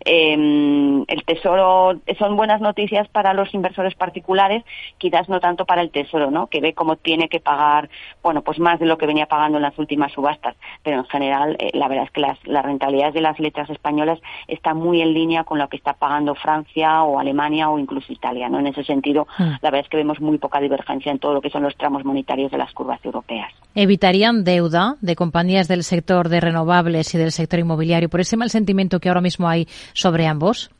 Eh, 0.05 0.33
el 0.33 1.24
Tesoro 1.24 2.00
son 2.18 2.37
buenas 2.37 2.61
noticias 2.61 3.09
para 3.09 3.35
los 3.35 3.52
inversores 3.55 3.94
particulares, 3.94 4.64
quizás 4.98 5.28
no 5.28 5.40
tanto 5.40 5.64
para 5.64 5.83
el 5.83 5.90
Tesoro, 5.90 6.31
¿no? 6.31 6.46
Que 6.46 6.61
ve 6.61 6.74
cómo 6.74 6.96
tiene 6.96 7.28
que 7.28 7.40
pagar, 7.40 7.88
bueno, 8.22 8.42
pues 8.42 8.59
más 8.59 8.78
de 8.78 8.87
lo 8.87 8.98
que 8.98 9.07
venía 9.07 9.26
pagando 9.26 9.59
en 9.59 9.62
las 9.62 9.78
últimas 9.78 10.12
subastas 10.12 10.32
pero 10.83 10.99
en 10.99 11.05
general 11.07 11.57
eh, 11.59 11.71
la 11.75 11.88
verdad 11.88 12.05
es 12.07 12.11
que 12.11 12.21
las, 12.21 12.38
rentabilidades 12.64 13.14
de 13.14 13.21
las 13.21 13.38
letras 13.38 13.68
españolas 13.71 14.21
están 14.49 14.77
muy 14.77 15.01
en 15.01 15.12
línea 15.14 15.45
con 15.45 15.59
lo 15.59 15.68
que 15.68 15.77
está 15.77 15.95
pagando 15.95 16.35
Francia 16.35 17.03
o 17.03 17.18
Alemania 17.18 17.68
o 17.71 17.79
incluso 17.79 18.12
Italia. 18.12 18.49
¿no? 18.49 18.59
En 18.59 18.66
ese 18.66 18.85
sentido, 18.85 19.27
mm. 19.38 19.42
la 19.42 19.71
verdad 19.71 19.81
es 19.81 19.88
que 19.88 19.97
vemos 19.97 20.21
muy 20.21 20.38
poca 20.38 20.61
divergencia 20.61 21.11
en 21.11 21.18
todo 21.18 21.35
lo 21.35 21.40
que 21.40 21.51
son 21.51 21.62
los 21.62 21.77
tramos 21.77 22.05
monetarios 22.05 22.51
de 22.51 22.59
las 22.59 22.73
curvas 22.73 23.05
europeas. 23.05 23.53
¿Evitarían 23.75 24.45
deuda 24.45 24.97
de 25.01 25.16
compañías 25.16 25.68
del 25.68 25.83
sector 25.83 26.29
de 26.29 26.40
renovables 26.40 27.14
y 27.14 27.18
del 27.18 27.33
sector 27.33 27.59
inmobiliario 27.59 28.09
por 28.09 28.21
ese 28.21 28.37
mal 28.37 28.51
sentimiento 28.51 29.01
que 29.01 29.09
ahora 29.09 29.21
mismo 29.21 29.49
hay 29.49 29.66
sobre 29.95 30.27
ambos? 30.27 30.71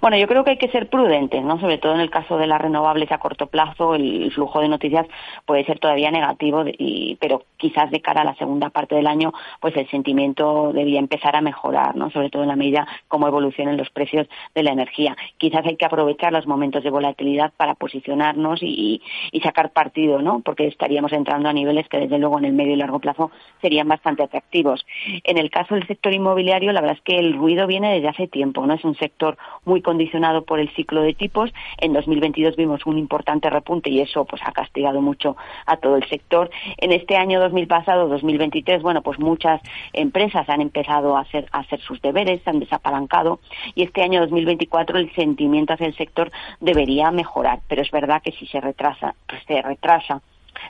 Bueno, 0.00 0.16
yo 0.16 0.26
creo 0.26 0.44
que 0.44 0.52
hay 0.52 0.58
que 0.58 0.70
ser 0.70 0.88
prudentes, 0.88 1.42
¿no? 1.42 1.58
Sobre 1.58 1.78
todo 1.78 1.94
en 1.94 2.00
el 2.00 2.10
caso 2.10 2.38
de 2.38 2.46
las 2.46 2.60
renovables 2.60 3.10
a 3.12 3.18
corto 3.18 3.46
plazo, 3.46 3.94
el 3.94 4.30
flujo 4.32 4.60
de 4.60 4.68
noticias 4.68 5.06
puede 5.44 5.64
ser 5.64 5.78
todavía 5.78 6.10
negativo, 6.10 6.64
y, 6.66 7.16
pero 7.20 7.42
quizás 7.56 7.90
de 7.90 8.00
cara 8.00 8.22
a 8.22 8.24
la 8.24 8.34
segunda 8.36 8.70
parte 8.70 8.94
del 8.94 9.06
año, 9.06 9.32
pues 9.60 9.76
el 9.76 9.88
sentimiento 9.90 10.72
debía 10.72 10.98
empezar 10.98 11.36
a 11.36 11.40
mejorar, 11.40 11.96
¿no? 11.96 12.10
Sobre 12.10 12.30
todo 12.30 12.42
en 12.42 12.48
la 12.48 12.56
medida 12.56 12.86
como 13.08 13.26
evolucionen 13.26 13.76
los 13.76 13.90
precios 13.90 14.28
de 14.54 14.62
la 14.62 14.72
energía. 14.72 15.16
Quizás 15.38 15.66
hay 15.66 15.76
que 15.76 15.86
aprovechar 15.86 16.32
los 16.32 16.46
momentos 16.46 16.82
de 16.84 16.90
volatilidad 16.90 17.52
para 17.56 17.74
posicionarnos 17.74 18.62
y, 18.62 19.02
y 19.32 19.40
sacar 19.40 19.70
partido, 19.70 20.22
¿no? 20.22 20.40
Porque 20.40 20.66
estaríamos 20.66 21.12
entrando 21.12 21.48
a 21.48 21.52
niveles 21.52 21.88
que 21.88 21.98
desde 21.98 22.18
luego 22.18 22.38
en 22.38 22.44
el 22.44 22.52
medio 22.52 22.74
y 22.74 22.76
largo 22.76 23.00
plazo 23.00 23.30
serían 23.60 23.88
bastante 23.88 24.22
atractivos. 24.22 24.86
En 25.24 25.38
el 25.38 25.50
caso 25.50 25.74
del 25.74 25.86
sector 25.86 26.12
inmobiliario, 26.12 26.72
la 26.72 26.80
verdad 26.80 26.96
es 26.96 27.02
que 27.02 27.18
el 27.18 27.34
ruido 27.34 27.66
viene 27.66 27.94
desde 27.94 28.08
hace 28.08 28.28
tiempo, 28.28 28.66
¿no? 28.66 28.74
Es 28.74 28.84
un 28.84 28.94
sector 28.96 29.36
muy 29.64 29.79
condicionado 29.82 30.44
por 30.44 30.60
el 30.60 30.70
ciclo 30.70 31.02
de 31.02 31.14
tipos. 31.14 31.50
En 31.78 31.92
2022 31.92 32.56
vimos 32.56 32.86
un 32.86 32.98
importante 32.98 33.50
repunte 33.50 33.90
y 33.90 34.00
eso 34.00 34.24
pues 34.24 34.42
ha 34.44 34.52
castigado 34.52 35.00
mucho 35.00 35.36
a 35.66 35.76
todo 35.76 35.96
el 35.96 36.08
sector. 36.08 36.50
En 36.76 36.92
este 36.92 37.16
año 37.16 37.40
2000 37.40 37.66
pasado, 37.66 38.08
2023, 38.08 38.82
bueno, 38.82 39.02
pues 39.02 39.18
muchas 39.18 39.60
empresas 39.92 40.48
han 40.48 40.60
empezado 40.60 41.16
a 41.16 41.20
hacer, 41.20 41.46
a 41.52 41.60
hacer 41.60 41.80
sus 41.80 42.00
deberes, 42.02 42.46
han 42.46 42.60
desapalancado 42.60 43.40
y 43.74 43.82
este 43.82 44.02
año 44.02 44.20
2024 44.20 44.98
el 44.98 45.12
sentimiento 45.14 45.74
hacia 45.74 45.86
el 45.86 45.96
sector 45.96 46.30
debería 46.60 47.10
mejorar, 47.10 47.60
pero 47.68 47.82
es 47.82 47.90
verdad 47.90 48.22
que 48.22 48.32
si 48.32 48.46
se 48.46 48.60
retrasa, 48.60 49.14
pues 49.26 49.42
se 49.46 49.60
retrasa 49.62 50.22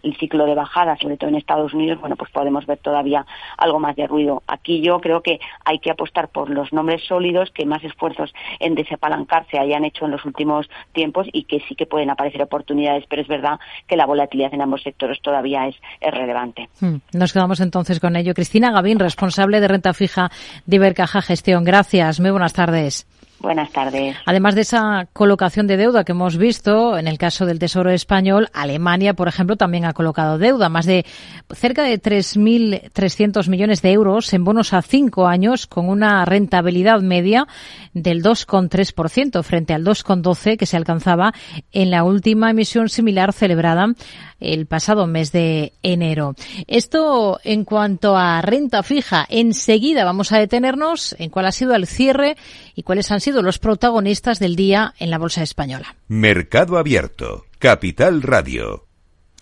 el 0.03 0.17
ciclo 0.17 0.47
de 0.47 0.55
bajada, 0.55 0.97
sobre 0.97 1.17
todo 1.17 1.31
en 1.31 1.37
Estados 1.37 1.75
Unidos, 1.75 2.01
bueno, 2.01 2.17
pues 2.17 2.31
podemos 2.31 2.67
ver 2.67 2.79
todavía 2.79 3.27
algo 3.57 3.79
más 3.79 3.97
de 3.97 4.07
ruido. 4.07 4.43
Aquí 4.47 4.81
yo 4.81 5.01
creo 5.01 5.23
que 5.23 5.41
hay 5.65 5.79
que 5.79 5.91
apostar 5.91 6.29
por 6.29 6.51
los 6.51 6.73
nombres 6.73 7.03
sólidos 7.07 7.51
que 7.51 7.67
más 7.67 7.83
esfuerzos 7.85 8.33
en 8.59 8.75
desapalancarse 8.75 9.59
hayan 9.59 9.85
hecho 9.85 10.05
en 10.05 10.13
los 10.13 10.25
últimos 10.25 10.69
tiempos 10.93 11.27
y 11.33 11.45
que 11.45 11.61
sí 11.69 11.75
que 11.75 11.87
pueden 11.87 12.11
aparecer 12.11 12.43
oportunidades, 12.43 13.05
pero 13.09 13.23
es 13.23 13.29
verdad 13.29 13.59
que 13.87 13.97
la 13.97 14.07
volatilidad 14.07 14.55
en 14.55 14.63
ambos 14.63 14.83
sectores 14.83 15.21
todavía 15.23 15.67
es, 15.69 15.77
relevante. 16.01 16.69
Hmm. 16.81 16.97
Nos 17.13 17.33
quedamos 17.33 17.61
entonces 17.61 18.01
con 18.01 18.17
ello. 18.17 18.35
Cristina 18.35 18.73
Gavín, 18.73 18.99
responsable 18.99 19.61
de 19.61 19.69
renta 19.69 19.93
fija 19.93 20.31
de 20.67 20.77
Ibercaja 20.77 21.23
Gestión. 21.23 21.65
Gracias. 21.65 22.21
Muy 22.21 22.31
buenas 22.31 22.53
tardes. 22.53 23.07
Buenas 23.41 23.73
tardes. 23.73 24.17
Además 24.27 24.55
de 24.55 24.61
esa 24.61 25.09
colocación 25.15 25.67
de 25.67 25.79
deuda 25.79 26.05
que 26.05 26.13
hemos 26.13 26.37
visto, 26.37 26.99
en 26.99 27.09
el 27.09 27.17
caso 27.17 27.47
del 27.47 27.59
Tesoro 27.59 27.91
español, 27.91 28.49
Alemania, 28.53 29.15
por 29.15 29.29
ejemplo, 29.29 29.57
también 29.57 29.87
ha 29.87 29.95
colocado 29.95 30.37
deuda, 30.37 30.69
más 30.69 30.85
de 30.85 31.07
cerca 31.55 31.83
de 31.83 32.01
3.300 32.01 33.49
millones 33.49 33.81
de 33.81 33.93
euros 33.93 34.33
en 34.35 34.45
bonos 34.45 34.75
a 34.75 34.83
cinco 34.83 35.27
años, 35.27 35.67
con 35.67 35.89
una 35.89 36.27
rentabilidad 36.27 37.01
media 37.01 37.47
del 37.95 38.23
2,3% 38.23 39.43
frente 39.43 39.73
al 39.73 39.85
2,12% 39.85 40.59
que 40.59 40.67
se 40.67 40.77
alcanzaba 40.77 41.33
en 41.73 41.91
la 41.91 42.05
última 42.05 42.51
emisión 42.51 42.91
similar 42.91 43.33
celebrada 43.33 43.95
el 44.41 44.67
pasado 44.67 45.07
mes 45.07 45.33
de 45.33 45.75
enero. 45.83 46.35
Esto 46.67 47.39
en 47.45 47.65
cuanto 47.65 48.17
a 48.17 48.41
renta 48.43 48.83
fija. 48.83 49.27
Enseguida 49.29 50.05
vamos 50.05 50.33
a 50.33 50.39
detenernos 50.39 51.15
en 51.19 51.31
cuál 51.31 51.47
ha 51.47 51.53
sido 51.53 51.75
el 51.75 51.87
cierre 51.87 52.37
y 52.75 52.83
cuáles 52.83 53.11
han 53.11 53.21
sido 53.21 53.30
los 53.33 53.59
protagonistas 53.59 54.39
del 54.39 54.57
día 54.57 54.95
en 54.99 55.11
la 55.11 55.19
Bolsa 55.19 55.43
Española. 55.43 55.97
Mercado 56.09 56.79
Abierto. 56.79 57.47
Capital 57.59 58.23
Radio. 58.23 58.87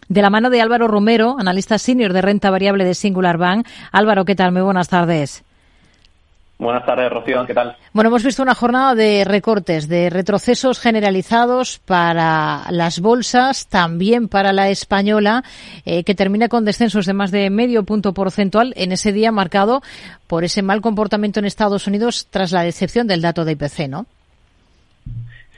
De 0.08 0.22
la 0.22 0.30
mano 0.30 0.50
de 0.50 0.60
Álvaro 0.60 0.88
Romero, 0.88 1.36
analista 1.38 1.78
senior 1.78 2.12
de 2.12 2.22
renta 2.22 2.50
variable 2.50 2.84
de 2.84 2.94
Singular 2.94 3.36
Bank. 3.36 3.66
Álvaro, 3.92 4.24
¿qué 4.24 4.34
tal? 4.34 4.52
Muy 4.52 4.62
buenas 4.62 4.88
tardes. 4.88 5.44
Buenas 6.58 6.84
tardes, 6.84 7.08
Rocío. 7.08 7.46
¿Qué 7.46 7.54
tal? 7.54 7.76
Bueno, 7.92 8.08
hemos 8.08 8.24
visto 8.24 8.42
una 8.42 8.56
jornada 8.56 8.96
de 8.96 9.24
recortes, 9.24 9.88
de 9.88 10.10
retrocesos 10.10 10.80
generalizados 10.80 11.78
para 11.78 12.64
las 12.70 12.98
bolsas, 12.98 13.68
también 13.68 14.28
para 14.28 14.52
la 14.52 14.68
española, 14.68 15.44
eh, 15.86 16.02
que 16.02 16.16
termina 16.16 16.48
con 16.48 16.64
descensos 16.64 17.06
de 17.06 17.12
más 17.12 17.30
de 17.30 17.48
medio 17.50 17.84
punto 17.84 18.12
porcentual 18.12 18.74
en 18.76 18.90
ese 18.90 19.12
día 19.12 19.30
marcado 19.30 19.82
por 20.26 20.42
ese 20.42 20.62
mal 20.62 20.80
comportamiento 20.80 21.38
en 21.38 21.46
Estados 21.46 21.86
Unidos 21.86 22.26
tras 22.28 22.50
la 22.50 22.62
decepción 22.62 23.06
del 23.06 23.22
dato 23.22 23.44
de 23.44 23.52
IPC, 23.52 23.88
¿no? 23.88 24.06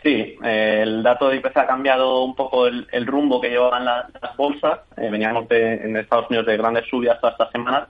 Sí, 0.03 0.37
eh, 0.45 0.81
el 0.83 1.03
dato 1.03 1.31
de 1.31 1.37
IPC 1.37 1.57
ha 1.57 1.67
cambiado 1.67 2.25
un 2.25 2.35
poco 2.35 2.67
el, 2.67 3.07
rumbo 3.07 3.41
que 3.41 3.49
llevaban 3.49 3.87
las 3.87 4.37
bolsas. 4.37 4.81
Eh, 4.99 5.09
veníamos 5.11 5.49
de, 5.49 5.77
en 5.77 5.97
Estados 5.97 6.29
Unidos 6.29 6.45
de 6.45 6.59
grandes 6.59 6.87
subidas 6.91 7.19
todas 7.21 7.33
estas 7.33 7.53
semanas 7.53 7.89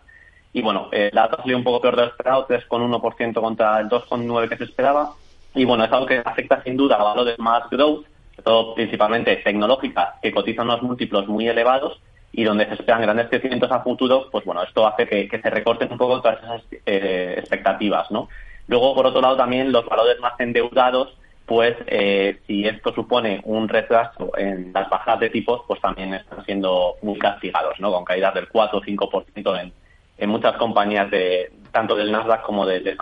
y 0.52 0.62
bueno, 0.62 0.88
el 0.90 1.10
dato 1.10 1.36
ha 1.36 1.42
salido 1.42 1.58
un 1.58 1.64
poco 1.64 1.80
peor 1.80 1.96
de 1.96 2.02
lo 2.02 2.08
esperado, 2.08 2.46
3,1% 2.48 3.40
contra 3.40 3.78
el 3.80 3.88
2,9% 3.88 4.48
que 4.48 4.56
se 4.56 4.64
esperaba. 4.64 5.12
Y 5.54 5.64
bueno, 5.64 5.84
es 5.84 5.92
algo 5.92 6.06
que 6.06 6.22
afecta 6.24 6.62
sin 6.62 6.76
duda 6.76 6.96
a 6.96 7.04
valores 7.04 7.38
más 7.38 7.68
growth, 7.70 8.06
todo 8.42 8.74
principalmente 8.74 9.36
tecnológica, 9.36 10.16
que 10.22 10.32
cotizan 10.32 10.66
unos 10.66 10.82
múltiplos 10.82 11.28
muy 11.28 11.48
elevados 11.48 12.00
y 12.32 12.44
donde 12.44 12.66
se 12.66 12.74
esperan 12.74 13.02
grandes 13.02 13.28
crecimientos 13.28 13.70
a 13.70 13.80
futuro, 13.80 14.28
pues 14.30 14.44
bueno, 14.44 14.62
esto 14.62 14.86
hace 14.86 15.06
que, 15.06 15.28
se 15.28 15.50
recorten 15.50 15.90
un 15.90 15.98
poco 15.98 16.20
todas 16.20 16.38
esas 16.42 16.62
eh, 16.86 17.34
expectativas, 17.38 18.10
¿no? 18.10 18.28
Luego, 18.68 18.94
por 18.94 19.06
otro 19.06 19.20
lado, 19.20 19.36
también 19.36 19.72
los 19.72 19.84
valores 19.84 20.20
más 20.20 20.38
endeudados, 20.38 21.16
pues 21.44 21.76
eh, 21.88 22.38
si 22.46 22.64
esto 22.66 22.94
supone 22.94 23.40
un 23.44 23.68
retraso 23.68 24.30
en 24.38 24.72
las 24.72 24.88
bajadas 24.88 25.20
de 25.20 25.30
tipos, 25.30 25.62
pues 25.66 25.80
también 25.80 26.14
están 26.14 26.44
siendo 26.44 26.94
muy 27.02 27.18
castigados, 27.18 27.80
¿no? 27.80 27.90
Con 27.90 28.04
caídas 28.04 28.34
del 28.34 28.48
4 28.48 28.78
o 28.78 28.82
5% 28.82 29.60
en, 29.60 29.72
en 30.20 30.28
muchas 30.28 30.56
compañías 30.56 31.11
de 31.11 31.50
tanto 31.72 31.96
del 31.96 32.12
Nasdaq 32.12 32.42
como 32.42 32.66
de, 32.66 32.80
de 32.80 32.96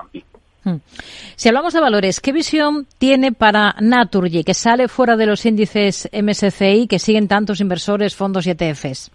hmm. 0.65 0.77
Si 1.37 1.49
hablamos 1.49 1.75
de 1.75 1.81
valores, 1.81 2.21
¿qué 2.21 2.33
visión 2.33 2.87
tiene 2.99 3.33
para 3.33 3.75
Naturgy, 3.81 4.45
que 4.45 4.55
sale 4.55 4.89
fuera 4.89 5.17
de 5.17 5.27
los 5.27 5.45
índices 5.45 6.09
MSCI 6.13 6.87
que 6.87 6.99
siguen 6.99 7.29
tantos 7.29 7.61
inversores, 7.61 8.15
fondos 8.15 8.47
y 8.47 8.51
ETFs? 8.51 9.11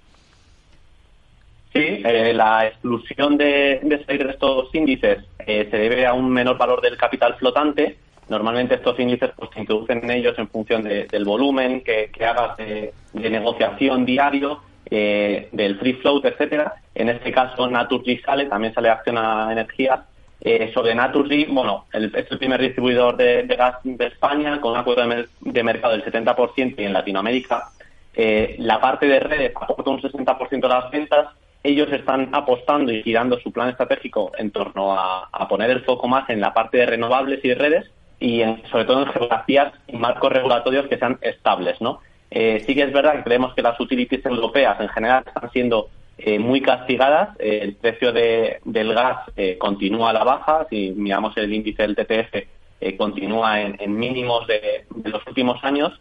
Sí, 1.72 1.80
eh, 1.80 2.34
la 2.36 2.68
exclusión 2.68 3.36
de, 3.36 3.80
de, 3.82 4.04
salir 4.06 4.26
de 4.28 4.34
estos 4.34 4.74
índices 4.76 5.24
eh, 5.40 5.68
se 5.72 5.78
debe 5.78 6.06
a 6.06 6.14
un 6.14 6.30
menor 6.30 6.58
valor 6.58 6.82
del 6.82 6.98
capital 6.98 7.36
flotante. 7.36 7.98
Normalmente 8.30 8.76
estos 8.76 9.00
índices 9.00 9.32
pues, 9.36 9.50
se 9.54 9.62
introducen 9.62 10.04
en 10.04 10.12
ellos 10.12 10.38
en 10.38 10.48
función 10.50 10.84
del 10.84 11.26
volumen 11.26 11.82
que, 11.82 12.10
hagas 12.24 12.58
de 12.58 12.94
negociación 13.14 14.06
diario 14.06 14.62
eh, 14.90 15.50
del 15.52 15.80
free 15.80 15.94
float, 15.94 16.26
etcétera. 16.26 16.74
En 16.96 17.10
este 17.10 17.32
caso, 17.32 17.70
Naturgy 17.70 18.18
sale, 18.20 18.46
también 18.46 18.74
sale 18.74 18.90
Acción 18.90 19.18
a 19.18 19.52
Energía. 19.52 20.06
Eh, 20.42 20.72
sobre 20.74 20.94
Naturgy, 20.94 21.46
bueno, 21.46 21.86
el, 21.94 22.14
es 22.16 22.30
el 22.30 22.38
primer 22.38 22.62
distribuidor 22.62 23.16
de, 23.16 23.44
gas 23.58 23.78
de 23.84 24.08
España 24.08 24.60
con 24.60 24.74
una 24.74 24.84
cuota 24.84 25.08
de, 25.08 25.64
mercado 25.64 25.94
del 25.94 26.04
70% 26.04 26.76
y 26.78 26.84
en 26.84 26.92
Latinoamérica 26.92 27.70
eh, 28.14 28.58
la 28.60 28.82
parte 28.82 29.08
de 29.08 29.22
redes 29.22 29.54
aporta 29.56 29.90
un 29.90 30.02
60% 30.02 30.50
de 30.50 30.68
las 30.68 30.92
ventas 30.92 31.28
ellos 31.64 31.90
están 31.92 32.30
apostando 32.34 32.92
y 32.92 33.02
girando 33.04 33.40
su 33.40 33.52
plan 33.52 33.70
estratégico 33.70 34.34
en 34.38 34.52
torno 34.52 34.94
a, 34.94 35.48
poner 35.48 35.70
el 35.70 35.84
foco 35.84 36.08
más 36.08 36.30
en 36.30 36.42
la 36.42 36.54
parte 36.54 36.78
de 36.78 36.86
renovables 36.86 37.40
y 37.44 37.50
de 37.50 37.56
redes 37.56 37.92
y 38.20 38.42
sobre 38.70 38.86
todo 38.86 39.04
en 39.04 39.12
geografías 39.12 39.74
y 39.88 39.96
marcos 39.96 40.32
regulatorios 40.32 40.88
que 40.88 40.98
sean 40.98 41.18
estables, 41.22 41.80
¿no? 41.80 42.02
Eh, 42.36 42.64
sí 42.66 42.74
que 42.74 42.82
es 42.82 42.92
verdad 42.92 43.18
que 43.18 43.24
creemos 43.24 43.54
que 43.54 43.62
las 43.62 43.80
utilities 43.80 44.26
europeas 44.26 44.80
en 44.82 44.90
general 44.90 45.24
están 45.24 45.52
siendo 45.52 45.90
eh, 46.18 46.40
muy 46.40 46.62
castigadas. 46.62 47.30
Eh, 47.38 47.60
el 47.62 47.76
precio 47.76 48.12
del 48.12 48.94
gas 48.96 49.20
continúa 49.60 50.10
a 50.10 50.14
la 50.14 50.24
baja. 50.24 50.66
Si 50.68 50.92
miramos 50.96 51.38
el 51.38 51.54
índice 51.54 51.84
del 51.84 51.96
TTF, 51.96 52.98
continúa 52.98 53.62
en, 53.62 53.98
mínimos 53.98 54.48
de, 54.48 54.86
los 55.04 55.26
últimos 55.28 55.64
años. 55.64 55.94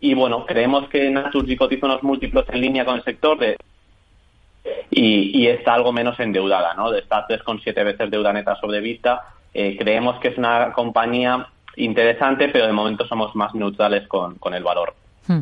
Y 0.00 0.14
bueno, 0.14 0.44
creemos 0.44 0.88
que 0.88 1.08
Naturgy 1.08 1.56
cotiza 1.56 1.86
unos 1.86 2.02
múltiplos 2.02 2.44
en 2.48 2.60
línea 2.60 2.84
con 2.84 2.96
el 2.96 3.04
sector 3.04 3.38
de, 3.38 3.56
y, 4.90 5.46
está 5.46 5.74
algo 5.74 5.92
menos 5.92 6.18
endeudada, 6.18 6.74
¿no? 6.74 6.90
De 6.90 6.98
estar 6.98 7.26
3,7 7.28 7.84
veces 7.84 8.10
deuda 8.10 8.32
neta 8.32 8.56
sobre 8.56 8.80
vista. 8.80 9.22
creemos 9.52 10.18
que 10.18 10.28
es 10.28 10.36
una 10.36 10.72
compañía 10.72 11.46
interesante, 11.76 12.48
pero 12.48 12.66
de 12.66 12.72
momento 12.72 13.06
somos 13.06 13.36
más 13.36 13.54
neutrales 13.54 14.08
con 14.08 14.52
el 14.52 14.64
valor. 14.64 15.05
Hmm. 15.26 15.40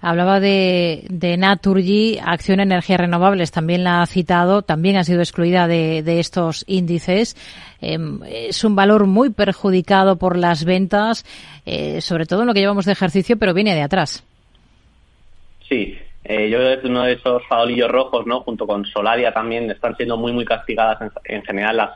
Hablaba 0.00 0.40
de, 0.40 1.36
Naturgy, 1.38 2.18
Acción 2.18 2.60
Energías 2.60 3.00
Renovables, 3.00 3.52
también 3.52 3.84
la 3.84 4.02
ha 4.02 4.06
citado, 4.06 4.62
también 4.62 4.96
ha 4.96 5.04
sido 5.04 5.20
excluida 5.20 5.68
de, 5.68 6.20
estos 6.20 6.64
índices. 6.66 7.36
Em, 7.80 8.20
es 8.24 8.64
un 8.64 8.74
valor 8.74 9.06
muy 9.06 9.30
perjudicado 9.30 10.16
por 10.16 10.36
las 10.36 10.64
ventas, 10.64 11.24
eh, 11.64 12.00
sobre 12.00 12.26
todo 12.26 12.40
en 12.40 12.48
lo 12.48 12.54
que 12.54 12.60
llevamos 12.60 12.86
de 12.86 12.92
ejercicio, 12.92 13.38
pero 13.38 13.54
viene 13.54 13.74
de 13.74 13.82
atrás. 13.82 14.24
Sí, 15.68 15.96
eh, 16.24 16.50
yo 16.50 16.58
creo 16.58 16.68
que 16.68 16.78
es 16.78 16.84
uno 16.84 17.04
de 17.04 17.12
esos 17.12 17.46
farolillos 17.46 17.90
rojos, 17.90 18.26
¿no? 18.26 18.40
Junto 18.40 18.66
con 18.66 18.84
Solaria 18.84 19.32
también 19.32 19.70
están 19.70 19.96
siendo 19.96 20.16
muy, 20.16 20.32
muy 20.32 20.44
castigadas 20.44 20.98
en, 21.24 21.42
general 21.44 21.76
las, 21.76 21.90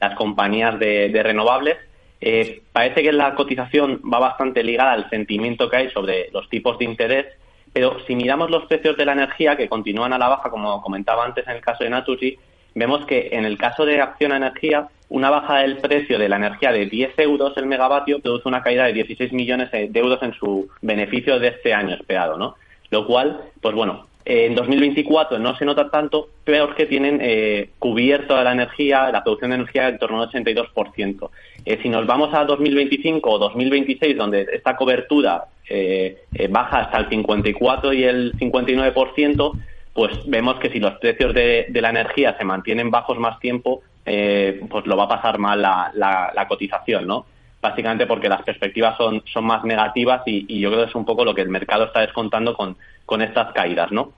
las 0.00 0.16
compañías 0.16 0.78
de 0.78 1.20
renovables 1.22 1.76
eh, 2.20 2.62
parece 2.72 3.02
que 3.02 3.12
la 3.12 3.34
cotización 3.34 4.00
va 4.12 4.18
bastante 4.18 4.62
ligada 4.62 4.92
al 4.92 5.10
sentimiento 5.10 5.68
que 5.68 5.76
hay 5.76 5.90
sobre 5.90 6.30
los 6.32 6.48
tipos 6.48 6.78
de 6.78 6.84
interés, 6.84 7.26
pero 7.72 7.98
si 8.06 8.16
miramos 8.16 8.50
los 8.50 8.66
precios 8.66 8.96
de 8.96 9.04
la 9.04 9.12
energía, 9.12 9.56
que 9.56 9.68
continúan 9.68 10.12
a 10.12 10.18
la 10.18 10.28
baja, 10.28 10.50
como 10.50 10.82
comentaba 10.82 11.24
antes 11.24 11.46
en 11.46 11.56
el 11.56 11.60
caso 11.60 11.84
de 11.84 11.90
Naturgy, 11.90 12.38
vemos 12.74 13.04
que 13.06 13.28
en 13.32 13.44
el 13.44 13.58
caso 13.58 13.84
de 13.84 14.00
Acción 14.00 14.32
a 14.32 14.36
Energía, 14.36 14.88
una 15.10 15.30
baja 15.30 15.58
del 15.58 15.78
precio 15.78 16.18
de 16.18 16.28
la 16.28 16.36
energía 16.36 16.72
de 16.72 16.86
10 16.86 17.18
euros 17.18 17.56
el 17.56 17.66
megavatio 17.66 18.20
produce 18.20 18.48
una 18.48 18.62
caída 18.62 18.84
de 18.84 18.92
16 18.92 19.32
millones 19.32 19.70
de 19.70 19.90
euros 19.94 20.22
en 20.22 20.34
su 20.34 20.68
beneficio 20.82 21.38
de 21.38 21.48
este 21.48 21.72
año 21.72 21.94
esperado, 21.94 22.36
¿no? 22.36 22.56
Lo 22.90 23.06
cual, 23.06 23.40
pues 23.60 23.74
bueno, 23.74 24.06
en 24.30 24.54
2024 24.54 25.38
no 25.38 25.56
se 25.56 25.64
nota 25.64 25.90
tanto, 25.90 26.28
peor 26.44 26.74
que 26.74 26.84
tienen 26.84 27.18
eh, 27.22 27.70
cubierto 27.78 28.36
la 28.42 28.52
energía, 28.52 29.10
la 29.10 29.24
producción 29.24 29.50
de 29.50 29.56
energía 29.56 29.88
en 29.88 29.98
torno 29.98 30.20
al 30.20 30.28
82%. 30.28 31.30
Eh, 31.64 31.78
si 31.82 31.88
nos 31.88 32.06
vamos 32.06 32.34
a 32.34 32.44
2025 32.44 33.30
o 33.30 33.38
2026, 33.38 34.16
donde 34.18 34.46
esta 34.52 34.76
cobertura 34.76 35.44
eh, 35.66 36.24
eh, 36.34 36.48
baja 36.48 36.80
hasta 36.80 36.98
el 36.98 37.08
54 37.08 37.94
y 37.94 38.04
el 38.04 38.34
59%, 38.34 39.52
pues 39.94 40.12
vemos 40.26 40.58
que 40.58 40.68
si 40.68 40.78
los 40.78 40.98
precios 40.98 41.32
de, 41.32 41.66
la 41.72 41.88
energía 41.88 42.36
se 42.36 42.44
mantienen 42.44 42.90
bajos 42.90 43.18
más 43.18 43.40
tiempo, 43.40 43.82
pues 44.04 44.86
lo 44.86 44.96
va 44.96 45.04
a 45.04 45.08
pasar 45.08 45.38
mal 45.38 45.60
la, 45.60 45.90
la, 45.94 46.48
cotización, 46.48 47.06
¿no? 47.06 47.26
Básicamente 47.60 48.06
porque 48.06 48.28
las 48.28 48.42
perspectivas 48.42 48.96
son, 48.96 49.22
son 49.32 49.44
más 49.44 49.64
negativas 49.64 50.22
y, 50.26 50.46
y 50.48 50.60
yo 50.60 50.70
creo 50.70 50.84
que 50.84 50.90
es 50.90 50.94
un 50.94 51.04
poco 51.04 51.24
lo 51.24 51.34
que 51.34 51.42
el 51.42 51.48
mercado 51.48 51.86
está 51.86 52.00
descontando 52.00 52.54
con, 52.54 52.76
con 53.04 53.20
estas 53.20 53.52
caídas, 53.52 53.90
¿no? 53.90 54.12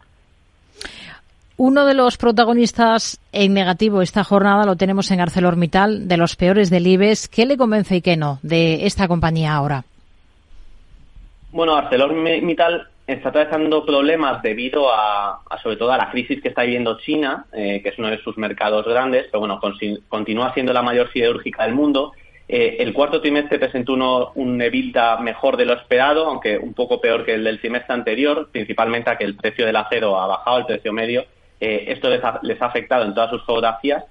Uno 1.57 1.85
de 1.85 1.93
los 1.93 2.17
protagonistas 2.17 3.21
en 3.33 3.53
negativo 3.53 4.01
esta 4.01 4.25
jornada 4.25 4.65
lo 4.65 4.77
tenemos 4.77 5.11
en 5.11 5.21
ArcelorMittal, 5.21 6.09
de 6.09 6.17
los 6.17 6.35
peores 6.35 6.71
del 6.71 6.87
IBEX. 6.87 7.29
¿Qué 7.29 7.45
le 7.45 7.59
convence 7.59 7.97
y 7.97 8.01
qué 8.01 8.17
no 8.17 8.39
de 8.43 8.87
esta 8.87 9.07
compañía 9.09 9.55
ahora? 9.55 9.85
Bueno, 11.53 11.77
ArcelorMittal 11.77 12.89
está 13.07 13.29
atravesando 13.29 13.85
problemas 13.85 14.41
debido 14.41 14.91
a, 14.91 15.43
sobre 15.63 15.77
todo 15.77 15.93
a 15.93 15.99
la 15.99 16.11
crisis 16.11 16.41
que 16.41 16.49
está 16.49 16.63
viviendo 16.63 16.99
China, 16.99 17.45
eh, 17.53 17.81
que 17.83 17.91
es 17.91 17.99
uno 17.99 18.09
de 18.09 18.23
sus 18.23 18.39
mercados 18.39 18.87
grandes, 18.87 19.27
pero 19.31 19.41
bueno, 19.41 19.61
continúa 20.09 20.55
siendo 20.55 20.73
la 20.73 20.83
mayor 20.83 21.13
siderúrgica 21.13 21.65
del 21.65 21.75
mundo 21.75 22.13
eh, 22.53 22.83
el 22.83 22.93
cuarto 22.93 23.21
trimestre 23.21 23.61
presentó 23.61 23.93
uno, 23.93 24.33
un 24.35 24.61
EBITDA 24.61 25.19
mejor 25.19 25.57
de 25.57 25.65
lo 25.65 25.73
esperado, 25.73 26.27
aunque 26.27 26.59
un 26.59 26.75
poco 26.75 27.01
peor 27.01 27.25
que 27.25 27.35
el 27.35 27.45
del 27.45 27.61
trimestre 27.61 27.95
anterior, 27.95 28.49
principalmente 28.51 29.09
a 29.09 29.17
que 29.17 29.23
el 29.23 29.37
precio 29.37 29.65
del 29.65 29.77
acero 29.77 30.21
ha 30.21 30.27
bajado, 30.27 30.59
el 30.59 30.67
precio 30.67 30.93
medio. 30.93 31.27
Eh, 31.61 31.85
esto 31.87 32.11
les 32.11 32.25
ha, 32.25 32.67
afectado 32.67 33.05
en 33.05 33.15
todas 33.15 33.31
sus 33.31 33.47
geografías. 33.47 34.03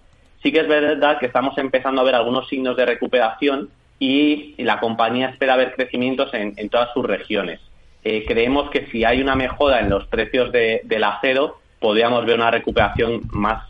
Sí 0.42 0.54
que 0.54 0.62
es 0.62 0.70
verdad 0.70 1.20
que 1.20 1.26
estamos 1.26 1.58
empezando 1.58 2.00
a 2.00 2.06
ver 2.06 2.16
algunos 2.16 2.48
signos 2.48 2.78
de 2.78 2.86
recuperación 2.86 3.72
y 4.00 4.56
la 4.58 4.80
compañía 4.80 5.28
espera 5.28 5.58
ver 5.58 5.76
crecimientos 5.76 6.34
en, 6.34 6.70
todas 6.70 6.94
sus 6.94 7.06
regiones. 7.06 7.60
Eh, 8.06 8.24
creemos 8.26 8.70
que 8.70 8.86
si 8.86 9.04
hay 9.04 9.22
una 9.22 9.36
mejora 9.36 9.82
en 9.82 9.90
los 9.90 10.08
precios 10.08 10.50
del 10.54 11.04
acero, 11.04 11.58
podríamos 11.82 12.26
ver 12.26 12.38
una 12.38 12.52
recuperación 12.52 13.24
más 13.32 13.66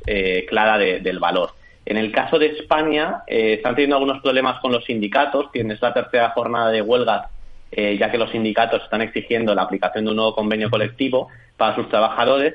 clara 0.47 0.77
del 0.77 1.17
valor. 1.17 1.53
En 1.89 1.97
el 1.97 2.11
caso 2.11 2.37
de 2.37 2.45
España, 2.45 3.23
eh, 3.25 3.53
están 3.53 3.73
teniendo 3.73 3.95
algunos 3.95 4.21
problemas 4.21 4.59
con 4.59 4.71
los 4.71 4.85
sindicatos. 4.85 5.51
Tienes 5.51 5.81
la 5.81 5.91
tercera 5.91 6.29
jornada 6.29 6.69
de 6.69 6.83
huelga, 6.83 7.31
eh, 7.71 7.97
ya 7.99 8.11
que 8.11 8.19
los 8.19 8.29
sindicatos 8.29 8.83
están 8.83 9.01
exigiendo 9.01 9.55
la 9.55 9.63
aplicación 9.63 10.05
de 10.05 10.11
un 10.11 10.17
nuevo 10.17 10.35
convenio 10.35 10.69
colectivo 10.69 11.29
para 11.57 11.73
sus 11.73 11.89
trabajadores. 11.89 12.53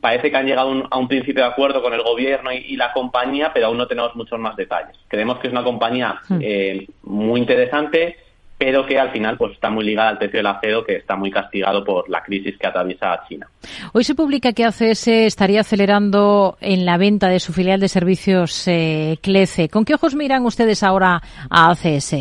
Parece 0.00 0.28
que 0.28 0.36
han 0.36 0.46
llegado 0.46 0.88
a 0.90 0.98
un 0.98 1.06
principio 1.06 1.44
de 1.44 1.50
acuerdo 1.50 1.82
con 1.82 1.94
el 1.94 2.02
gobierno 2.02 2.50
y, 2.50 2.74
la 2.74 2.92
compañía, 2.92 3.52
pero 3.54 3.66
aún 3.66 3.78
no 3.78 3.86
tenemos 3.86 4.16
muchos 4.16 4.40
más 4.40 4.56
detalles. 4.56 4.96
Creemos 5.06 5.38
que 5.38 5.46
es 5.46 5.52
una 5.52 5.62
compañía 5.62 6.20
hmm. 6.28 6.38
eh, 6.42 6.88
muy 7.04 7.40
interesante, 7.40 8.16
pero 8.58 8.86
que 8.86 8.98
al 8.98 9.10
final 9.10 9.36
pues 9.36 9.52
está 9.52 9.70
muy 9.70 9.84
ligada 9.84 10.10
al 10.10 10.18
precio 10.18 10.38
del 10.38 10.46
acero 10.46 10.84
que 10.84 10.96
está 10.96 11.16
muy 11.16 11.30
castigado 11.30 11.84
por 11.84 12.08
la 12.08 12.22
crisis 12.22 12.56
que 12.56 12.66
atraviesa 12.66 13.22
China. 13.28 13.48
Hoy 13.92 14.04
se 14.04 14.14
publica 14.14 14.52
que 14.52 14.64
ACS 14.64 15.08
estaría 15.08 15.60
acelerando 15.60 16.56
en 16.60 16.84
la 16.84 16.96
venta 16.96 17.28
de 17.28 17.40
su 17.40 17.52
filial 17.52 17.80
de 17.80 17.88
servicios 17.88 18.66
eh, 18.68 19.18
CLECE. 19.22 19.68
¿Con 19.68 19.84
qué 19.84 19.94
ojos 19.94 20.14
miran 20.14 20.44
ustedes 20.46 20.82
ahora 20.82 21.20
a 21.50 21.70
ACS? 21.70 22.14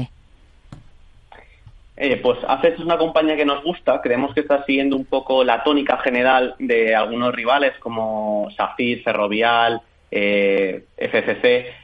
Eh, 1.96 2.18
pues 2.18 2.40
ACS 2.48 2.66
es 2.66 2.80
una 2.80 2.98
compañía 2.98 3.36
que 3.36 3.46
nos 3.46 3.64
gusta, 3.64 4.02
creemos 4.02 4.34
que 4.34 4.42
está 4.42 4.66
siguiendo 4.66 4.96
un 4.96 5.06
poco 5.06 5.44
la 5.44 5.64
tónica 5.64 5.98
general 6.00 6.56
de 6.58 6.96
algunos 6.96 7.34
rivales 7.36 7.74
como 7.80 8.50
Safir, 8.58 9.04
Ferrovial, 9.04 9.82
eh, 10.10 10.86
FCC, 10.98 11.83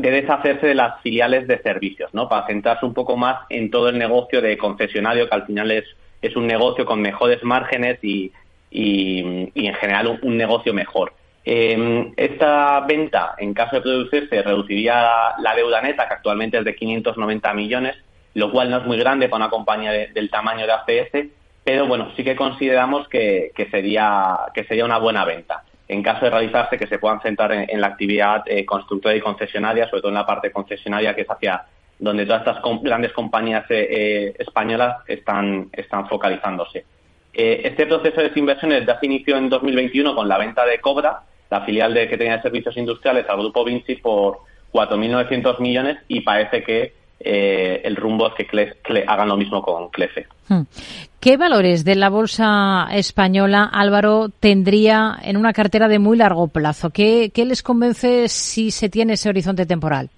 de 0.00 0.10
deshacerse 0.12 0.66
de 0.66 0.74
las 0.74 1.00
filiales 1.02 1.48
de 1.48 1.58
servicios, 1.58 2.12
¿no? 2.14 2.28
Para 2.28 2.46
centrarse 2.46 2.86
un 2.86 2.94
poco 2.94 3.16
más 3.16 3.40
en 3.50 3.70
todo 3.70 3.88
el 3.88 3.98
negocio 3.98 4.40
de 4.40 4.56
concesionario, 4.56 5.28
que 5.28 5.34
al 5.34 5.46
final 5.46 5.70
es, 5.72 5.84
es 6.22 6.36
un 6.36 6.46
negocio 6.46 6.84
con 6.84 7.00
mejores 7.00 7.42
márgenes 7.42 7.98
y, 8.02 8.32
y, 8.70 9.46
en 9.54 9.74
general 9.74 10.20
un, 10.22 10.36
negocio 10.36 10.72
mejor. 10.72 11.12
Em, 11.44 12.12
esta 12.16 12.80
venta, 12.80 13.34
en 13.38 13.54
caso 13.54 13.76
de 13.76 13.82
producirse, 13.82 14.42
reduciría 14.42 15.34
la, 15.38 15.54
deuda 15.56 15.82
neta, 15.82 16.06
que 16.06 16.14
actualmente 16.14 16.58
es 16.58 16.64
de 16.64 16.76
590 16.76 17.54
millones, 17.54 17.96
lo 18.34 18.52
cual 18.52 18.70
no 18.70 18.78
es 18.78 18.84
muy 18.84 18.98
grande 18.98 19.28
para 19.28 19.44
una 19.44 19.50
compañía 19.50 19.90
del 19.90 20.30
tamaño 20.30 20.66
de 20.66 20.72
ACS, 20.72 21.28
pero 21.64 21.86
bueno, 21.86 22.12
sí 22.16 22.22
que 22.22 22.36
consideramos 22.36 23.08
que, 23.08 23.50
que, 23.54 23.68
sería, 23.70 24.38
que 24.54 24.64
sería 24.64 24.84
una 24.84 24.98
buena 24.98 25.24
venta 25.24 25.64
en 25.88 26.02
caso 26.02 26.26
de 26.26 26.30
realizarse, 26.30 26.76
que 26.76 26.86
se 26.86 26.98
puedan 26.98 27.20
centrar 27.22 27.50
en, 27.52 27.80
la 27.80 27.86
actividad 27.86 28.42
eh, 28.46 28.64
constructora 28.66 29.16
y 29.16 29.20
concesionaria, 29.20 29.88
sobre 29.88 30.02
todo 30.02 30.10
en 30.10 30.16
la 30.16 30.26
parte 30.26 30.52
concesionaria, 30.52 31.14
que 31.14 31.22
es 31.22 31.30
hacia 31.30 31.64
donde 31.98 32.26
todas 32.26 32.46
estas 32.46 32.62
grandes 32.82 33.12
compañías 33.12 33.64
eh, 33.70 33.88
eh, 33.90 34.34
españolas 34.38 34.98
están, 35.08 35.68
están 35.72 36.06
focalizándose. 36.06 36.84
este 37.32 37.86
proceso 37.86 38.20
de 38.20 38.30
inversiones 38.36 38.86
ya 38.86 39.00
se 39.00 39.06
inició 39.06 39.36
en 39.36 39.48
2021 39.48 40.14
con 40.14 40.28
la 40.28 40.38
venta 40.38 40.64
de 40.64 40.78
Cobra, 40.78 41.22
la 41.50 41.62
filial 41.62 41.94
de 41.94 42.08
que 42.08 42.18
tenía 42.18 42.42
servicios 42.42 42.76
industriales 42.76 43.26
al 43.28 43.38
grupo 43.38 43.64
Vinci 43.64 43.96
por 43.96 44.40
4.900 44.72 45.58
millones 45.58 45.98
y 46.06 46.20
parece 46.20 46.62
que 46.62 46.92
eh, 47.20 47.80
el 47.84 47.96
rumbo 47.96 48.32
es 48.36 48.46
que 48.46 49.04
hagan 49.06 49.28
lo 49.28 49.36
mismo 49.36 49.62
con 49.62 49.88
Clefe. 49.88 50.26
Hmm. 50.48 50.62
¿Qué 51.20 51.36
valores 51.36 51.84
de 51.84 51.96
la 51.96 52.10
bolsa 52.10 52.88
española, 52.92 53.68
Álvaro, 53.72 54.28
tendría 54.28 55.16
en 55.22 55.36
una 55.36 55.52
cartera 55.52 55.88
de 55.88 55.98
muy 55.98 56.16
largo 56.16 56.46
plazo? 56.48 56.90
¿Qué, 56.90 57.32
les 57.34 57.62
convence 57.62 58.28
si 58.28 58.70
se 58.70 58.88
tiene 58.88 59.14
ese 59.14 59.28
horizonte 59.28 59.66
temporal? 59.66 60.10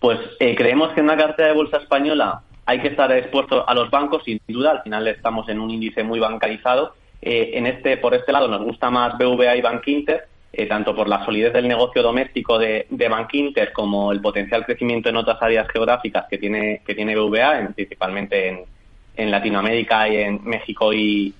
Pues 0.00 0.18
eh, 0.40 0.54
creemos 0.56 0.92
que 0.92 1.00
en 1.00 1.06
una 1.06 1.16
cartera 1.16 1.48
de 1.48 1.54
bolsa 1.54 1.78
española 1.78 2.42
hay 2.66 2.80
que 2.80 2.88
estar 2.88 3.10
expuesto 3.12 3.68
a 3.68 3.74
los 3.74 3.88
bancos, 3.90 4.24
sin 4.24 4.40
duda. 4.48 4.72
Al 4.72 4.82
final 4.82 5.06
estamos 5.06 5.48
en 5.48 5.60
un 5.60 5.70
índice 5.70 6.02
muy 6.02 6.18
bancarizado. 6.18 6.94
Eh, 7.22 7.52
en 7.54 7.66
este, 7.66 7.96
por 7.96 8.14
este 8.14 8.32
lado, 8.32 8.48
nos 8.48 8.62
gusta 8.62 8.90
más 8.90 9.16
BVA 9.16 9.56
y 9.56 9.62
Bank 9.62 9.86
Inter 9.86 10.26
eh, 10.58 10.64
tanto 10.64 10.94
por 10.96 11.06
la 11.06 11.22
solidez 11.22 11.52
del 11.52 11.68
negocio 11.68 12.02
doméstico 12.02 12.58
de, 12.58 12.86
de 12.88 13.10
Inter 13.32 13.74
como 13.74 14.10
el 14.10 14.22
potencial 14.22 14.64
crecimiento 14.64 15.10
en 15.10 15.16
otras 15.16 15.36
áreas 15.42 15.68
geográficas 15.68 16.24
que 16.30 16.38
tiene, 16.38 16.80
que 16.86 16.94
tiene 16.94 17.14
BVA, 17.14 17.72
principalmente 17.74 18.48
en, 18.48 18.60
en, 19.16 19.30
Latinoamérica 19.30 20.08
y 20.08 20.16
en 20.16 20.40
México 20.44 20.94
y, 20.94 21.34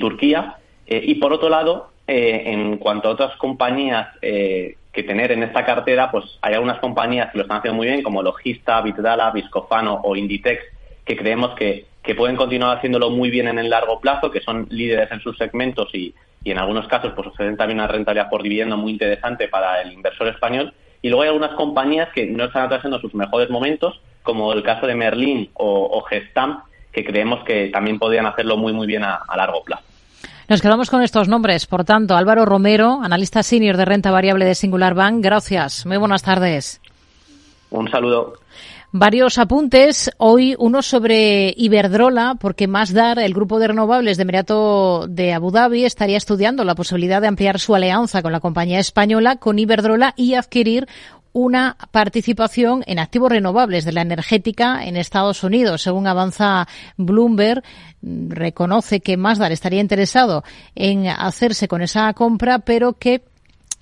Turquía. 0.00 0.56
Eh, 0.84 1.00
y 1.00 1.14
por 1.14 1.32
otro 1.32 1.48
lado, 1.48 1.90
eh, 2.08 2.42
en 2.46 2.78
cuanto 2.78 3.08
a 3.08 3.12
otras 3.12 3.36
compañías 3.36 4.08
eh, 4.20 4.76
que 4.92 5.04
tener 5.04 5.30
en 5.30 5.44
esta 5.44 5.64
cartera, 5.64 6.10
pues 6.10 6.24
hay 6.42 6.54
algunas 6.54 6.80
compañías 6.80 7.30
que 7.30 7.38
lo 7.38 7.42
están 7.42 7.58
haciendo 7.58 7.76
muy 7.76 7.86
bien, 7.86 8.02
como 8.02 8.20
Logista, 8.20 8.80
Bitdala, 8.80 9.30
Viscofano 9.30 10.00
o 10.02 10.16
Inditex, 10.16 10.60
que 11.04 11.16
creemos 11.16 11.54
que 11.54 11.86
pueden 12.16 12.34
continuar 12.34 12.78
haciéndolo 12.78 13.10
muy 13.10 13.30
bien 13.30 13.46
en 13.46 13.60
el 13.60 13.70
largo 13.70 14.00
plazo, 14.00 14.30
que 14.30 14.40
son 14.40 14.66
líderes 14.70 15.10
en 15.12 15.20
sus 15.20 15.36
segmentos 15.38 15.88
y, 15.94 16.12
y 16.46 16.52
en 16.52 16.58
algunos 16.58 16.86
casos 16.86 17.12
pues 17.16 17.26
ofrecen 17.26 17.56
también 17.56 17.80
una 17.80 17.88
rentabilidad 17.88 18.30
por 18.30 18.40
dividendo 18.40 18.76
muy 18.76 18.92
interesante 18.92 19.48
para 19.48 19.82
el 19.82 19.92
inversor 19.92 20.28
español. 20.28 20.72
Y 21.02 21.08
luego 21.08 21.22
hay 21.22 21.28
algunas 21.30 21.56
compañías 21.56 22.08
que 22.14 22.24
no 22.26 22.44
están 22.44 22.66
atrasando 22.66 23.00
sus 23.00 23.12
mejores 23.14 23.50
momentos, 23.50 24.00
como 24.22 24.52
el 24.52 24.62
caso 24.62 24.86
de 24.86 24.94
Merlin 24.94 25.50
o, 25.54 25.88
o 25.90 26.02
Gestam, 26.02 26.62
que 26.92 27.04
creemos 27.04 27.42
que 27.42 27.70
también 27.70 27.98
podrían 27.98 28.26
hacerlo 28.26 28.56
muy 28.56 28.72
muy 28.72 28.86
bien 28.86 29.02
a, 29.02 29.16
a 29.26 29.36
largo 29.36 29.64
plazo. 29.64 29.82
Nos 30.48 30.62
quedamos 30.62 30.88
con 30.88 31.02
estos 31.02 31.26
nombres. 31.26 31.66
Por 31.66 31.84
tanto, 31.84 32.14
Álvaro 32.14 32.44
Romero, 32.44 33.00
analista 33.02 33.42
senior 33.42 33.76
de 33.76 33.84
renta 33.84 34.12
variable 34.12 34.44
de 34.44 34.54
Singular 34.54 34.94
Bank. 34.94 35.16
Gracias. 35.24 35.84
Muy 35.84 35.96
buenas 35.96 36.22
tardes. 36.22 36.80
Un 37.70 37.90
saludo. 37.90 38.34
Varios 38.98 39.36
apuntes. 39.36 40.10
Hoy 40.16 40.56
uno 40.58 40.80
sobre 40.80 41.52
Iberdrola, 41.54 42.36
porque 42.40 42.66
Masdar, 42.66 43.18
el 43.18 43.34
grupo 43.34 43.58
de 43.58 43.68
renovables 43.68 44.16
de 44.16 44.22
Emirato 44.22 45.06
de 45.06 45.34
Abu 45.34 45.50
Dhabi, 45.50 45.84
estaría 45.84 46.16
estudiando 46.16 46.64
la 46.64 46.74
posibilidad 46.74 47.20
de 47.20 47.28
ampliar 47.28 47.60
su 47.60 47.74
alianza 47.74 48.22
con 48.22 48.32
la 48.32 48.40
compañía 48.40 48.78
española, 48.78 49.36
con 49.36 49.58
Iberdrola, 49.58 50.14
y 50.16 50.32
adquirir 50.32 50.88
una 51.34 51.76
participación 51.90 52.84
en 52.86 52.98
activos 52.98 53.30
renovables 53.30 53.84
de 53.84 53.92
la 53.92 54.00
energética 54.00 54.86
en 54.86 54.96
Estados 54.96 55.44
Unidos. 55.44 55.82
Según 55.82 56.06
avanza 56.06 56.66
Bloomberg, 56.96 57.62
reconoce 58.00 59.00
que 59.00 59.18
Masdar 59.18 59.52
estaría 59.52 59.82
interesado 59.82 60.42
en 60.74 61.06
hacerse 61.06 61.68
con 61.68 61.82
esa 61.82 62.10
compra, 62.14 62.60
pero 62.60 62.94
que 62.94 63.22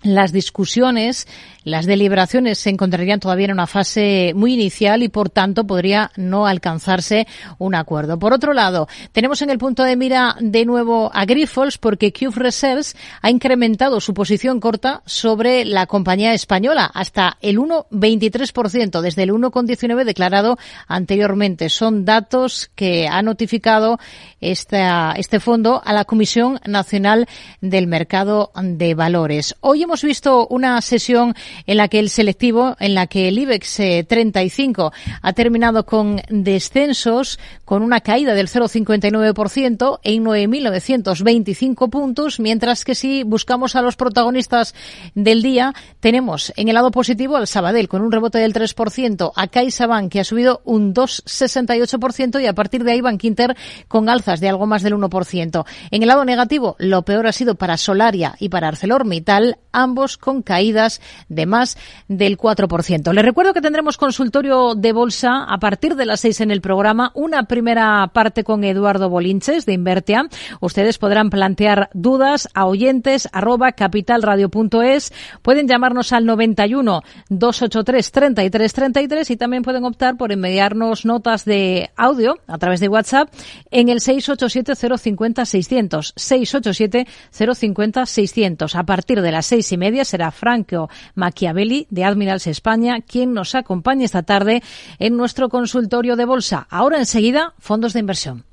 las 0.05 0.33
discusiones, 0.33 1.27
las 1.65 1.87
deliberaciones 1.87 2.59
se 2.59 2.69
encontrarían 2.69 3.21
todavía 3.21 3.47
en 3.47 3.53
una 3.53 3.67
fase 3.67 4.33
muy 4.37 4.53
inicial 4.53 5.03
y, 5.03 5.09
por 5.09 5.31
tanto, 5.31 5.67
podría 5.67 6.11
no 6.17 6.47
alcanzarse 6.47 7.27
un 7.59 7.75
acuerdo. 7.75 8.19
Por 8.19 8.35
otro 8.35 8.53
lado, 8.53 8.87
tenemos 9.13 9.41
en 9.41 9.49
el 9.49 9.59
punto 9.59 9.83
de 9.83 9.97
mira 9.97 10.37
de 10.41 10.67
nuevo 10.67 11.11
a 11.13 11.25
Grifols 11.25 11.79
porque 11.79 12.13
Cube 12.13 12.35
Reserves 12.37 12.95
ha 13.23 13.31
incrementado 13.31 13.99
su 14.01 14.13
posición 14.13 14.61
corta 14.61 15.03
sobre 15.07 15.65
la 15.65 15.87
compañía 15.87 16.35
española 16.35 16.91
hasta 16.93 17.39
el 17.41 17.59
1,23% 17.59 19.01
desde 19.01 19.23
el 19.23 19.31
1,19 19.31 20.05
declarado 20.05 20.59
anteriormente. 20.87 21.71
Son 21.71 22.05
datos 22.05 22.71
que 22.75 23.09
ha 23.09 23.23
notificado 23.23 23.99
esta, 24.43 25.15
este 25.17 25.41
fondo 25.41 25.81
a 25.83 25.95
la 25.95 26.05
Comisión 26.05 26.61
Nacional 26.67 27.27
del 27.63 27.87
Mercado 27.87 28.53
de 28.55 28.95
Valores. 28.95 29.57
Hoy 29.61 29.83
hemos 29.83 29.94
visto 30.03 30.47
una 30.49 30.81
sesión 30.81 31.35
en 31.67 31.77
la 31.77 31.89
que 31.89 31.99
el 31.99 32.11
selectivo, 32.11 32.77
en 32.81 32.95
la 32.95 33.07
que 33.07 33.29
el 33.29 33.39
IBEX 33.39 33.77
35 34.09 34.93
ha 35.23 35.33
terminado 35.33 35.87
con 35.87 36.21
descensos, 36.29 37.39
con 37.65 37.83
una 37.83 38.01
caída 38.01 38.35
del 38.35 38.49
0,59% 38.49 40.01
en 40.03 40.25
9.925 40.25 41.91
puntos, 41.91 42.41
mientras 42.41 42.85
que 42.85 42.95
si 42.95 43.23
buscamos 43.23 43.77
a 43.77 43.83
los 43.83 43.97
protagonistas 43.97 44.75
del 45.15 45.43
día, 45.43 45.73
tenemos 46.01 46.53
en 46.57 46.69
el 46.69 46.75
lado 46.75 46.91
positivo 46.91 47.37
al 47.37 47.47
Sabadell 47.47 47.89
con 47.89 48.03
un 48.03 48.13
rebote 48.13 48.39
del 48.39 48.53
3%, 48.53 49.33
a 49.35 49.47
CaixaBank 49.47 50.11
que 50.11 50.21
ha 50.21 50.25
subido 50.25 50.61
un 50.65 50.95
2,68% 50.95 52.43
y 52.43 52.47
a 52.47 52.55
partir 52.55 52.85
de 52.85 52.93
ahí 52.93 53.01
Bank 53.01 53.23
Inter 53.25 53.57
con 53.89 54.09
alzas 54.09 54.41
de 54.41 54.49
algo 54.49 54.67
más 54.67 54.83
del 54.83 54.95
1%. 54.95 55.65
En 55.91 56.03
el 56.03 56.09
lado 56.09 56.25
negativo, 56.25 56.77
lo 56.79 57.03
peor 57.03 57.27
ha 57.27 57.33
sido 57.33 57.55
para 57.55 57.77
Solaria 57.77 58.35
y 58.39 58.49
para 58.49 58.69
ArcelorMittal, 58.69 59.59
ambos 59.73 60.19
con 60.19 60.43
caídas 60.43 61.01
de 61.29 61.47
más 61.47 61.77
del 62.09 62.39
4%. 62.39 63.13
Les 63.13 63.25
recuerdo 63.25 63.53
que 63.53 63.61
tendremos 63.61 63.97
consultorio 63.97 64.75
de 64.75 64.93
bolsa 64.93 65.45
a 65.45 65.59
partir 65.59 65.97
de 65.97 66.07
las 66.07 66.21
6 66.21 66.43
en 66.43 66.51
el 66.51 66.61
programa, 66.61 67.11
una 67.15 67.45
primera 67.55 68.11
parte 68.13 68.43
con 68.43 68.65
Eduardo 68.65 69.09
Bolinches 69.09 69.65
de 69.65 69.75
Invertia. 69.75 70.27
Ustedes 70.59 70.99
podrán 70.99 71.31
plantear 71.31 71.89
dudas 71.95 72.49
a 72.53 72.67
oyentes 72.67 73.29
arroba 73.33 73.71
capitalradio.es. 73.71 75.13
Pueden 75.41 75.69
llamarnos 75.69 76.13
al 76.13 76.27
91 76.27 77.03
283 77.29 78.11
33 78.11 78.73
33 78.73 79.31
y 79.31 79.37
también 79.37 79.63
pueden 79.63 79.85
optar 79.85 80.17
por 80.17 80.33
enviarnos 80.33 81.05
notas 81.05 81.45
de 81.45 81.91
audio 81.95 82.41
a 82.49 82.59
través 82.59 82.81
de 82.81 82.89
WhatsApp 82.89 83.29
en 83.71 83.89
el 83.89 84.01
687 84.01 84.75
050 84.99 85.45
600 85.45 86.13
687 86.17 87.07
050 87.31 88.05
600. 88.05 88.75
A 88.75 88.83
partir 88.83 89.23
de 89.23 89.31
las 89.31 89.47
seis 89.47 89.71
y 89.71 89.77
media 89.77 90.05
será 90.05 90.33
Franco 90.33 90.91
Machiavelli 91.15 91.87
de 91.91 92.03
Admirals 92.03 92.49
España 92.49 93.01
quien 93.01 93.33
nos 93.33 93.55
acompañe 93.55 94.05
esta 94.05 94.25
tarde 94.25 94.61
en 94.99 95.17
nuestro 95.17 95.49
consultorio 95.49 96.17
de 96.17 96.25
bolsa. 96.25 96.67
Ahora 96.69 96.99
enseguida, 96.99 97.44
fondos 97.59 97.93
de 97.93 98.01
inversión. 98.01 98.45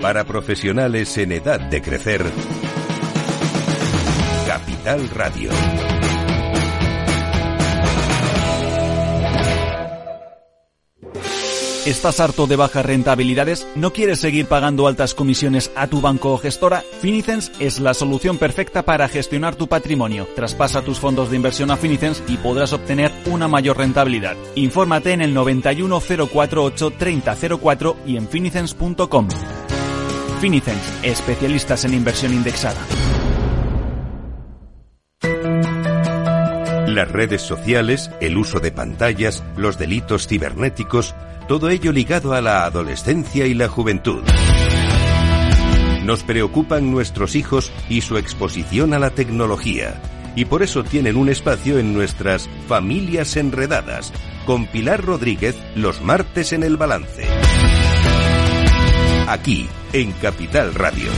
Para 0.00 0.24
profesionales 0.24 1.16
en 1.18 1.32
edad 1.32 1.60
de 1.60 1.82
crecer, 1.82 2.24
Capital 4.46 5.08
Radio. 5.10 5.50
¿Estás 11.90 12.20
harto 12.20 12.46
de 12.46 12.54
bajas 12.54 12.86
rentabilidades? 12.86 13.66
¿No 13.74 13.92
quieres 13.92 14.20
seguir 14.20 14.46
pagando 14.46 14.86
altas 14.86 15.12
comisiones 15.12 15.72
a 15.74 15.88
tu 15.88 16.00
banco 16.00 16.32
o 16.32 16.38
gestora? 16.38 16.84
Finicens 17.00 17.50
es 17.58 17.80
la 17.80 17.94
solución 17.94 18.38
perfecta 18.38 18.84
para 18.84 19.08
gestionar 19.08 19.56
tu 19.56 19.66
patrimonio. 19.66 20.28
Traspasa 20.36 20.82
tus 20.82 21.00
fondos 21.00 21.30
de 21.30 21.36
inversión 21.36 21.72
a 21.72 21.76
Finicens 21.76 22.22
y 22.28 22.36
podrás 22.36 22.72
obtener 22.72 23.10
una 23.26 23.48
mayor 23.48 23.76
rentabilidad. 23.78 24.36
Infórmate 24.54 25.10
en 25.10 25.20
el 25.20 25.34
91048 25.34 26.92
3004 26.92 27.96
y 28.06 28.16
en 28.16 28.28
finicens.com. 28.28 29.26
Finicens, 30.40 30.92
especialistas 31.02 31.84
en 31.86 31.94
inversión 31.94 32.32
indexada. 32.32 32.78
Las 36.86 37.10
redes 37.10 37.42
sociales, 37.42 38.10
el 38.20 38.36
uso 38.36 38.60
de 38.60 38.70
pantallas, 38.72 39.42
los 39.56 39.78
delitos 39.78 40.26
cibernéticos, 40.26 41.14
todo 41.50 41.68
ello 41.68 41.90
ligado 41.90 42.32
a 42.32 42.40
la 42.40 42.64
adolescencia 42.64 43.44
y 43.44 43.54
la 43.54 43.66
juventud. 43.66 44.22
Nos 46.04 46.22
preocupan 46.22 46.92
nuestros 46.92 47.34
hijos 47.34 47.72
y 47.88 48.02
su 48.02 48.18
exposición 48.18 48.94
a 48.94 49.00
la 49.00 49.10
tecnología. 49.10 50.00
Y 50.36 50.44
por 50.44 50.62
eso 50.62 50.84
tienen 50.84 51.16
un 51.16 51.28
espacio 51.28 51.80
en 51.80 51.92
nuestras 51.92 52.48
familias 52.68 53.36
enredadas, 53.36 54.12
con 54.46 54.68
Pilar 54.68 55.04
Rodríguez 55.04 55.56
los 55.74 56.00
martes 56.02 56.52
en 56.52 56.62
el 56.62 56.76
balance. 56.76 57.26
Aquí, 59.26 59.68
en 59.92 60.12
Capital 60.12 60.72
Radio. 60.72 61.10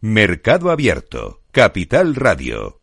Mercado 0.00 0.70
Abierto, 0.70 1.42
Capital 1.50 2.14
Radio. 2.14 2.80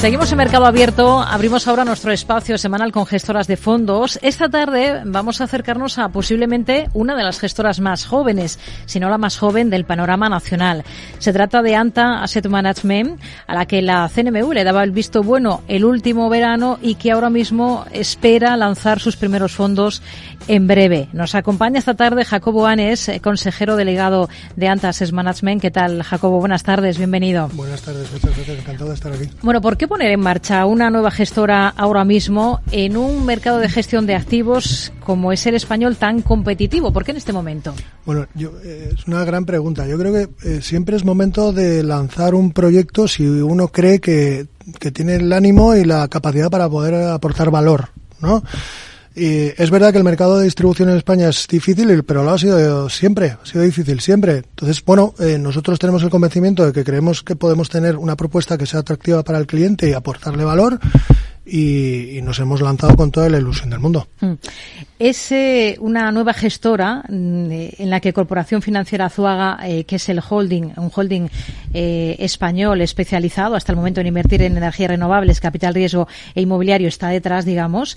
Seguimos 0.00 0.32
en 0.32 0.38
Mercado 0.38 0.64
Abierto. 0.64 1.20
Abrimos 1.20 1.68
ahora 1.68 1.84
nuestro 1.84 2.10
espacio 2.10 2.56
semanal 2.56 2.90
con 2.90 3.04
gestoras 3.04 3.46
de 3.46 3.58
fondos. 3.58 4.18
Esta 4.22 4.48
tarde 4.48 5.02
vamos 5.04 5.42
a 5.42 5.44
acercarnos 5.44 5.98
a 5.98 6.08
posiblemente 6.08 6.88
una 6.94 7.14
de 7.14 7.22
las 7.22 7.38
gestoras 7.38 7.80
más 7.80 8.06
jóvenes, 8.06 8.58
si 8.86 8.98
no 8.98 9.10
la 9.10 9.18
más 9.18 9.36
joven 9.36 9.68
del 9.68 9.84
panorama 9.84 10.30
nacional. 10.30 10.84
Se 11.18 11.34
trata 11.34 11.60
de 11.60 11.76
Anta 11.76 12.22
Asset 12.22 12.46
Management, 12.46 13.20
a 13.46 13.54
la 13.54 13.66
que 13.66 13.82
la 13.82 14.08
CNMU 14.08 14.54
le 14.54 14.64
daba 14.64 14.84
el 14.84 14.90
visto 14.90 15.22
bueno 15.22 15.60
el 15.68 15.84
último 15.84 16.30
verano 16.30 16.78
y 16.80 16.94
que 16.94 17.12
ahora 17.12 17.28
mismo 17.28 17.84
espera 17.92 18.56
lanzar 18.56 19.00
sus 19.00 19.16
primeros 19.16 19.52
fondos 19.52 20.02
en 20.48 20.66
breve. 20.66 21.08
Nos 21.12 21.34
acompaña 21.34 21.78
esta 21.78 21.94
tarde 21.94 22.24
Jacobo 22.24 22.66
Anes, 22.66 23.10
consejero 23.22 23.76
delegado 23.76 24.28
de 24.56 24.68
Anta 24.68 24.88
Asset 24.88 25.12
Management. 25.12 25.62
¿Qué 25.62 25.70
tal, 25.70 26.02
Jacobo? 26.02 26.38
Buenas 26.40 26.62
tardes, 26.62 26.98
bienvenido. 26.98 27.48
Buenas 27.54 27.82
tardes, 27.82 28.10
muchas 28.12 28.36
gracias, 28.36 28.58
encantado 28.58 28.90
de 28.90 28.94
estar 28.94 29.12
aquí. 29.12 29.28
Bueno, 29.42 29.60
¿por 29.60 29.76
qué 29.76 29.88
poner 29.88 30.10
en 30.10 30.20
marcha 30.20 30.66
una 30.66 30.90
nueva 30.90 31.10
gestora 31.10 31.68
ahora 31.68 32.04
mismo 32.04 32.60
en 32.72 32.96
un 32.96 33.24
mercado 33.24 33.58
de 33.58 33.68
gestión 33.68 34.06
de 34.06 34.14
activos 34.14 34.92
como 35.04 35.32
es 35.32 35.46
el 35.46 35.54
español 35.54 35.96
tan 35.96 36.22
competitivo? 36.22 36.92
¿Por 36.92 37.04
qué 37.04 37.12
en 37.12 37.16
este 37.16 37.32
momento? 37.32 37.74
Bueno, 38.04 38.26
yo, 38.34 38.52
eh, 38.64 38.94
es 38.94 39.06
una 39.06 39.24
gran 39.24 39.44
pregunta. 39.44 39.86
Yo 39.86 39.98
creo 39.98 40.12
que 40.12 40.28
eh, 40.48 40.62
siempre 40.62 40.96
es 40.96 41.04
momento 41.04 41.52
de 41.52 41.82
lanzar 41.82 42.34
un 42.34 42.52
proyecto 42.52 43.08
si 43.08 43.26
uno 43.26 43.68
cree 43.68 44.00
que, 44.00 44.46
que 44.78 44.90
tiene 44.90 45.16
el 45.16 45.32
ánimo 45.32 45.74
y 45.74 45.84
la 45.84 46.08
capacidad 46.08 46.50
para 46.50 46.68
poder 46.68 46.94
aportar 46.94 47.50
valor, 47.50 47.88
¿no? 48.20 48.42
Es 49.26 49.70
verdad 49.70 49.92
que 49.92 49.98
el 49.98 50.04
mercado 50.04 50.38
de 50.38 50.44
distribución 50.44 50.88
en 50.88 50.96
España 50.96 51.28
es 51.28 51.46
difícil, 51.48 52.02
pero 52.04 52.22
lo 52.24 52.30
ha 52.30 52.38
sido 52.38 52.88
siempre, 52.88 53.36
ha 53.42 53.46
sido 53.46 53.62
difícil 53.62 54.00
siempre. 54.00 54.36
Entonces, 54.38 54.84
bueno, 54.84 55.14
eh, 55.18 55.38
nosotros 55.38 55.78
tenemos 55.78 56.02
el 56.02 56.10
convencimiento 56.10 56.64
de 56.64 56.72
que 56.72 56.84
creemos 56.84 57.22
que 57.22 57.36
podemos 57.36 57.68
tener 57.68 57.96
una 57.96 58.16
propuesta 58.16 58.56
que 58.56 58.66
sea 58.66 58.80
atractiva 58.80 59.22
para 59.22 59.38
el 59.38 59.46
cliente 59.46 59.88
y 59.88 59.92
aportarle 59.92 60.44
valor 60.44 60.78
y, 61.46 62.20
nos 62.22 62.38
hemos 62.38 62.60
lanzado 62.60 62.96
con 62.96 63.10
toda 63.10 63.28
la 63.28 63.38
ilusión 63.38 63.70
del 63.70 63.80
mundo. 63.80 64.06
Mm. 64.20 64.32
Es 64.98 65.32
eh, 65.32 65.76
una 65.80 66.12
nueva 66.12 66.34
gestora 66.34 67.02
mm, 67.08 67.50
en 67.78 67.90
la 67.90 68.00
que 68.00 68.12
Corporación 68.12 68.62
Financiera 68.62 69.06
Azuaga, 69.06 69.58
eh, 69.64 69.84
que 69.84 69.96
es 69.96 70.08
el 70.08 70.20
holding, 70.26 70.72
un 70.76 70.90
holding 70.94 71.28
eh, 71.72 72.16
español 72.18 72.80
especializado 72.82 73.56
hasta 73.56 73.72
el 73.72 73.76
momento 73.76 74.00
en 74.00 74.06
invertir 74.06 74.42
en 74.42 74.56
energías 74.56 74.90
renovables, 74.90 75.40
capital 75.40 75.74
riesgo 75.74 76.06
e 76.34 76.42
inmobiliario, 76.42 76.88
está 76.88 77.08
detrás, 77.08 77.44
digamos. 77.44 77.96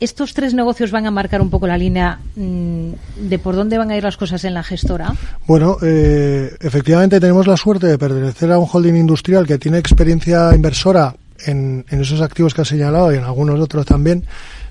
¿Estos 0.00 0.34
tres 0.34 0.54
negocios 0.54 0.90
van 0.90 1.06
a 1.06 1.10
marcar 1.10 1.40
un 1.40 1.50
poco 1.50 1.66
la 1.66 1.78
línea 1.78 2.18
mm, 2.34 2.90
de 3.28 3.38
por 3.38 3.54
dónde 3.54 3.78
van 3.78 3.90
a 3.90 3.96
ir 3.96 4.02
las 4.02 4.16
cosas 4.16 4.44
en 4.44 4.54
la 4.54 4.62
gestora? 4.62 5.14
Bueno, 5.46 5.76
efectivamente 5.80 7.20
tenemos 7.20 7.46
la 7.46 7.56
suerte 7.56 7.86
de 7.86 7.98
pertenecer 7.98 8.50
a 8.50 8.58
un 8.58 8.68
holding 8.70 8.94
industrial 8.94 9.46
que 9.46 9.58
tiene 9.58 9.78
experiencia 9.78 10.54
inversora 10.54 11.14
en, 11.46 11.84
esos 11.90 12.20
activos 12.20 12.54
que 12.54 12.62
ha 12.62 12.64
señalado 12.64 13.12
y 13.12 13.16
en 13.16 13.24
algunos 13.24 13.58
otros 13.60 13.86
también, 13.86 14.24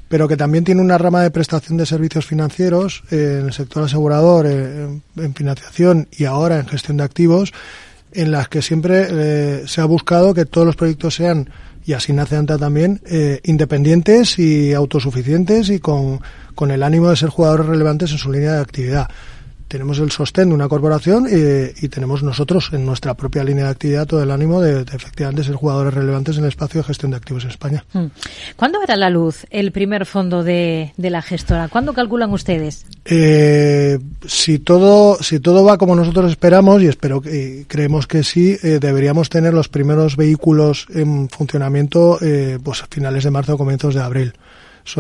pero 0.08 0.28
que 0.28 0.38
también 0.38 0.64
tiene 0.64 0.82
una 0.82 0.98
rama 0.98 1.22
de 1.22 1.32
prestación 1.32 1.78
de 1.78 1.86
servicios 1.86 2.26
financieros 2.26 3.04
eh, 3.12 3.38
en 3.42 3.48
el 3.48 3.54
sector 3.54 3.84
asegurador, 3.84 4.48
eh, 4.48 4.88
en, 5.18 5.34
financiación 5.34 6.08
y 6.12 6.26
ahora 6.26 6.60
en 6.60 6.68
gestión 6.68 6.98
de 6.98 7.04
activos, 7.04 7.54
en 8.12 8.32
las 8.32 8.50
que 8.50 8.62
siempre 8.62 9.08
eh, 9.10 9.64
se 9.68 9.82
ha 9.82 9.86
buscado 9.86 10.34
que 10.34 10.46
todos 10.46 10.66
los 10.66 10.76
proyectos 10.76 11.16
sean, 11.16 11.50
y 11.86 11.94
así 11.94 12.14
nace 12.14 12.36
ANTA 12.36 12.58
también, 12.58 13.02
independientes 13.44 14.38
y 14.38 14.74
autosuficientes 14.74 15.70
y 15.70 15.80
con, 15.80 16.20
con 16.54 16.70
el 16.70 16.84
ánimo 16.84 17.10
de 17.10 17.16
ser 17.16 17.30
jugadores 17.30 17.66
relevantes 17.66 18.12
en 18.12 18.20
su 18.20 18.32
línea 18.32 18.54
de 18.54 18.62
actividad 18.62 19.10
tenemos 19.70 20.00
el 20.00 20.12
sostén 20.12 20.50
de 20.50 20.56
una 20.56 20.68
corporación 20.68 21.28
eh, 21.30 21.74
y 21.80 21.88
tenemos 21.90 22.24
nosotros 22.24 22.72
en 22.74 22.86
nuestra 22.86 23.14
propia 23.14 23.44
línea 23.44 23.66
de 23.66 23.70
actividad 23.70 24.08
todo 24.08 24.22
el 24.22 24.32
ánimo 24.32 24.60
de, 24.62 24.82
efectivamente 24.82 25.44
ser 25.44 25.56
jugadores 25.56 25.94
relevantes 25.94 26.38
en 26.38 26.44
el 26.44 26.50
espacio 26.50 26.82
de 26.82 26.88
gestión 26.88 27.12
de 27.12 27.18
activos 27.18 27.44
en 27.44 27.52
España. 27.52 27.86
Mm. 27.94 28.06
¿Cuándo 28.56 28.80
verá 28.80 28.98
la 28.98 29.12
luz 29.12 29.46
el 29.52 29.72
primer 29.72 30.08
fondo 30.08 30.44
de, 30.44 30.92
la 30.98 31.22
gestora? 31.22 31.68
¿Cuándo 31.70 31.94
calculan 31.94 32.32
ustedes? 32.32 32.86
Eh, 33.06 34.00
si 34.26 34.58
todo 34.58 35.22
si 35.22 35.40
todo 35.40 35.64
va 35.64 35.78
como 35.78 35.96
nosotros 35.96 36.32
esperamos 36.32 36.82
y 36.82 36.88
espero 36.88 37.22
que 37.22 37.66
creemos 37.68 38.08
que 38.08 38.24
sí, 38.24 38.58
eh, 38.64 38.80
deberíamos 38.82 39.30
tener 39.30 39.54
los 39.54 39.70
primeros 39.70 40.18
vehículos 40.18 40.88
en 40.90 41.30
funcionamiento 41.30 42.18
pues 42.64 42.82
a 42.82 42.88
finales 42.90 43.24
de 43.24 43.32
marzo 43.32 43.54
o 43.54 43.58
comienzos 43.58 43.94
de 43.94 44.02
abril. 44.02 44.34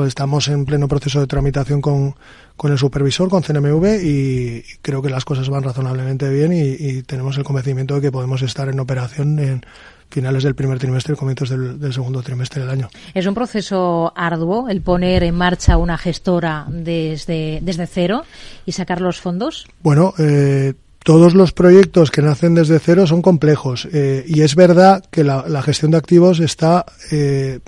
estamos 0.06 0.48
en 0.48 0.66
pleno 0.66 0.88
proceso 0.88 1.20
de 1.20 1.28
tramitación 1.28 1.82
con 1.82 2.16
con 2.60 2.74
el 2.74 2.78
supervisor, 2.78 3.30
con 3.30 3.42
CNMV, 3.42 4.04
y 4.04 4.64
creo 4.82 5.02
que 5.02 5.10
las 5.10 5.24
cosas 5.24 5.48
van 5.48 5.64
razonablemente 5.64 6.28
bien 6.28 6.52
y, 6.52 7.04
tenemos 7.04 7.38
el 7.38 7.46
convencimiento 7.46 7.96
de 7.96 8.02
que 8.02 8.12
podemos 8.12 8.42
estar 8.42 8.68
en 8.68 8.82
operación 8.82 9.40
en 9.40 9.62
finales 10.10 10.44
del 10.44 10.56
primer 10.56 10.78
trimestre 10.78 11.14
y 11.14 11.18
comienzos 11.18 11.48
del, 11.48 11.94
segundo 11.94 12.22
trimestre 12.22 12.60
del 12.60 12.70
año. 12.70 12.90
¿Es 13.14 13.26
un 13.26 13.34
proceso 13.34 14.12
arduo 14.14 14.68
el 14.68 14.82
poner 14.82 15.24
en 15.24 15.36
marcha 15.36 15.78
una 15.78 15.98
gestora 15.98 16.66
desde, 16.68 17.60
desde 17.62 17.88
cero 17.88 18.24
y 18.66 18.74
sacar 18.74 19.00
los 19.00 19.22
fondos? 19.22 19.66
Bueno, 19.82 20.14
eh, 20.20 20.74
todos 21.04 21.34
los 21.34 21.54
proyectos 21.54 22.12
que 22.12 22.22
nacen 22.22 22.56
desde 22.56 22.80
cero 22.80 23.08
son 23.08 23.22
complejos 23.22 23.88
eh, 23.94 24.26
y 24.28 24.42
es 24.42 24.56
verdad 24.56 25.04
que 25.10 25.24
la, 25.24 25.62
gestión 25.62 25.92
de 25.92 25.98
activos 25.98 26.40
está 26.40 26.86
eh, 27.12 27.60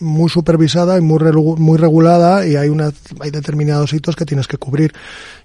muy 0.00 0.30
supervisada 0.30 0.96
y 0.96 1.00
muy, 1.00 1.18
muy 1.58 1.76
regulada 1.76 2.46
y 2.46 2.56
hay, 2.56 2.68
una, 2.68 2.92
hay 3.20 3.30
determinados 3.30 3.92
hitos 3.92 4.16
que 4.16 4.24
tienes 4.24 4.46
que 4.46 4.56
cubrir. 4.56 4.92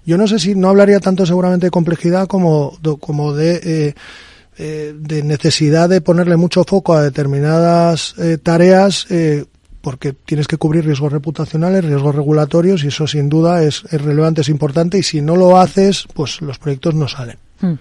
Yo 0.06 0.16
no 0.16 0.26
sé 0.28 0.38
si 0.38 0.54
no 0.54 0.68
hablaría 0.68 1.00
tanto 1.00 1.26
seguramente 1.26 1.66
de 1.66 1.70
complejidad 1.70 2.28
como, 2.28 2.78
como 3.00 3.36
eh, 3.38 3.94
de 4.56 5.22
necesidad 5.22 5.88
de 5.88 6.00
ponerle 6.00 6.36
mucho 6.36 6.64
foco 6.64 6.94
a 6.94 7.02
determinadas 7.02 8.14
tareas 8.42 9.06
porque 9.88 10.12
tienes 10.12 10.46
que 10.46 10.58
cubrir 10.58 10.84
riesgos 10.84 11.10
reputacionales, 11.10 11.82
riesgos 11.82 12.14
regulatorios 12.14 12.84
y 12.84 12.88
eso 12.88 13.06
sin 13.06 13.30
duda 13.30 13.64
es, 13.64 13.84
relevante, 13.84 14.42
es 14.42 14.50
importante 14.50 14.98
y 14.98 15.02
si 15.02 15.22
no 15.22 15.34
lo 15.34 15.56
haces, 15.56 16.06
pues 16.12 16.42
los 16.42 16.58
proyectos 16.58 16.94
no 16.94 17.08
salen. 17.08 17.38
Hmm. 17.58 17.76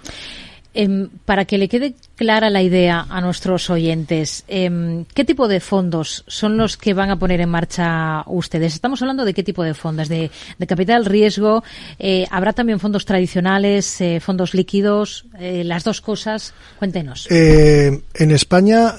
Em, 0.74 1.10
para 1.26 1.44
que 1.44 1.58
le 1.58 1.68
quede 1.68 1.96
clara 2.16 2.50
la 2.50 2.62
idea 2.62 3.06
a 3.10 3.20
nuestros 3.20 3.70
oyentes, 3.70 4.46
em, 4.48 5.04
¿qué 5.14 5.26
tipo 5.26 5.50
de 5.50 5.60
fondos 5.60 6.24
son 6.28 6.56
los 6.56 6.78
que 6.78 6.94
van 6.94 7.10
a 7.10 7.20
poner 7.20 7.42
en 7.42 7.50
marcha 7.50 8.24
ustedes? 8.28 8.76
Estamos 8.76 9.02
hablando 9.02 9.26
de 9.26 9.34
qué 9.34 9.44
tipo 9.44 9.64
de 9.64 9.74
fondos, 9.74 10.08
de, 10.08 10.32
capital 10.66 11.04
riesgo. 11.04 11.62
Eh, 12.00 12.26
¿Habrá 12.32 12.54
también 12.54 12.80
fondos 12.80 13.04
tradicionales, 13.04 14.00
eh, 14.00 14.22
fondos 14.22 14.54
líquidos? 14.54 15.26
Eh, 15.38 15.66
las 15.66 15.84
dos 15.84 16.00
cosas. 16.00 16.54
Cuéntenos. 16.80 17.28
en 17.30 18.32
España 18.32 18.94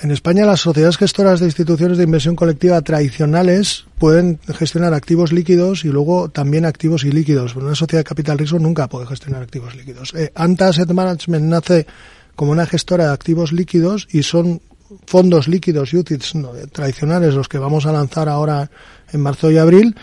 en 0.00 0.10
España 0.10 0.46
las 0.46 0.60
sociedades 0.60 0.96
gestoras 0.96 1.40
de 1.40 1.46
instituciones 1.46 1.98
de 1.98 2.04
inversión 2.04 2.36
colectiva 2.36 2.80
tradicionales 2.80 3.84
pueden 3.98 4.38
gestionar 4.54 4.94
activos 4.94 5.32
líquidos 5.32 5.84
y 5.84 5.88
luego 5.88 6.28
también 6.28 6.64
activos 6.64 7.04
ilíquidos. 7.04 7.54
Una 7.56 7.74
sociedad 7.74 8.00
de 8.00 8.08
capital 8.08 8.38
riesgo 8.38 8.58
nunca 8.58 8.88
puede 8.88 9.06
gestionar 9.06 9.42
activos 9.42 9.74
líquidos. 9.76 10.14
Eh, 10.14 10.32
Anta 10.34 10.68
Asset 10.68 10.90
Management 10.90 11.44
nace 11.44 11.86
como 12.34 12.52
una 12.52 12.66
gestora 12.66 13.06
de 13.06 13.12
activos 13.12 13.52
líquidos 13.52 14.08
y 14.10 14.22
son 14.22 14.60
fondos 15.06 15.48
líquidos 15.48 15.92
UCITS 15.92 16.34
tradicionales 16.72 17.34
los 17.34 17.48
que 17.48 17.58
vamos 17.58 17.86
a 17.86 17.92
lanzar 17.92 18.28
ahora 18.28 18.70
en 19.12 19.20
marzo 19.20 19.50
y 19.50 19.58
abril 19.58 19.94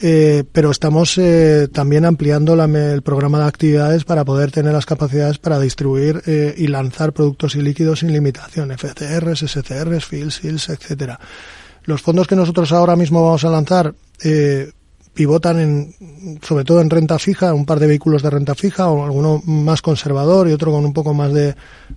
eh, 0.00 0.44
pero 0.52 0.70
estamos 0.70 1.16
eh, 1.18 1.68
también 1.72 2.04
ampliando 2.04 2.54
el 2.62 3.02
programa 3.02 3.38
de 3.38 3.46
actividades 3.46 4.04
para 4.04 4.24
poder 4.24 4.50
tener 4.50 4.72
las 4.72 4.86
capacidades 4.86 5.38
para 5.38 5.58
distribuir 5.58 6.22
eh, 6.26 6.54
y 6.56 6.66
lanzar 6.66 7.12
productos 7.12 7.54
y 7.54 7.62
líquidos 7.62 8.00
sin 8.00 8.12
limitación, 8.12 8.70
FCRs, 8.70 9.40
SCRs, 9.40 10.04
FILS, 10.04 10.34
SILS, 10.36 10.68
etcétera. 10.70 11.20
Los 11.84 12.02
fondos 12.02 12.26
que 12.26 12.36
nosotros 12.36 12.72
ahora 12.72 12.96
mismo 12.96 13.22
vamos 13.22 13.44
a 13.44 13.50
lanzar 13.50 13.94
pivotan 15.14 15.60
en, 15.60 16.38
sobre 16.42 16.64
todo 16.64 16.80
en 16.80 16.90
renta 16.90 17.18
fija, 17.18 17.54
un 17.54 17.64
par 17.64 17.78
de 17.78 17.86
vehículos 17.86 18.22
de 18.22 18.30
renta 18.30 18.54
fija, 18.54 18.88
o 18.88 19.04
alguno 19.04 19.40
más 19.46 19.80
conservador 19.80 20.48
y 20.48 20.52
otro 20.52 20.72
con 20.72 20.84
un 20.84 20.92
poco 20.92 21.14
más 21.14 21.32
de, 21.32 21.54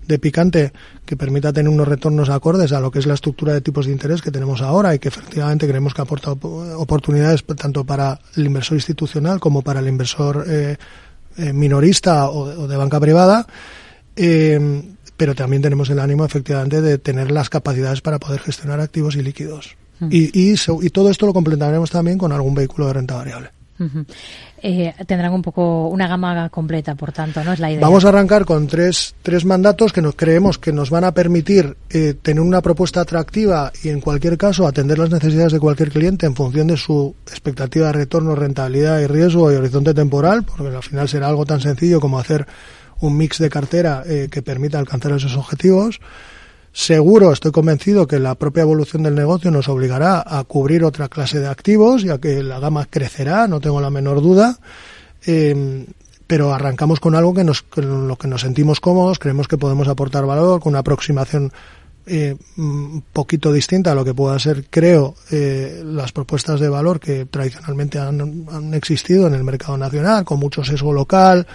de, 0.07 0.20
picante, 0.20 0.72
que 1.05 1.18
permita 1.18 1.51
tener 1.51 1.70
unos 1.70 1.88
retornos 1.88 2.30
acordes 2.30 2.72
a 2.72 2.80
lo 2.80 2.91
que 2.91 2.99
es 2.99 3.07
la 3.07 3.15
estructura 3.15 3.53
de 3.53 3.61
tipos 3.61 3.88
de 3.88 3.91
interés 3.91 4.22
que 4.22 4.32
tenemos 4.32 4.61
ahora 4.61 4.93
y 4.93 4.99
que 4.99 5.07
efectivamente 5.07 5.68
creemos 5.68 5.93
que 5.93 6.01
aporta 6.01 6.32
oportunidades 6.32 7.43
tanto 7.43 7.84
para 7.84 8.20
el 8.36 8.45
inversor 8.45 8.78
institucional 8.78 9.39
como 9.39 9.63
para 9.63 9.80
el 9.80 9.88
inversor 9.88 10.45
eh, 10.47 10.78
eh, 11.38 11.53
minorista 11.53 12.30
o, 12.30 12.68
de 12.68 12.78
banca 12.78 12.99
privada. 12.99 13.47
Eh, 14.15 14.84
pero 15.18 15.34
también 15.34 15.63
tenemos 15.63 15.89
el 15.89 15.99
ánimo 15.99 16.26
efectivamente 16.26 16.82
de 16.82 16.99
tener 16.99 17.32
las 17.32 17.49
capacidades 17.49 18.01
para 18.01 18.20
poder 18.20 18.39
gestionar 18.39 18.80
activos 18.80 19.15
y 19.15 19.24
líquidos. 19.24 19.77
Y, 20.12 20.52
y, 20.52 20.89
todo 20.89 21.10
esto 21.10 21.26
lo 21.26 21.34
completaremos 21.34 21.89
también 21.89 22.18
con 22.18 22.32
algún 22.32 22.54
vehículo 22.54 22.88
de 22.88 22.93
renta 22.93 23.16
variable. 23.16 23.50
Eh, 24.60 24.91
tendrán 25.06 25.34
un 25.34 25.43
poco 25.43 25.88
una 25.88 26.08
gama 26.08 26.50
completa, 26.50 26.95
por 26.95 27.12
tanto, 27.12 27.43
¿no? 27.43 27.54
Es 27.54 27.60
la 27.60 27.70
idea. 27.70 27.82
Vamos 27.82 28.06
a 28.06 28.10
arrancar 28.10 28.43
con 28.43 28.66
tres, 28.66 29.14
tres 29.22 29.45
mandatos 29.45 29.93
que 29.93 30.02
nos 30.02 30.16
creemos 30.16 30.58
que 30.58 30.72
nos 30.72 30.89
van 30.89 31.04
a 31.04 31.12
permitir 31.12 31.78
eh, 31.91 32.16
tener 32.20 32.41
una 32.41 32.62
propuesta 32.62 33.02
atractiva 33.02 33.72
y, 33.84 33.89
en 33.89 34.02
cualquier 34.02 34.36
caso, 34.38 34.66
atender 34.66 34.98
las 34.98 35.12
necesidades 35.12 35.54
de 35.54 35.60
cualquier 35.60 35.91
cliente 35.91 36.26
en 36.26 36.36
función 36.36 36.68
de 36.68 36.78
su 36.78 37.14
expectativa 37.28 37.88
de 37.88 37.93
retorno, 37.93 38.34
rentabilidad 38.34 39.00
y 39.00 39.06
riesgo 39.06 39.52
y 39.52 39.56
horizonte 39.56 39.93
temporal, 39.93 40.43
porque 40.43 40.76
al 40.76 40.84
final 40.84 41.08
será 41.08 41.28
algo 41.28 41.45
tan 41.45 41.62
sencillo 41.62 42.00
como 42.00 42.18
hacer 42.18 42.48
un 43.00 43.16
mix 43.16 43.38
de 43.38 43.52
cartera 43.52 44.04
eh, 44.08 44.28
que 44.32 44.41
permita 44.41 44.80
alcanzar 44.80 45.12
esos 45.12 45.38
objetivos. 45.38 46.00
Seguro, 46.80 47.34
estoy 47.34 47.52
convencido 47.52 48.06
que 48.06 48.20
la 48.20 48.36
propia 48.36 48.62
evolución 48.62 49.02
del 49.02 49.16
negocio 49.16 49.50
nos 49.50 49.68
obligará 49.68 50.24
a 50.24 50.44
cubrir 50.44 50.84
otra 50.84 51.10
clase 51.10 51.40
de 51.40 51.48
activos, 51.48 52.04
ya 52.04 52.20
que 52.20 52.44
la 52.44 52.60
gama 52.60 52.86
crecerá, 52.86 53.48
no 53.48 53.60
tengo 53.60 53.82
la 53.82 53.90
menor 53.90 54.22
duda. 54.22 54.60
Em, 55.26 55.88
pero 56.28 56.54
arrancamos 56.54 57.00
con 57.00 57.16
algo 57.16 57.34
que 57.34 57.44
nos, 57.44 57.64
con 57.64 58.08
lo 58.08 58.16
que 58.16 58.28
nos 58.28 58.42
sentimos 58.42 58.80
cómodos, 58.80 59.18
creemos 59.18 59.48
que 59.48 59.58
podemos 59.58 59.88
aportar 59.88 60.28
valor, 60.28 60.62
con 60.62 60.74
una 60.74 60.80
aproximación 60.80 61.52
eh, 62.06 62.36
un 62.58 63.04
poquito 63.12 63.52
distinta 63.52 63.94
a 63.94 63.96
lo 63.96 64.06
que 64.06 64.14
pueda 64.14 64.38
ser, 64.38 64.66
creo, 64.70 65.16
eh, 65.32 65.82
las 65.84 66.12
propuestas 66.12 66.60
de 66.60 66.70
valor 66.70 67.00
que 67.00 67.26
tradicionalmente 67.26 67.98
han 67.98 68.72
existido 68.76 69.26
en 69.26 69.34
el 69.34 69.44
mercado 69.44 69.80
nacional, 69.80 70.24
con 70.24 70.38
mucho 70.38 70.64
sesgo 70.64 70.94
local, 70.94 71.48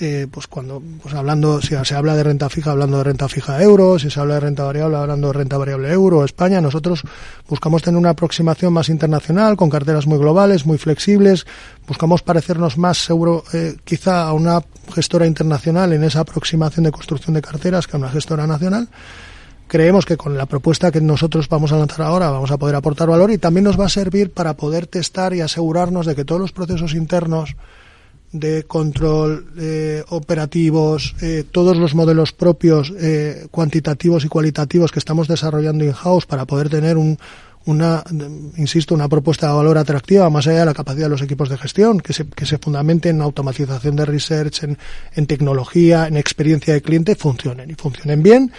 eh, 0.00 0.26
pues 0.30 0.46
cuando 0.46 0.82
pues 1.02 1.14
hablando 1.14 1.60
si 1.60 1.74
se 1.84 1.94
habla 1.94 2.16
de 2.16 2.24
renta 2.24 2.48
fija 2.48 2.72
hablando 2.72 2.98
de 2.98 3.04
renta 3.04 3.28
fija 3.28 3.62
euro 3.62 3.98
si 3.98 4.10
se 4.10 4.18
habla 4.18 4.34
de 4.34 4.40
renta 4.40 4.64
variable 4.64 4.96
hablando 4.96 5.28
de 5.28 5.32
renta 5.34 5.56
variable 5.56 5.92
euro 5.92 6.24
España 6.24 6.60
nosotros 6.60 7.02
buscamos 7.48 7.82
tener 7.82 7.98
una 7.98 8.10
aproximación 8.10 8.72
más 8.72 8.88
internacional 8.88 9.56
con 9.56 9.70
carteras 9.70 10.06
muy 10.06 10.18
globales 10.18 10.66
muy 10.66 10.78
flexibles 10.78 11.46
buscamos 11.86 12.22
parecernos 12.22 12.78
más 12.78 12.98
seguro 12.98 13.44
eh, 13.52 13.76
quizá 13.84 14.26
a 14.26 14.32
una 14.32 14.62
gestora 14.92 15.26
internacional 15.26 15.92
en 15.92 16.04
esa 16.04 16.20
aproximación 16.20 16.84
de 16.84 16.92
construcción 16.92 17.34
de 17.34 17.42
carteras 17.42 17.86
que 17.86 17.96
a 17.96 17.98
una 17.98 18.10
gestora 18.10 18.46
nacional. 18.46 18.88
Creemos 19.66 20.04
que 20.04 20.16
con 20.16 20.36
la 20.36 20.46
propuesta 20.46 20.92
que 20.92 21.00
nosotros 21.00 21.48
vamos 21.48 21.72
a 21.72 21.78
lanzar 21.78 22.06
ahora 22.06 22.30
vamos 22.30 22.50
a 22.50 22.58
poder 22.58 22.76
aportar 22.76 23.08
valor 23.08 23.30
y 23.30 23.38
también 23.38 23.64
nos 23.64 23.80
va 23.80 23.86
a 23.86 23.88
servir 23.88 24.30
para 24.30 24.54
poder 24.54 24.86
testar 24.86 25.32
y 25.34 25.40
asegurarnos 25.40 26.06
de 26.06 26.14
que 26.14 26.24
todos 26.24 26.40
los 26.40 26.52
procesos 26.52 26.94
internos 26.94 27.56
de 28.34 28.64
control 28.64 29.46
eh, 29.56 30.02
operativos, 30.08 31.14
eh, 31.22 31.44
todos 31.48 31.76
los 31.76 31.94
modelos 31.94 32.32
propios 32.32 32.92
eh, 32.98 33.46
cuantitativos 33.50 34.24
y 34.24 34.28
cualitativos 34.28 34.90
que 34.90 34.98
estamos 34.98 35.28
desarrollando 35.28 35.84
in-house 35.84 36.26
para 36.26 36.44
poder 36.44 36.68
tener 36.68 36.96
un, 36.96 37.16
una, 37.64 38.02
insisto, 38.56 38.92
una 38.92 39.08
propuesta 39.08 39.46
de 39.46 39.54
valor 39.54 39.78
atractiva 39.78 40.28
más 40.30 40.48
allá 40.48 40.60
de 40.60 40.64
la 40.66 40.74
capacidad 40.74 41.06
de 41.06 41.10
los 41.10 41.22
equipos 41.22 41.48
de 41.48 41.56
gestión, 41.56 42.00
que 42.00 42.12
se, 42.12 42.26
que 42.26 42.44
se 42.44 42.58
fundamente 42.58 43.08
en 43.08 43.22
automatización 43.22 43.94
de 43.94 44.04
research, 44.04 44.64
en, 44.64 44.78
en 45.14 45.26
tecnología, 45.26 46.08
en 46.08 46.16
experiencia 46.16 46.74
de 46.74 46.82
cliente, 46.82 47.14
funcionen. 47.14 47.70
Y 47.70 47.74
funcionen 47.74 48.20
bien 48.20 48.52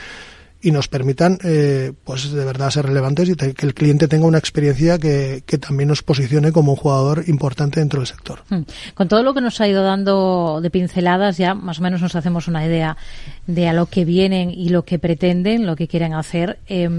y 0.65 0.71
nos 0.71 0.87
permitan, 0.87 1.37
eh, 1.43 1.93
pues 2.03 2.31
de 2.31 2.43
verdad 2.43 2.71
ser 2.71 2.87
relevantes 2.87 3.29
y 3.29 3.35
que 3.35 3.65
el 3.67 3.75
cliente 3.75 4.07
tenga 4.07 4.25
una 4.25 4.39
experiencia 4.39 4.97
que, 4.97 5.43
que, 5.45 5.59
también 5.59 5.89
nos 5.89 6.01
posicione 6.01 6.51
como 6.51 6.71
un 6.71 6.75
jugador 6.75 7.23
importante 7.27 7.81
dentro 7.81 7.99
del 7.99 8.07
sector. 8.07 8.39
Hmm. 8.49 8.63
Con 8.95 9.07
todo 9.07 9.21
lo 9.21 9.35
que 9.35 9.41
nos 9.41 9.61
ha 9.61 9.67
ido 9.67 9.83
dando 9.83 10.61
de 10.63 10.71
pinceladas, 10.71 11.37
ya 11.37 11.53
más 11.53 11.77
o 11.77 11.83
menos 11.83 12.01
nos 12.01 12.15
hacemos 12.15 12.47
una 12.47 12.65
idea 12.65 12.97
de 13.45 13.67
a 13.67 13.73
lo 13.73 13.85
que 13.85 14.05
vienen 14.05 14.49
y 14.49 14.69
lo 14.69 14.85
que 14.85 14.97
pretenden, 14.97 15.67
lo 15.67 15.75
que 15.75 15.87
quieren 15.87 16.15
hacer. 16.15 16.57
Eh, 16.67 16.89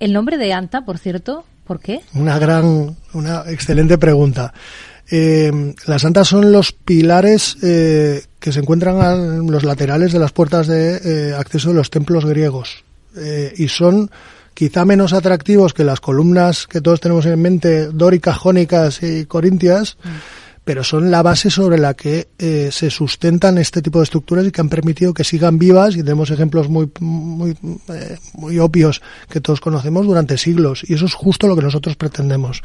el 0.00 0.12
nombre 0.14 0.38
de 0.38 0.54
Anta, 0.54 0.86
por 0.86 0.96
cierto, 0.96 1.44
¿por 1.66 1.80
qué? 1.80 2.00
Una 2.14 2.38
gran, 2.38 2.96
una 3.12 3.42
excelente 3.46 3.98
pregunta. 3.98 4.54
Eh, 5.10 5.74
las 5.86 6.04
antas 6.04 6.28
son 6.28 6.50
los 6.50 6.72
pilares 6.72 7.58
eh, 7.62 8.22
que 8.38 8.52
se 8.52 8.60
encuentran 8.60 9.00
a 9.00 9.14
los 9.14 9.64
laterales 9.64 10.12
de 10.12 10.18
las 10.18 10.32
puertas 10.32 10.66
de 10.66 10.96
eh, 11.30 11.34
acceso 11.34 11.70
de 11.70 11.74
los 11.74 11.90
templos 11.90 12.24
griegos. 12.24 12.84
Eh, 13.16 13.52
y 13.56 13.68
son 13.68 14.10
quizá 14.54 14.84
menos 14.84 15.12
atractivos 15.12 15.74
que 15.74 15.84
las 15.84 16.00
columnas 16.00 16.66
que 16.66 16.80
todos 16.80 17.00
tenemos 17.00 17.26
en 17.26 17.40
mente, 17.40 17.86
dóricas, 17.88 18.36
jónicas 18.36 19.02
y 19.02 19.24
corintias, 19.24 19.96
mm. 20.02 20.08
pero 20.64 20.84
son 20.84 21.10
la 21.10 21.22
base 21.22 21.50
sobre 21.50 21.78
la 21.78 21.94
que 21.94 22.28
eh, 22.38 22.68
se 22.70 22.90
sustentan 22.90 23.58
este 23.58 23.82
tipo 23.82 23.98
de 23.98 24.04
estructuras 24.04 24.46
y 24.46 24.50
que 24.50 24.60
han 24.60 24.68
permitido 24.68 25.14
que 25.14 25.24
sigan 25.24 25.58
vivas. 25.58 25.94
Y 25.94 26.02
tenemos 26.02 26.30
ejemplos 26.30 26.68
muy 26.68 26.90
muy 27.00 27.56
muy 28.34 28.58
obvios 28.58 29.00
que 29.28 29.40
todos 29.40 29.60
conocemos 29.60 30.06
durante 30.06 30.38
siglos. 30.38 30.84
Y 30.86 30.94
eso 30.94 31.06
es 31.06 31.14
justo 31.14 31.48
lo 31.48 31.56
que 31.56 31.62
nosotros 31.62 31.96
pretendemos. 31.96 32.62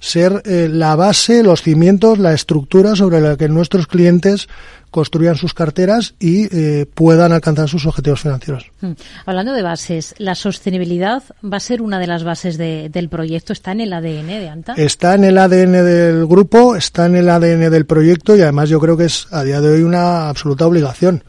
Ser 0.00 0.42
eh, 0.44 0.68
la 0.68 0.96
base, 0.96 1.44
los 1.44 1.62
cimientos, 1.62 2.18
la 2.18 2.32
estructura 2.32 2.96
sobre 2.96 3.20
la 3.20 3.36
que 3.36 3.48
nuestros 3.48 3.86
clientes 3.86 4.48
construyan 4.92 5.36
sus 5.36 5.54
carteras 5.54 6.14
y 6.20 6.54
eh, 6.54 6.86
puedan 6.86 7.32
alcanzar 7.32 7.68
sus 7.68 7.86
objetivos 7.86 8.20
financieros. 8.20 8.70
Mm. 8.82 8.92
Hablando 9.26 9.54
de 9.54 9.62
bases, 9.62 10.14
la 10.18 10.34
sostenibilidad 10.34 11.22
va 11.42 11.56
a 11.56 11.60
ser 11.60 11.80
una 11.82 11.98
de 11.98 12.06
las 12.06 12.22
bases 12.22 12.58
de, 12.58 12.90
del 12.90 13.08
proyecto. 13.08 13.54
¿Está 13.54 13.72
en 13.72 13.80
el 13.80 13.92
ADN 13.92 14.26
de 14.26 14.48
ANTA? 14.48 14.74
Está 14.76 15.14
en 15.14 15.24
el 15.24 15.38
ADN 15.38 15.72
del 15.72 16.26
grupo, 16.26 16.76
está 16.76 17.06
en 17.06 17.16
el 17.16 17.30
ADN 17.30 17.70
del 17.70 17.86
proyecto 17.86 18.36
y 18.36 18.42
además 18.42 18.68
yo 18.68 18.78
creo 18.78 18.96
que 18.96 19.06
es 19.06 19.26
a 19.32 19.42
día 19.42 19.62
de 19.62 19.70
hoy 19.70 19.82
una 19.82 20.28
absoluta 20.28 20.66
obligación. 20.66 21.24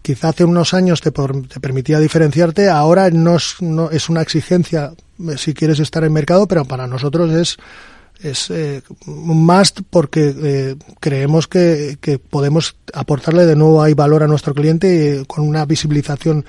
Quizá 0.00 0.28
hace 0.28 0.44
unos 0.44 0.72
años 0.72 1.00
te, 1.00 1.10
por, 1.10 1.46
te 1.48 1.58
permitía 1.58 1.98
diferenciarte, 1.98 2.68
ahora 2.68 3.10
no 3.10 3.36
es, 3.36 3.56
no 3.60 3.90
es 3.90 4.08
una 4.08 4.22
exigencia 4.22 4.92
eh, 5.28 5.36
si 5.36 5.54
quieres 5.54 5.80
estar 5.80 6.04
en 6.04 6.12
mercado, 6.12 6.46
pero 6.46 6.64
para 6.64 6.86
nosotros 6.86 7.32
es 7.32 7.58
es 8.22 8.50
eh, 8.50 8.82
un 9.06 9.44
must 9.44 9.80
porque 9.90 10.34
eh, 10.42 10.76
creemos 11.00 11.48
que, 11.48 11.98
que, 12.00 12.18
podemos 12.18 12.76
aportarle 12.94 13.46
de 13.46 13.56
nuevo 13.56 13.82
ahí 13.82 13.94
valor 13.94 14.22
a 14.22 14.28
nuestro 14.28 14.54
cliente 14.54 15.20
eh, 15.20 15.24
con 15.26 15.46
una 15.46 15.64
visibilización 15.64 16.44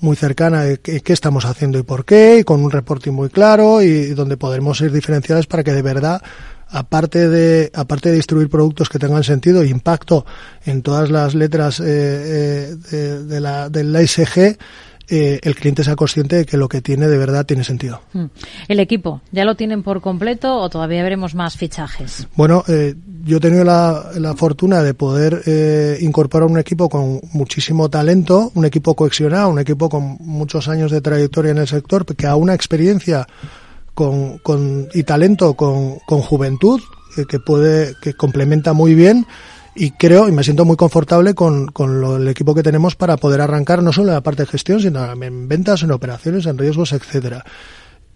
muy 0.00 0.16
cercana 0.16 0.62
de 0.62 0.78
qué, 0.78 1.12
estamos 1.12 1.44
haciendo 1.44 1.78
y 1.78 1.82
por 1.82 2.04
qué, 2.04 2.38
y 2.40 2.44
con 2.44 2.62
un 2.62 2.70
reporting 2.70 3.12
muy 3.12 3.28
claro 3.28 3.82
y 3.82 4.08
donde 4.08 4.36
podremos 4.36 4.78
ser 4.78 4.92
diferenciales 4.92 5.46
para 5.46 5.64
que 5.64 5.72
de 5.72 5.82
verdad 5.82 6.22
aparte 6.68 7.28
de 7.28 7.70
aparte 7.74 8.10
de 8.10 8.16
distribuir 8.16 8.50
productos 8.50 8.88
que 8.88 8.98
tengan 8.98 9.24
sentido 9.24 9.62
e 9.62 9.68
impacto 9.68 10.26
en 10.64 10.82
todas 10.82 11.10
las 11.10 11.34
letras 11.34 11.78
de, 11.78 12.76
de, 12.76 13.40
la 13.40 13.70
del 13.70 13.92
eh, 15.08 15.38
el 15.42 15.54
cliente 15.54 15.84
sea 15.84 15.96
consciente 15.96 16.36
de 16.36 16.46
que 16.46 16.56
lo 16.56 16.68
que 16.68 16.80
tiene 16.80 17.06
de 17.06 17.18
verdad 17.18 17.46
tiene 17.46 17.64
sentido. 17.64 18.00
Hmm. 18.12 18.26
¿El 18.68 18.80
equipo 18.80 19.20
ya 19.32 19.44
lo 19.44 19.54
tienen 19.54 19.82
por 19.82 20.00
completo 20.00 20.56
o 20.56 20.68
todavía 20.68 21.02
veremos 21.02 21.34
más 21.34 21.56
fichajes? 21.56 22.26
Bueno, 22.34 22.64
eh, 22.68 22.94
yo 23.24 23.36
he 23.36 23.40
tenido 23.40 23.64
la, 23.64 24.10
la 24.16 24.34
fortuna 24.34 24.82
de 24.82 24.94
poder 24.94 25.42
eh, 25.46 25.98
incorporar 26.00 26.48
un 26.48 26.58
equipo 26.58 26.88
con 26.88 27.20
muchísimo 27.32 27.88
talento, 27.88 28.50
un 28.54 28.64
equipo 28.64 28.94
cohesionado, 28.94 29.48
un 29.48 29.58
equipo 29.58 29.88
con 29.88 30.16
muchos 30.20 30.68
años 30.68 30.90
de 30.90 31.00
trayectoria 31.00 31.52
en 31.52 31.58
el 31.58 31.68
sector, 31.68 32.04
que 32.04 32.26
a 32.26 32.36
una 32.36 32.54
experiencia 32.54 33.26
con, 33.94 34.38
con, 34.38 34.88
y 34.92 35.04
talento 35.04 35.54
con, 35.54 35.98
con 36.06 36.20
juventud, 36.20 36.80
eh, 37.16 37.24
que 37.28 37.38
puede, 37.38 37.94
que 38.02 38.14
complementa 38.14 38.72
muy 38.72 38.94
bien 38.94 39.26
y 39.76 39.90
creo 39.92 40.28
y 40.28 40.32
me 40.32 40.42
siento 40.42 40.64
muy 40.64 40.76
confortable 40.76 41.34
con, 41.34 41.66
con 41.68 42.00
lo, 42.00 42.16
el 42.16 42.26
equipo 42.28 42.54
que 42.54 42.62
tenemos 42.62 42.96
para 42.96 43.16
poder 43.16 43.40
arrancar 43.40 43.82
no 43.82 43.92
solo 43.92 44.08
en 44.08 44.14
la 44.14 44.22
parte 44.22 44.42
de 44.42 44.48
gestión, 44.48 44.80
sino 44.80 45.12
en 45.12 45.48
ventas, 45.48 45.82
en 45.82 45.92
operaciones, 45.92 46.46
en 46.46 46.58
riesgos, 46.58 46.92
etcétera. 46.92 47.44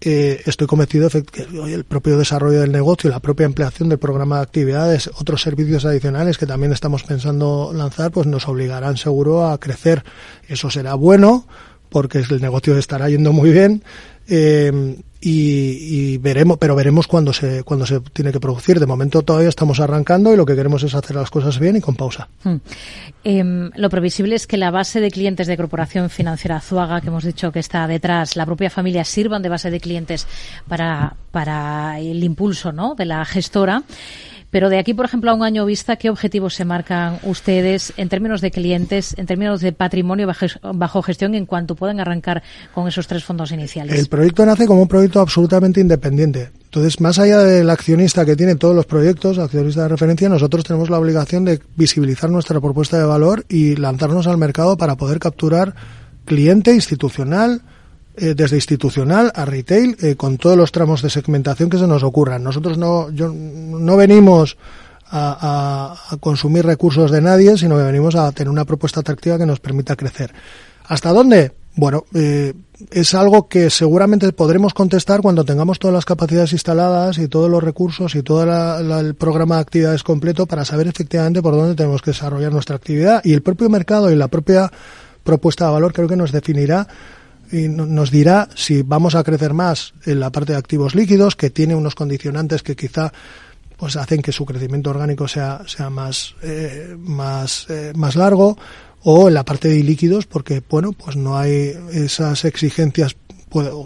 Eh, 0.03 0.41
estoy 0.47 0.65
convencido 0.65 1.09
de 1.09 1.21
que 1.21 1.43
el 1.43 1.83
propio 1.83 2.17
desarrollo 2.17 2.61
del 2.61 2.71
negocio, 2.71 3.07
la 3.11 3.19
propia 3.19 3.45
ampliación 3.45 3.87
del 3.87 3.99
programa 3.99 4.37
de 4.37 4.41
actividades, 4.41 5.11
otros 5.19 5.43
servicios 5.43 5.85
adicionales 5.85 6.39
que 6.39 6.47
también 6.47 6.73
estamos 6.73 7.03
pensando 7.03 7.71
lanzar, 7.71 8.09
pues 8.09 8.25
nos 8.25 8.47
obligarán 8.47 8.97
seguro 8.97 9.47
a 9.47 9.59
crecer. 9.59 10.03
Eso 10.47 10.71
será 10.71 10.95
bueno 10.95 11.45
porque 11.89 12.19
el 12.27 12.41
negocio 12.41 12.75
estará 12.77 13.09
yendo 13.09 13.31
muy 13.31 13.51
bien. 13.51 13.83
Eh, 14.33 14.95
y, 15.23 16.17
veremos, 16.17 16.57
pero 16.57 16.73
veremos 16.75 17.05
cuándo 17.05 17.31
se, 17.33 17.63
cuándo 17.63 17.85
se 17.85 17.99
tiene 17.99 18.31
que 18.31 18.39
producir. 18.39 18.79
De 18.79 18.85
momento 18.85 19.21
todavía 19.21 19.49
estamos 19.49 19.79
arrancando 19.79 20.33
y 20.33 20.37
lo 20.37 20.45
que 20.45 20.55
queremos 20.55 20.81
es 20.83 20.95
hacer 20.95 21.15
las 21.15 21.29
cosas 21.29 21.59
bien 21.59 21.75
y 21.75 21.81
con 21.81 21.95
pausa. 21.95 22.27
Hmm. 22.43 22.55
Eh, 23.23 23.69
lo 23.75 23.89
previsible 23.89 24.35
es 24.35 24.47
que 24.47 24.57
la 24.57 24.71
base 24.71 24.99
de 24.99 25.11
clientes 25.11 25.47
de 25.47 25.57
Corporación 25.57 26.09
Financiera 26.09 26.55
Azuaga, 26.55 27.01
que 27.01 27.07
hemos 27.07 27.25
dicho 27.25 27.51
que 27.51 27.59
está 27.59 27.85
detrás, 27.87 28.35
la 28.35 28.45
propia 28.45 28.69
familia 28.69 29.03
sirvan 29.03 29.41
de 29.41 29.49
base 29.49 29.69
de 29.69 29.79
clientes 29.79 30.25
para, 30.67 31.15
para 31.31 31.99
el 31.99 32.23
impulso 32.23 32.71
¿no? 32.71 32.95
de 32.95 33.05
la 33.05 33.23
gestora. 33.25 33.83
Pero 34.51 34.69
de 34.69 34.77
aquí, 34.77 34.93
por 34.93 35.05
ejemplo, 35.05 35.31
a 35.31 35.33
un 35.33 35.43
año 35.43 35.65
vista, 35.65 35.95
¿qué 35.95 36.09
objetivos 36.09 36.53
se 36.53 36.65
marcan 36.65 37.19
ustedes 37.23 37.93
en 37.95 38.09
términos 38.09 38.41
de 38.41 38.51
clientes, 38.51 39.15
en 39.17 39.25
términos 39.25 39.61
de 39.61 39.71
patrimonio 39.71 40.27
bajo 40.73 41.01
gestión, 41.01 41.35
en 41.35 41.45
cuanto 41.45 41.75
puedan 41.75 42.01
arrancar 42.01 42.43
con 42.73 42.87
esos 42.87 43.07
tres 43.07 43.23
fondos 43.23 43.53
iniciales? 43.53 43.97
El 43.97 44.07
proyecto 44.07 44.45
nace 44.45 44.67
como 44.67 44.81
un 44.81 44.89
proyecto 44.89 45.21
absolutamente 45.21 45.79
independiente. 45.79 46.51
Entonces, 46.65 46.99
más 46.99 47.17
allá 47.17 47.39
del 47.39 47.69
accionista 47.69 48.25
que 48.25 48.35
tiene 48.35 48.55
todos 48.55 48.75
los 48.75 48.85
proyectos, 48.85 49.39
accionista 49.39 49.83
de 49.83 49.89
referencia, 49.89 50.27
nosotros 50.27 50.65
tenemos 50.65 50.89
la 50.89 50.99
obligación 50.99 51.45
de 51.45 51.59
visibilizar 51.75 52.29
nuestra 52.29 52.59
propuesta 52.59 52.97
de 52.97 53.05
valor 53.05 53.45
y 53.47 53.77
lanzarnos 53.77 54.27
al 54.27 54.37
mercado 54.37 54.77
para 54.77 54.97
poder 54.97 55.19
capturar 55.19 55.75
cliente 56.25 56.73
institucional, 56.73 57.61
eh, 58.17 58.33
desde 58.35 58.57
institucional 58.57 59.31
a 59.35 59.45
retail 59.45 59.95
eh, 60.01 60.15
con 60.15 60.37
todos 60.37 60.57
los 60.57 60.71
tramos 60.71 61.01
de 61.01 61.09
segmentación 61.09 61.69
que 61.69 61.77
se 61.77 61.87
nos 61.87 62.03
ocurran. 62.03 62.43
Nosotros 62.43 62.77
no, 62.77 63.09
yo, 63.11 63.29
no 63.29 63.97
venimos 63.97 64.57
a, 65.09 65.95
a, 66.09 66.17
consumir 66.17 66.65
recursos 66.65 67.11
de 67.11 67.21
nadie, 67.21 67.57
sino 67.57 67.77
que 67.77 67.83
venimos 67.83 68.15
a 68.15 68.31
tener 68.31 68.49
una 68.49 68.65
propuesta 68.65 69.01
atractiva 69.01 69.37
que 69.37 69.45
nos 69.45 69.59
permita 69.59 69.95
crecer. 69.95 70.33
¿Hasta 70.85 71.11
dónde? 71.11 71.51
Bueno, 71.75 72.03
eh, 72.13 72.53
es 72.89 73.13
algo 73.13 73.47
que 73.47 73.69
seguramente 73.69 74.31
podremos 74.33 74.73
contestar 74.73 75.21
cuando 75.21 75.45
tengamos 75.45 75.79
todas 75.79 75.93
las 75.93 76.05
capacidades 76.05 76.51
instaladas 76.51 77.17
y 77.17 77.29
todos 77.29 77.49
los 77.49 77.63
recursos 77.63 78.13
y 78.15 78.23
todo 78.23 78.45
la, 78.45 78.99
el 78.99 79.15
programa 79.15 79.55
de 79.55 79.61
actividades 79.61 80.03
completo 80.03 80.45
para 80.45 80.65
saber 80.65 80.87
efectivamente 80.87 81.41
por 81.41 81.55
dónde 81.55 81.75
tenemos 81.75 82.01
que 82.01 82.11
desarrollar 82.11 82.51
nuestra 82.51 82.75
actividad. 82.75 83.21
Y 83.23 83.33
el 83.33 83.41
propio 83.41 83.69
mercado 83.69 84.11
y 84.11 84.15
la 84.15 84.27
propia 84.27 84.69
propuesta 85.23 85.67
de 85.67 85.71
valor 85.71 85.93
creo 85.93 86.09
que 86.09 86.17
nos 86.17 86.33
definirá 86.33 86.87
y 87.51 87.67
nos 87.67 88.11
dirá 88.11 88.49
si 88.55 88.81
vamos 88.81 89.15
a 89.15 89.23
crecer 89.23 89.53
más 89.53 89.93
en 90.05 90.19
la 90.19 90.31
parte 90.31 90.53
de 90.53 90.59
activos 90.59 90.95
líquidos, 90.95 91.35
que 91.35 91.49
tiene 91.49 91.75
unos 91.75 91.95
condicionantes 91.95 92.63
que 92.63 92.75
quizá 92.75 93.11
pues 93.77 93.95
hacen 93.95 94.21
que 94.21 94.31
su 94.31 94.45
crecimiento 94.45 94.91
orgánico 94.91 95.27
sea, 95.27 95.63
sea 95.65 95.89
más, 95.89 96.35
eh, 96.43 96.95
más, 96.99 97.65
eh, 97.69 97.93
más 97.95 98.15
largo, 98.15 98.55
o 99.03 99.27
en 99.27 99.33
la 99.33 99.43
parte 99.43 99.69
de 99.69 99.83
líquidos, 99.83 100.27
porque 100.27 100.61
bueno, 100.69 100.91
pues 100.91 101.15
no 101.15 101.37
hay 101.37 101.75
esas 101.91 102.45
exigencias 102.45 103.15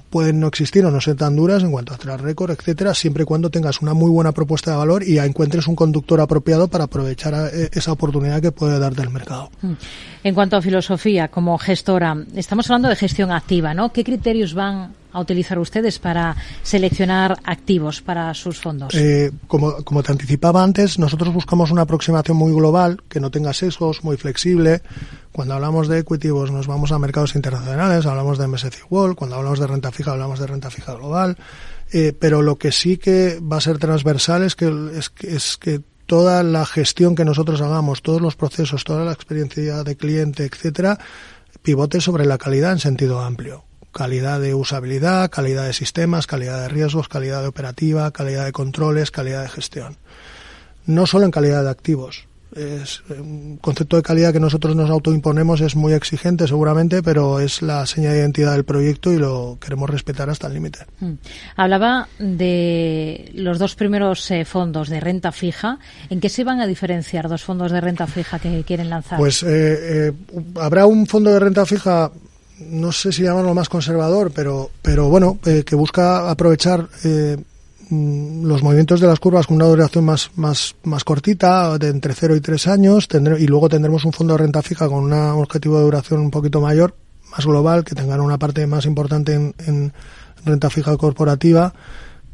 pueden 0.09 0.39
no 0.39 0.47
existir 0.47 0.85
o 0.85 0.91
no 0.91 1.01
ser 1.01 1.15
tan 1.15 1.35
duras 1.35 1.63
en 1.63 1.71
cuanto 1.71 1.93
a 1.93 1.97
track 1.97 2.21
record, 2.21 2.51
etcétera, 2.51 2.93
siempre 2.93 3.23
y 3.23 3.25
cuando 3.25 3.49
tengas 3.49 3.81
una 3.81 3.93
muy 3.93 4.09
buena 4.09 4.31
propuesta 4.31 4.71
de 4.71 4.77
valor 4.77 5.03
y 5.03 5.17
encuentres 5.19 5.67
un 5.67 5.75
conductor 5.75 6.21
apropiado 6.21 6.67
para 6.67 6.85
aprovechar 6.85 7.33
eh, 7.53 7.69
esa 7.73 7.91
oportunidad 7.91 8.41
que 8.41 8.51
puede 8.51 8.79
darte 8.79 9.01
el 9.01 9.09
mercado. 9.09 9.49
Mm. 9.61 9.73
En 10.23 10.33
cuanto 10.33 10.57
a 10.57 10.61
filosofía, 10.61 11.27
como 11.27 11.57
gestora, 11.57 12.15
estamos 12.35 12.69
hablando 12.69 12.89
de 12.89 12.95
gestión 12.95 13.31
activa, 13.31 13.73
¿no? 13.73 13.91
¿Qué 13.91 14.03
criterios 14.03 14.53
van 14.53 14.93
a 15.15 15.19
utilizar 15.21 15.57
ustedes 15.57 15.97
para 15.97 16.35
seleccionar 16.61 17.37
activos 17.45 18.01
para 18.01 18.33
sus 18.33 18.59
fondos? 18.59 18.93
Eh, 18.93 19.31
como, 19.47 19.83
como 19.83 20.03
te 20.03 20.11
anticipaba 20.11 20.61
antes, 20.63 20.99
nosotros 20.99 21.33
buscamos 21.33 21.71
una 21.71 21.83
aproximación 21.83 22.37
muy 22.37 22.51
global, 22.53 23.01
que 23.07 23.19
no 23.19 23.31
tenga 23.31 23.53
sesgos, 23.53 24.03
muy 24.03 24.17
flexible. 24.17 24.81
Cuando 25.31 25.53
hablamos 25.53 25.87
de 25.87 25.99
equity, 25.99 26.29
pues 26.29 26.51
nos 26.51 26.67
vamos 26.67 26.91
a 26.91 26.99
mercados 26.99 27.35
internacionales, 27.35 28.05
hablamos 28.05 28.37
de 28.37 28.47
MSCI 28.47 28.83
World, 28.89 29.15
cuando 29.15 29.37
hablamos 29.37 29.59
de 29.59 29.67
renta 29.67 29.91
fija, 29.91 30.11
hablamos 30.11 30.39
de 30.39 30.47
renta 30.47 30.69
fija 30.69 30.93
global. 30.93 31.37
Eh, 31.93 32.13
pero 32.19 32.41
lo 32.41 32.57
que 32.57 32.71
sí 32.71 32.97
que 32.97 33.39
va 33.39 33.57
a 33.57 33.61
ser 33.61 33.77
transversal 33.77 34.43
es 34.43 34.55
que, 34.55 34.67
es, 34.97 35.11
es 35.21 35.57
que 35.57 35.81
toda 36.05 36.43
la 36.43 36.65
gestión 36.65 37.15
que 37.15 37.25
nosotros 37.25 37.61
hagamos, 37.61 38.01
todos 38.01 38.21
los 38.21 38.35
procesos, 38.35 38.83
toda 38.83 39.05
la 39.05 39.13
experiencia 39.13 39.83
de 39.83 39.95
cliente, 39.95 40.45
etcétera, 40.45 40.99
pivote 41.61 42.01
sobre 42.01 42.25
la 42.25 42.37
calidad 42.37 42.71
en 42.71 42.79
sentido 42.79 43.21
amplio. 43.21 43.65
Calidad 43.95 44.41
de 44.41 44.53
usabilidad, 44.53 45.29
calidad 45.29 45.67
de 45.67 45.71
sistemas, 45.71 46.27
calidad 46.27 46.59
de 46.59 46.67
riesgos, 46.67 47.07
calidad 47.07 47.41
de 47.41 47.47
operativa, 47.47 48.11
calidad 48.11 48.43
de 48.43 48.51
controles, 48.51 49.09
calidad 49.09 49.43
de 49.43 49.47
gestión. 49.47 49.95
No 50.85 51.07
solo 51.07 51.23
en 51.23 51.31
calidad 51.31 51.63
de 51.63 51.69
activos, 51.69 52.27
es 52.53 53.03
un 53.09 53.55
concepto 53.61 53.95
de 53.95 54.03
calidad 54.03 54.33
que 54.33 54.41
nosotros 54.41 54.75
nos 54.75 54.89
autoimponemos 54.89 55.61
es 55.61 55.77
muy 55.77 55.93
exigente 55.93 56.45
seguramente, 56.45 57.01
pero 57.03 57.39
es 57.39 57.61
la 57.61 57.85
seña 57.85 58.11
de 58.11 58.19
identidad 58.19 58.51
del 58.51 58.65
proyecto 58.65 59.13
y 59.13 59.17
lo 59.17 59.57
queremos 59.61 59.89
respetar 59.89 60.29
hasta 60.29 60.47
el 60.47 60.55
límite. 60.55 60.79
Mm. 60.99 61.13
Hablaba 61.55 62.09
de 62.19 63.31
los 63.33 63.59
dos 63.59 63.75
primeros 63.75 64.29
eh, 64.29 64.43
fondos 64.43 64.89
de 64.89 64.99
renta 64.99 65.31
fija. 65.31 65.79
¿En 66.09 66.19
qué 66.19 66.27
se 66.27 66.43
van 66.43 66.59
a 66.59 66.67
diferenciar 66.67 67.29
dos 67.29 67.43
fondos 67.43 67.71
de 67.71 67.79
renta 67.79 68.07
fija 68.07 68.39
que 68.39 68.63
quieren 68.63 68.89
lanzar? 68.89 69.19
Pues 69.19 69.41
eh, 69.41 70.09
eh, 70.09 70.13
habrá 70.55 70.85
un 70.85 71.07
fondo 71.07 71.31
de 71.31 71.39
renta 71.39 71.65
fija 71.65 72.11
no 72.59 72.91
sé 72.91 73.11
si 73.11 73.23
llamarlo 73.23 73.53
más 73.53 73.69
conservador, 73.69 74.31
pero, 74.33 74.69
pero 74.81 75.09
bueno, 75.09 75.39
que 75.41 75.75
busca 75.75 76.29
aprovechar 76.29 76.87
Mm, 77.89 78.45
los 78.45 78.63
movimientos 78.63 78.99
de 78.99 79.07
las 79.07 79.19
curvas 79.19 79.45
con 79.45 79.57
una 79.57 79.65
duración 79.65 80.05
más, 80.05 80.31
más, 80.35 80.75
más 80.83 81.03
cortita, 81.03 81.77
de 81.77 81.89
entre 81.89 82.13
0 82.13 82.35
y 82.35 82.41
3 82.41 82.67
años, 82.67 83.07
y 83.39 83.47
luego 83.47 83.69
tendremos 83.69 84.05
un 84.05 84.13
fondo 84.13 84.33
de 84.33 84.39
renta 84.39 84.61
fija 84.63 84.87
con 84.87 85.03
un 85.03 85.13
objetivo 85.13 85.77
de 85.77 85.83
duración 85.83 86.19
un 86.21 86.31
poquito 86.31 86.61
mayor, 86.61 86.95
más 87.31 87.45
global, 87.45 87.83
que 87.83 87.93
tengan 87.93 88.21
una 88.21 88.39
parte 88.39 88.65
más 88.65 88.85
importante 88.85 89.33
en, 89.33 89.53
en 89.67 89.93
renta 90.45 90.69
fija 90.69 90.97
corporativa 90.97 91.73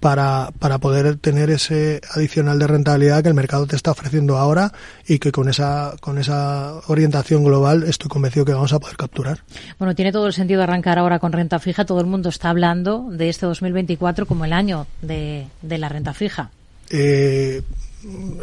para, 0.02 0.50
para 0.58 0.80
poder 0.80 1.16
tener 1.18 1.52
ese 1.52 2.02
adicional 2.14 2.58
de 2.58 2.66
rentabilidad 2.66 3.22
que 3.22 3.30
el 3.30 3.36
mercado 3.36 3.68
te 3.68 3.76
está 3.76 3.92
ofreciendo 3.92 4.36
ahora 4.36 4.74
y 5.08 5.20
que 5.20 5.32
con 5.32 5.48
esa, 5.48 5.94
con 6.02 6.18
esa 6.18 6.74
orientación 6.88 7.44
global 7.44 7.84
estoy 7.84 8.10
convencido 8.10 8.44
que 8.44 8.54
vamos 8.54 8.74
a 8.74 8.80
poder 8.80 8.98
capturar. 8.98 9.44
Bueno, 9.78 9.94
tiene 9.94 10.12
todo 10.12 10.26
el 10.26 10.34
sentido 10.34 10.64
arrancar 10.64 10.98
ahora 10.98 11.20
con 11.20 11.32
renta 11.32 11.60
fija. 11.60 11.86
Todo 11.86 12.02
el 12.02 12.08
mundo 12.08 12.30
está 12.30 12.50
hablando 12.50 13.10
de 13.12 13.30
este 13.30 13.46
2024 13.46 14.26
como 14.26 14.44
el 14.44 14.54
año 14.54 14.88
de, 15.04 15.46
de 15.62 15.78
la 15.78 15.88
renta 15.88 16.16
fija. 16.16 16.50
Eh, 16.90 17.62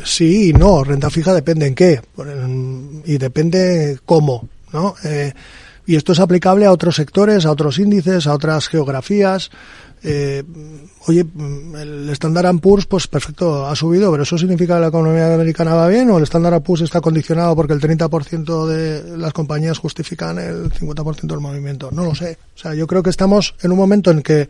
sí 0.04 0.50
y 0.50 0.52
no. 0.52 0.84
Renta 0.84 1.10
fija 1.10 1.34
depende 1.34 1.66
en 1.66 1.74
qué 1.74 2.00
y 3.04 3.18
depende 3.18 3.98
cómo, 4.06 4.48
¿no? 4.72 4.94
Eh, 5.04 5.32
y 5.86 5.96
esto 5.96 6.12
es 6.12 6.20
aplicable 6.20 6.66
a 6.66 6.72
otros 6.72 6.94
sectores, 6.94 7.46
a 7.46 7.50
otros 7.50 7.80
índices, 7.80 8.28
a 8.28 8.34
otras 8.34 8.68
geografías 8.68 9.50
eh, 10.02 10.44
oye, 11.06 11.24
el 11.78 12.08
Standard 12.10 12.58
Poor's, 12.60 12.86
pues 12.86 13.06
perfecto, 13.06 13.66
ha 13.66 13.74
subido, 13.74 14.10
pero 14.10 14.22
¿eso 14.22 14.38
significa 14.38 14.74
que 14.74 14.80
la 14.80 14.88
economía 14.88 15.34
americana 15.34 15.74
va 15.74 15.88
bien 15.88 16.10
o 16.10 16.18
el 16.18 16.24
Standard 16.24 16.62
Poor's 16.62 16.82
está 16.82 17.00
condicionado 17.00 17.54
porque 17.56 17.72
el 17.72 17.80
30% 17.80 18.66
de 18.66 19.16
las 19.16 19.32
compañías 19.32 19.78
justifican 19.78 20.38
el 20.38 20.70
50% 20.70 21.26
del 21.26 21.40
movimiento? 21.40 21.90
No 21.92 22.04
lo 22.04 22.14
sé. 22.14 22.38
O 22.54 22.58
sea, 22.58 22.74
yo 22.74 22.86
creo 22.86 23.02
que 23.02 23.10
estamos 23.10 23.54
en 23.62 23.72
un 23.72 23.78
momento 23.78 24.10
en 24.10 24.22
que 24.22 24.48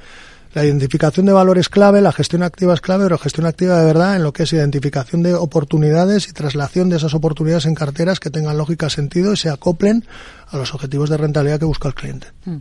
la 0.54 0.64
identificación 0.64 1.26
de 1.26 1.32
valor 1.32 1.58
es 1.58 1.68
clave, 1.68 2.00
la 2.00 2.12
gestión 2.12 2.42
activa 2.42 2.72
es 2.72 2.80
clave, 2.80 3.04
pero 3.04 3.18
gestión 3.18 3.46
activa 3.46 3.78
de 3.78 3.84
verdad 3.84 4.16
en 4.16 4.22
lo 4.22 4.32
que 4.32 4.44
es 4.44 4.52
identificación 4.52 5.22
de 5.22 5.34
oportunidades 5.34 6.28
y 6.28 6.32
traslación 6.32 6.88
de 6.88 6.96
esas 6.96 7.14
oportunidades 7.14 7.66
en 7.66 7.74
carteras 7.74 8.18
que 8.18 8.30
tengan 8.30 8.56
lógica, 8.56 8.88
sentido 8.88 9.32
y 9.34 9.36
se 9.36 9.50
acoplen 9.50 10.06
a 10.50 10.56
los 10.56 10.74
objetivos 10.74 11.10
de 11.10 11.16
rentabilidad 11.16 11.58
que 11.58 11.64
busca 11.64 11.88
el 11.88 11.94
cliente. 11.94 12.28
Mm. 12.44 12.56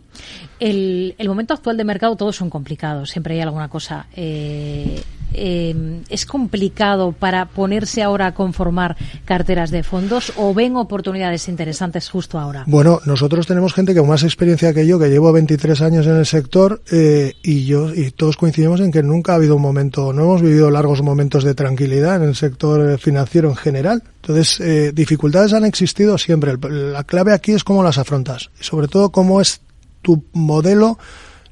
El, 0.60 1.14
el 1.18 1.28
momento 1.28 1.54
actual 1.54 1.76
de 1.76 1.84
mercado 1.84 2.16
todos 2.16 2.36
son 2.36 2.50
complicados, 2.50 3.10
siempre 3.10 3.34
hay 3.34 3.40
alguna 3.40 3.68
cosa. 3.68 4.06
Eh, 4.14 5.02
eh, 5.34 6.02
es 6.08 6.24
complicado 6.24 7.12
para 7.12 7.46
ponerse 7.46 8.02
ahora 8.02 8.28
a 8.28 8.34
conformar 8.34 8.96
carteras 9.24 9.70
de 9.70 9.82
fondos 9.82 10.32
o 10.36 10.54
ven 10.54 10.76
oportunidades 10.76 11.48
interesantes 11.48 12.08
justo 12.08 12.38
ahora? 12.38 12.64
Bueno, 12.66 13.00
nosotros 13.04 13.46
tenemos 13.46 13.74
gente 13.74 13.94
con 13.94 14.08
más 14.08 14.22
experiencia 14.22 14.72
que 14.72 14.86
yo, 14.86 14.98
que 14.98 15.08
llevo 15.10 15.32
23 15.32 15.82
años 15.82 16.06
en 16.06 16.16
el 16.16 16.26
sector 16.26 16.82
eh, 16.90 17.34
y 17.42 17.66
yo 17.66 17.92
y 17.94 18.10
todos 18.10 18.36
coincidimos 18.36 18.80
en 18.80 18.90
que 18.90 19.02
nunca 19.02 19.32
ha 19.32 19.36
habido 19.36 19.56
un 19.56 19.62
momento, 19.62 20.12
no 20.12 20.22
hemos 20.22 20.42
vivido 20.42 20.70
largos 20.70 21.02
momentos 21.02 21.44
de 21.44 21.54
tranquilidad 21.54 22.16
en 22.16 22.30
el 22.30 22.34
sector 22.34 22.98
financiero 22.98 23.50
en 23.50 23.56
general. 23.56 24.02
Entonces, 24.28 24.60
eh, 24.60 24.92
dificultades 24.92 25.54
han 25.54 25.64
existido 25.64 26.18
siempre. 26.18 26.58
La 26.68 27.02
clave 27.04 27.32
aquí 27.32 27.52
es 27.52 27.64
cómo 27.64 27.82
las 27.82 27.96
afrontas 27.96 28.50
y 28.60 28.64
sobre 28.64 28.86
todo 28.86 29.10
cómo 29.10 29.40
es 29.40 29.62
tu 30.02 30.22
modelo 30.34 30.98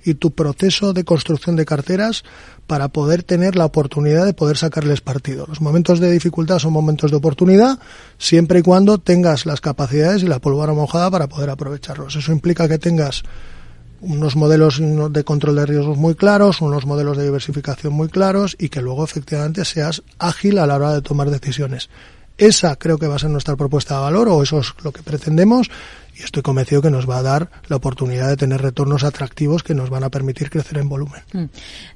y 0.05 0.12
tu 0.12 0.33
proceso 0.33 0.93
de 0.93 1.03
construcción 1.03 1.57
de 1.57 1.64
carteras 1.64 2.22
para 2.66 2.89
poder 2.89 3.22
tener 3.22 3.57
la 3.57 3.64
oportunidad 3.64 4.27
de 4.27 4.35
poder 4.35 4.59
sacarles 4.59 5.01
partido. 5.01 5.47
Los 5.49 5.62
momentos 5.62 6.01
de 6.01 6.12
dificultad 6.12 6.59
son 6.59 6.74
momentos 6.74 7.11
de 7.11 7.16
oportunidad, 7.16 7.79
siempre 8.18 8.59
y 8.59 8.62
cuando 8.62 8.99
tengas 8.99 9.47
las 9.47 9.62
capacidades 9.62 10.22
y 10.22 10.27
la 10.27 10.39
pólvora 10.39 10.74
mojada 10.74 11.11
para 11.11 11.29
poder 11.29 11.49
aprovecharlos. 11.49 12.14
Eso 12.14 12.31
implica 12.31 12.68
que 12.68 12.77
tengas 12.77 13.22
unos 14.03 14.37
modelos 14.37 14.83
de 14.83 15.24
control 15.24 15.57
de 15.57 15.64
riesgos 15.64 15.97
muy 15.97 16.14
claros, 16.14 16.61
unos 16.61 16.85
modelos 16.85 17.16
de 17.16 17.24
diversificación 17.24 17.95
muy 17.95 18.09
claros 18.09 18.55
y 18.59 18.68
que 18.68 18.83
luego 18.83 19.03
efectivamente 19.03 19.64
seas 19.64 20.03
ágil 20.18 20.59
a 20.59 20.66
la 20.66 20.77
hora 20.77 20.93
de 20.93 21.01
tomar 21.01 21.31
decisiones. 21.31 21.89
Esa 22.39 22.76
creo 22.76 22.99
que 22.99 23.09
va 23.09 23.16
a 23.16 23.18
ser 23.18 23.30
nuestra 23.30 23.57
propuesta 23.57 23.97
de 23.97 24.01
valor 24.03 24.28
o 24.28 24.43
eso 24.43 24.61
es 24.61 24.72
lo 24.82 24.93
que 24.93 25.03
pretendemos 25.03 25.70
y 26.18 26.22
estoy 26.22 26.43
convencido 26.43 26.80
que 26.80 26.91
nos 26.91 27.09
va 27.09 27.18
a 27.18 27.22
dar 27.22 27.51
la 27.68 27.76
oportunidad 27.76 28.28
de 28.28 28.37
tener 28.37 28.62
retornos 28.62 29.05
atractivos 29.05 29.62
que 29.62 29.74
nos 29.74 29.91
van 29.91 30.05
a 30.05 30.11
permitir 30.11 30.51
crecer 30.51 30.78
en 30.78 30.89
volumen. 30.89 31.22
Mm. 31.32 31.45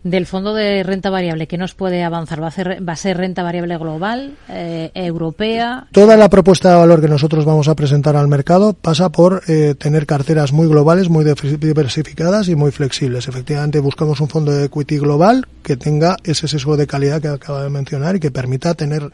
Del 0.04 0.26
fondo 0.26 0.52
de 0.52 0.82
renta 0.82 1.10
variable, 1.10 1.46
¿qué 1.46 1.56
nos 1.56 1.74
puede 1.74 2.04
avanzar? 2.04 2.42
¿Va 2.42 2.48
a 2.48 2.50
ser, 2.50 2.86
va 2.86 2.92
a 2.92 2.96
ser 2.96 3.16
renta 3.16 3.42
variable 3.42 3.78
global, 3.78 4.36
eh, 4.48 4.90
europea? 4.94 5.88
Toda 5.92 6.16
la 6.16 6.28
propuesta 6.28 6.70
de 6.70 6.76
valor 6.76 7.00
que 7.00 7.08
nosotros 7.08 7.44
vamos 7.44 7.68
a 7.68 7.74
presentar 7.74 8.16
al 8.16 8.28
mercado 8.28 8.74
pasa 8.74 9.10
por 9.10 9.42
eh, 9.48 9.74
tener 9.78 10.06
carteras 10.06 10.52
muy 10.52 10.68
globales, 10.68 11.08
muy 11.08 11.24
diversificadas 11.24 12.48
y 12.48 12.56
muy 12.56 12.72
flexibles. 12.72 13.26
Efectivamente, 13.26 13.80
buscamos 13.80 14.20
un 14.20 14.28
fondo 14.28 14.52
de 14.52 14.66
equity 14.66 14.98
global 14.98 15.46
que 15.62 15.76
tenga 15.76 16.16
ese 16.24 16.46
sesgo 16.46 16.76
de 16.76 16.86
calidad 16.86 17.22
que 17.22 17.28
acaba 17.28 17.62
de 17.62 17.70
mencionar 17.70 18.16
y 18.16 18.20
que 18.20 18.30
permita 18.30 18.74
tener 18.74 19.10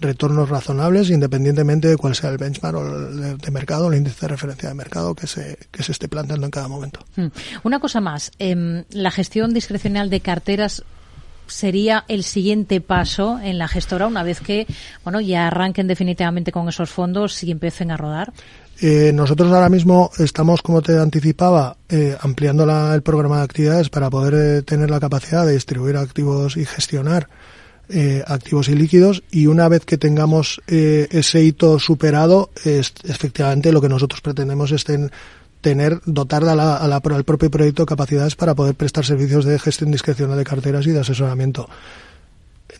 retornos 0.00 0.48
razonables 0.48 1.10
independientemente 1.10 1.88
de 1.88 1.96
cuál 1.96 2.14
sea 2.14 2.30
el 2.30 2.38
benchmark 2.38 2.76
de, 2.76 3.50
mercado, 3.50 3.90
el 3.90 3.98
índice 3.98 4.22
de 4.22 4.28
referencia 4.28 4.68
de 4.68 4.74
mercado 4.74 5.14
que 5.14 5.26
se, 5.26 5.58
que 5.70 5.82
se 5.82 5.92
esté 5.92 6.08
planteando 6.08 6.46
en 6.46 6.50
cada 6.50 6.68
momento. 6.68 7.00
Hmm. 7.16 7.28
Una 7.62 7.80
cosa 7.80 8.00
más, 8.00 8.32
eh, 8.38 8.84
la 8.90 9.10
gestión 9.10 9.54
discrecional 9.54 10.10
de 10.10 10.20
carteras 10.20 10.84
sería 11.46 12.04
el 12.08 12.24
siguiente 12.24 12.80
paso 12.80 13.38
en 13.42 13.58
la 13.58 13.68
gestora 13.68 14.06
una 14.06 14.22
vez 14.22 14.40
que 14.40 14.66
bueno 15.04 15.20
ya 15.20 15.46
arranquen 15.46 15.86
definitivamente 15.86 16.52
con 16.52 16.68
esos 16.68 16.90
fondos 16.90 17.42
y 17.42 17.50
empiecen 17.50 17.90
a 17.90 17.96
rodar? 17.96 18.32
Eh, 18.80 19.10
nosotros 19.14 19.50
ahora 19.52 19.70
mismo 19.70 20.10
estamos, 20.18 20.60
como 20.60 20.82
te 20.82 20.98
anticipaba, 20.98 21.78
eh, 21.88 22.14
ampliando 22.20 22.66
la, 22.66 22.94
el 22.94 23.02
programa 23.02 23.38
de 23.38 23.44
actividades 23.44 23.88
para 23.88 24.10
poder 24.10 24.34
eh, 24.34 24.62
tener 24.62 24.90
la 24.90 25.00
capacidad 25.00 25.46
de 25.46 25.54
distribuir 25.54 25.96
activos 25.96 26.58
y 26.58 26.66
gestionar 26.66 27.28
eh, 27.88 28.24
activos 28.26 28.68
y 28.68 28.74
líquidos 28.74 29.22
y 29.30 29.46
una 29.46 29.68
vez 29.68 29.84
que 29.84 29.96
tengamos 29.96 30.60
eh, 30.66 31.06
ese 31.10 31.42
hito 31.42 31.78
superado, 31.78 32.50
es, 32.64 32.92
efectivamente 33.04 33.70
lo 33.70 33.80
que 33.80 33.88
nosotros 33.88 34.20
pretendemos 34.20 34.72
es 34.72 34.84
tener, 35.60 36.00
dotar 36.04 36.44
a 36.44 36.56
la, 36.56 36.76
al 36.76 37.24
propio 37.24 37.50
proyecto 37.50 37.86
capacidades 37.86 38.34
para 38.34 38.56
poder 38.56 38.74
prestar 38.74 39.04
servicios 39.04 39.44
de 39.44 39.58
gestión 39.58 39.92
discrecional 39.92 40.36
de 40.36 40.44
carteras 40.44 40.86
y 40.86 40.90
de 40.90 41.00
asesoramiento. 41.00 41.68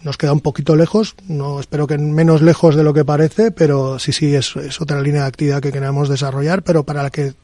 Nos 0.03 0.17
queda 0.17 0.33
un 0.33 0.41
poquito 0.41 0.75
lejos, 0.75 1.15
no 1.29 1.61
espero 1.61 1.87
que 1.87 1.97
menos 1.99 2.43
lejos 2.43 2.75
de 2.75 2.83
lo 2.83 2.93
que 2.93 3.05
parece, 3.05 3.53
pero 3.53 4.01
sí, 4.01 4.13
sí, 4.13 4.35
es, 4.35 4.57
es 4.57 4.81
otra 4.81 5.01
línea 5.01 5.23
de 5.23 5.29
actividad 5.29 5.63
que 5.63 5.71
queremos 5.71 6.09
desarrollar, 6.09 6.63
pero 6.63 6.83
para 6.83 7.05
la 7.05 7.11
que 7.11 7.35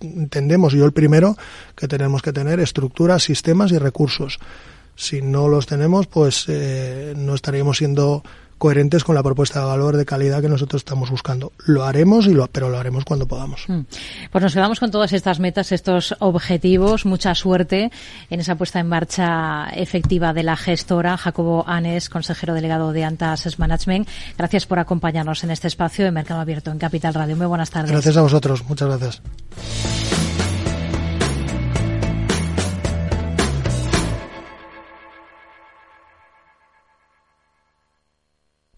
entendemos, 0.00 0.74
yo 0.74 0.84
el 0.84 0.92
primero, 0.92 1.36
que 1.74 1.88
tenemos 1.88 2.20
que 2.20 2.34
tener 2.34 2.60
estructuras, 2.60 3.22
sistemas 3.22 3.72
y 3.72 3.78
recursos 3.78 4.38
si 4.96 5.22
no 5.22 5.48
los 5.48 5.66
tenemos, 5.66 6.06
pues 6.06 6.46
eh, 6.48 7.14
no 7.16 7.34
estaríamos 7.34 7.78
siendo 7.78 8.22
coherentes 8.58 9.04
con 9.04 9.14
la 9.14 9.22
propuesta 9.22 9.60
de 9.60 9.66
valor 9.66 9.96
de 9.96 10.06
calidad 10.06 10.40
que 10.40 10.48
nosotros 10.48 10.80
estamos 10.80 11.10
buscando. 11.10 11.52
Lo 11.66 11.84
haremos, 11.84 12.26
y 12.26 12.32
lo, 12.32 12.46
pero 12.46 12.70
lo 12.70 12.78
haremos 12.78 13.04
cuando 13.04 13.26
podamos. 13.26 13.64
Mm. 13.68 13.80
Pues 14.30 14.42
nos 14.42 14.54
quedamos 14.54 14.80
con 14.80 14.90
todas 14.90 15.12
estas 15.12 15.40
metas, 15.40 15.72
estos 15.72 16.16
objetivos. 16.20 17.04
Mucha 17.04 17.34
suerte 17.34 17.90
en 18.30 18.40
esa 18.40 18.56
puesta 18.56 18.80
en 18.80 18.88
marcha 18.88 19.68
efectiva 19.74 20.32
de 20.32 20.42
la 20.42 20.56
gestora. 20.56 21.16
Jacobo 21.16 21.64
Anes, 21.66 22.08
consejero 22.08 22.54
delegado 22.54 22.92
de 22.92 23.04
Antas 23.04 23.58
Management. 23.58 24.08
Gracias 24.38 24.66
por 24.66 24.78
acompañarnos 24.78 25.44
en 25.44 25.50
este 25.50 25.68
espacio 25.68 26.04
de 26.04 26.10
Mercado 26.10 26.40
Abierto 26.40 26.70
en 26.70 26.78
Capital 26.78 27.14
Radio. 27.14 27.36
Muy 27.36 27.46
buenas 27.46 27.70
tardes. 27.70 27.90
Gracias 27.90 28.16
a 28.16 28.22
vosotros. 28.22 28.64
Muchas 28.66 28.88
gracias. 28.88 30.15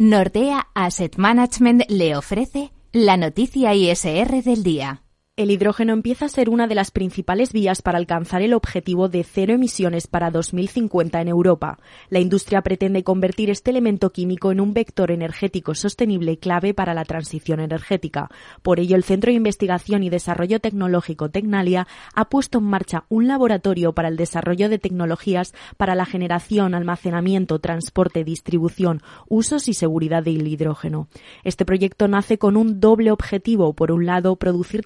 Nordea 0.00 0.68
Asset 0.76 1.16
Management 1.16 1.82
le 1.88 2.14
ofrece 2.14 2.70
la 2.92 3.16
noticia 3.16 3.74
ISR 3.74 4.44
del 4.44 4.62
día. 4.62 5.02
El 5.38 5.52
hidrógeno 5.52 5.92
empieza 5.92 6.24
a 6.24 6.28
ser 6.28 6.50
una 6.50 6.66
de 6.66 6.74
las 6.74 6.90
principales 6.90 7.52
vías 7.52 7.80
para 7.80 7.96
alcanzar 7.96 8.42
el 8.42 8.54
objetivo 8.54 9.08
de 9.08 9.22
cero 9.22 9.54
emisiones 9.54 10.08
para 10.08 10.32
2050 10.32 11.20
en 11.20 11.28
Europa. 11.28 11.78
La 12.10 12.18
industria 12.18 12.60
pretende 12.62 13.04
convertir 13.04 13.48
este 13.48 13.70
elemento 13.70 14.10
químico 14.10 14.50
en 14.50 14.60
un 14.60 14.74
vector 14.74 15.12
energético 15.12 15.76
sostenible 15.76 16.38
clave 16.38 16.74
para 16.74 16.92
la 16.92 17.04
transición 17.04 17.60
energética. 17.60 18.28
Por 18.62 18.80
ello, 18.80 18.96
el 18.96 19.04
Centro 19.04 19.30
de 19.30 19.36
Investigación 19.36 20.02
y 20.02 20.10
Desarrollo 20.10 20.58
Tecnológico 20.58 21.30
Tecnalia 21.30 21.86
ha 22.16 22.28
puesto 22.28 22.58
en 22.58 22.64
marcha 22.64 23.04
un 23.08 23.28
laboratorio 23.28 23.92
para 23.92 24.08
el 24.08 24.16
desarrollo 24.16 24.68
de 24.68 24.80
tecnologías 24.80 25.54
para 25.76 25.94
la 25.94 26.04
generación, 26.04 26.74
almacenamiento, 26.74 27.60
transporte, 27.60 28.24
distribución, 28.24 29.02
usos 29.28 29.68
y 29.68 29.74
seguridad 29.74 30.24
del 30.24 30.48
hidrógeno. 30.48 31.06
Este 31.44 31.64
proyecto 31.64 32.08
nace 32.08 32.38
con 32.38 32.56
un 32.56 32.80
doble 32.80 33.12
objetivo. 33.12 33.72
Por 33.72 33.92
un 33.92 34.04
lado, 34.04 34.34
producir 34.34 34.84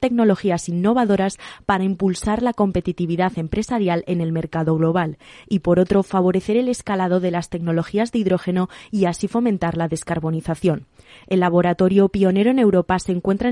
innovadoras 0.69 1.39
para 1.67 1.85
impulsar 1.85 2.43
la 2.43 2.53
competitividad 2.53 3.33
empresarial 3.37 4.05
en 4.07 4.21
el 4.21 4.33
mercado 4.33 4.77
global 4.77 5.19
y, 5.49 5.61
por 5.61 5.79
otro, 5.79 6.03
favorecer 6.03 6.57
el 6.57 6.69
escalado 6.69 7.21
de 7.21 7.31
las 7.31 7.49
tecnologías 7.49 8.13
de 8.13 8.19
hidrógeno 8.19 8.69
y 8.91 9.07
así 9.07 9.29
fomentar 9.29 9.77
la 9.77 9.89
descarbonización. 9.89 10.87
El 11.27 11.41
laboratorio 11.41 12.09
pionero 12.09 12.51
en 12.51 12.59
Europa 12.59 12.99
se 12.99 13.13
encuentra 13.13 13.49
en 13.49 13.51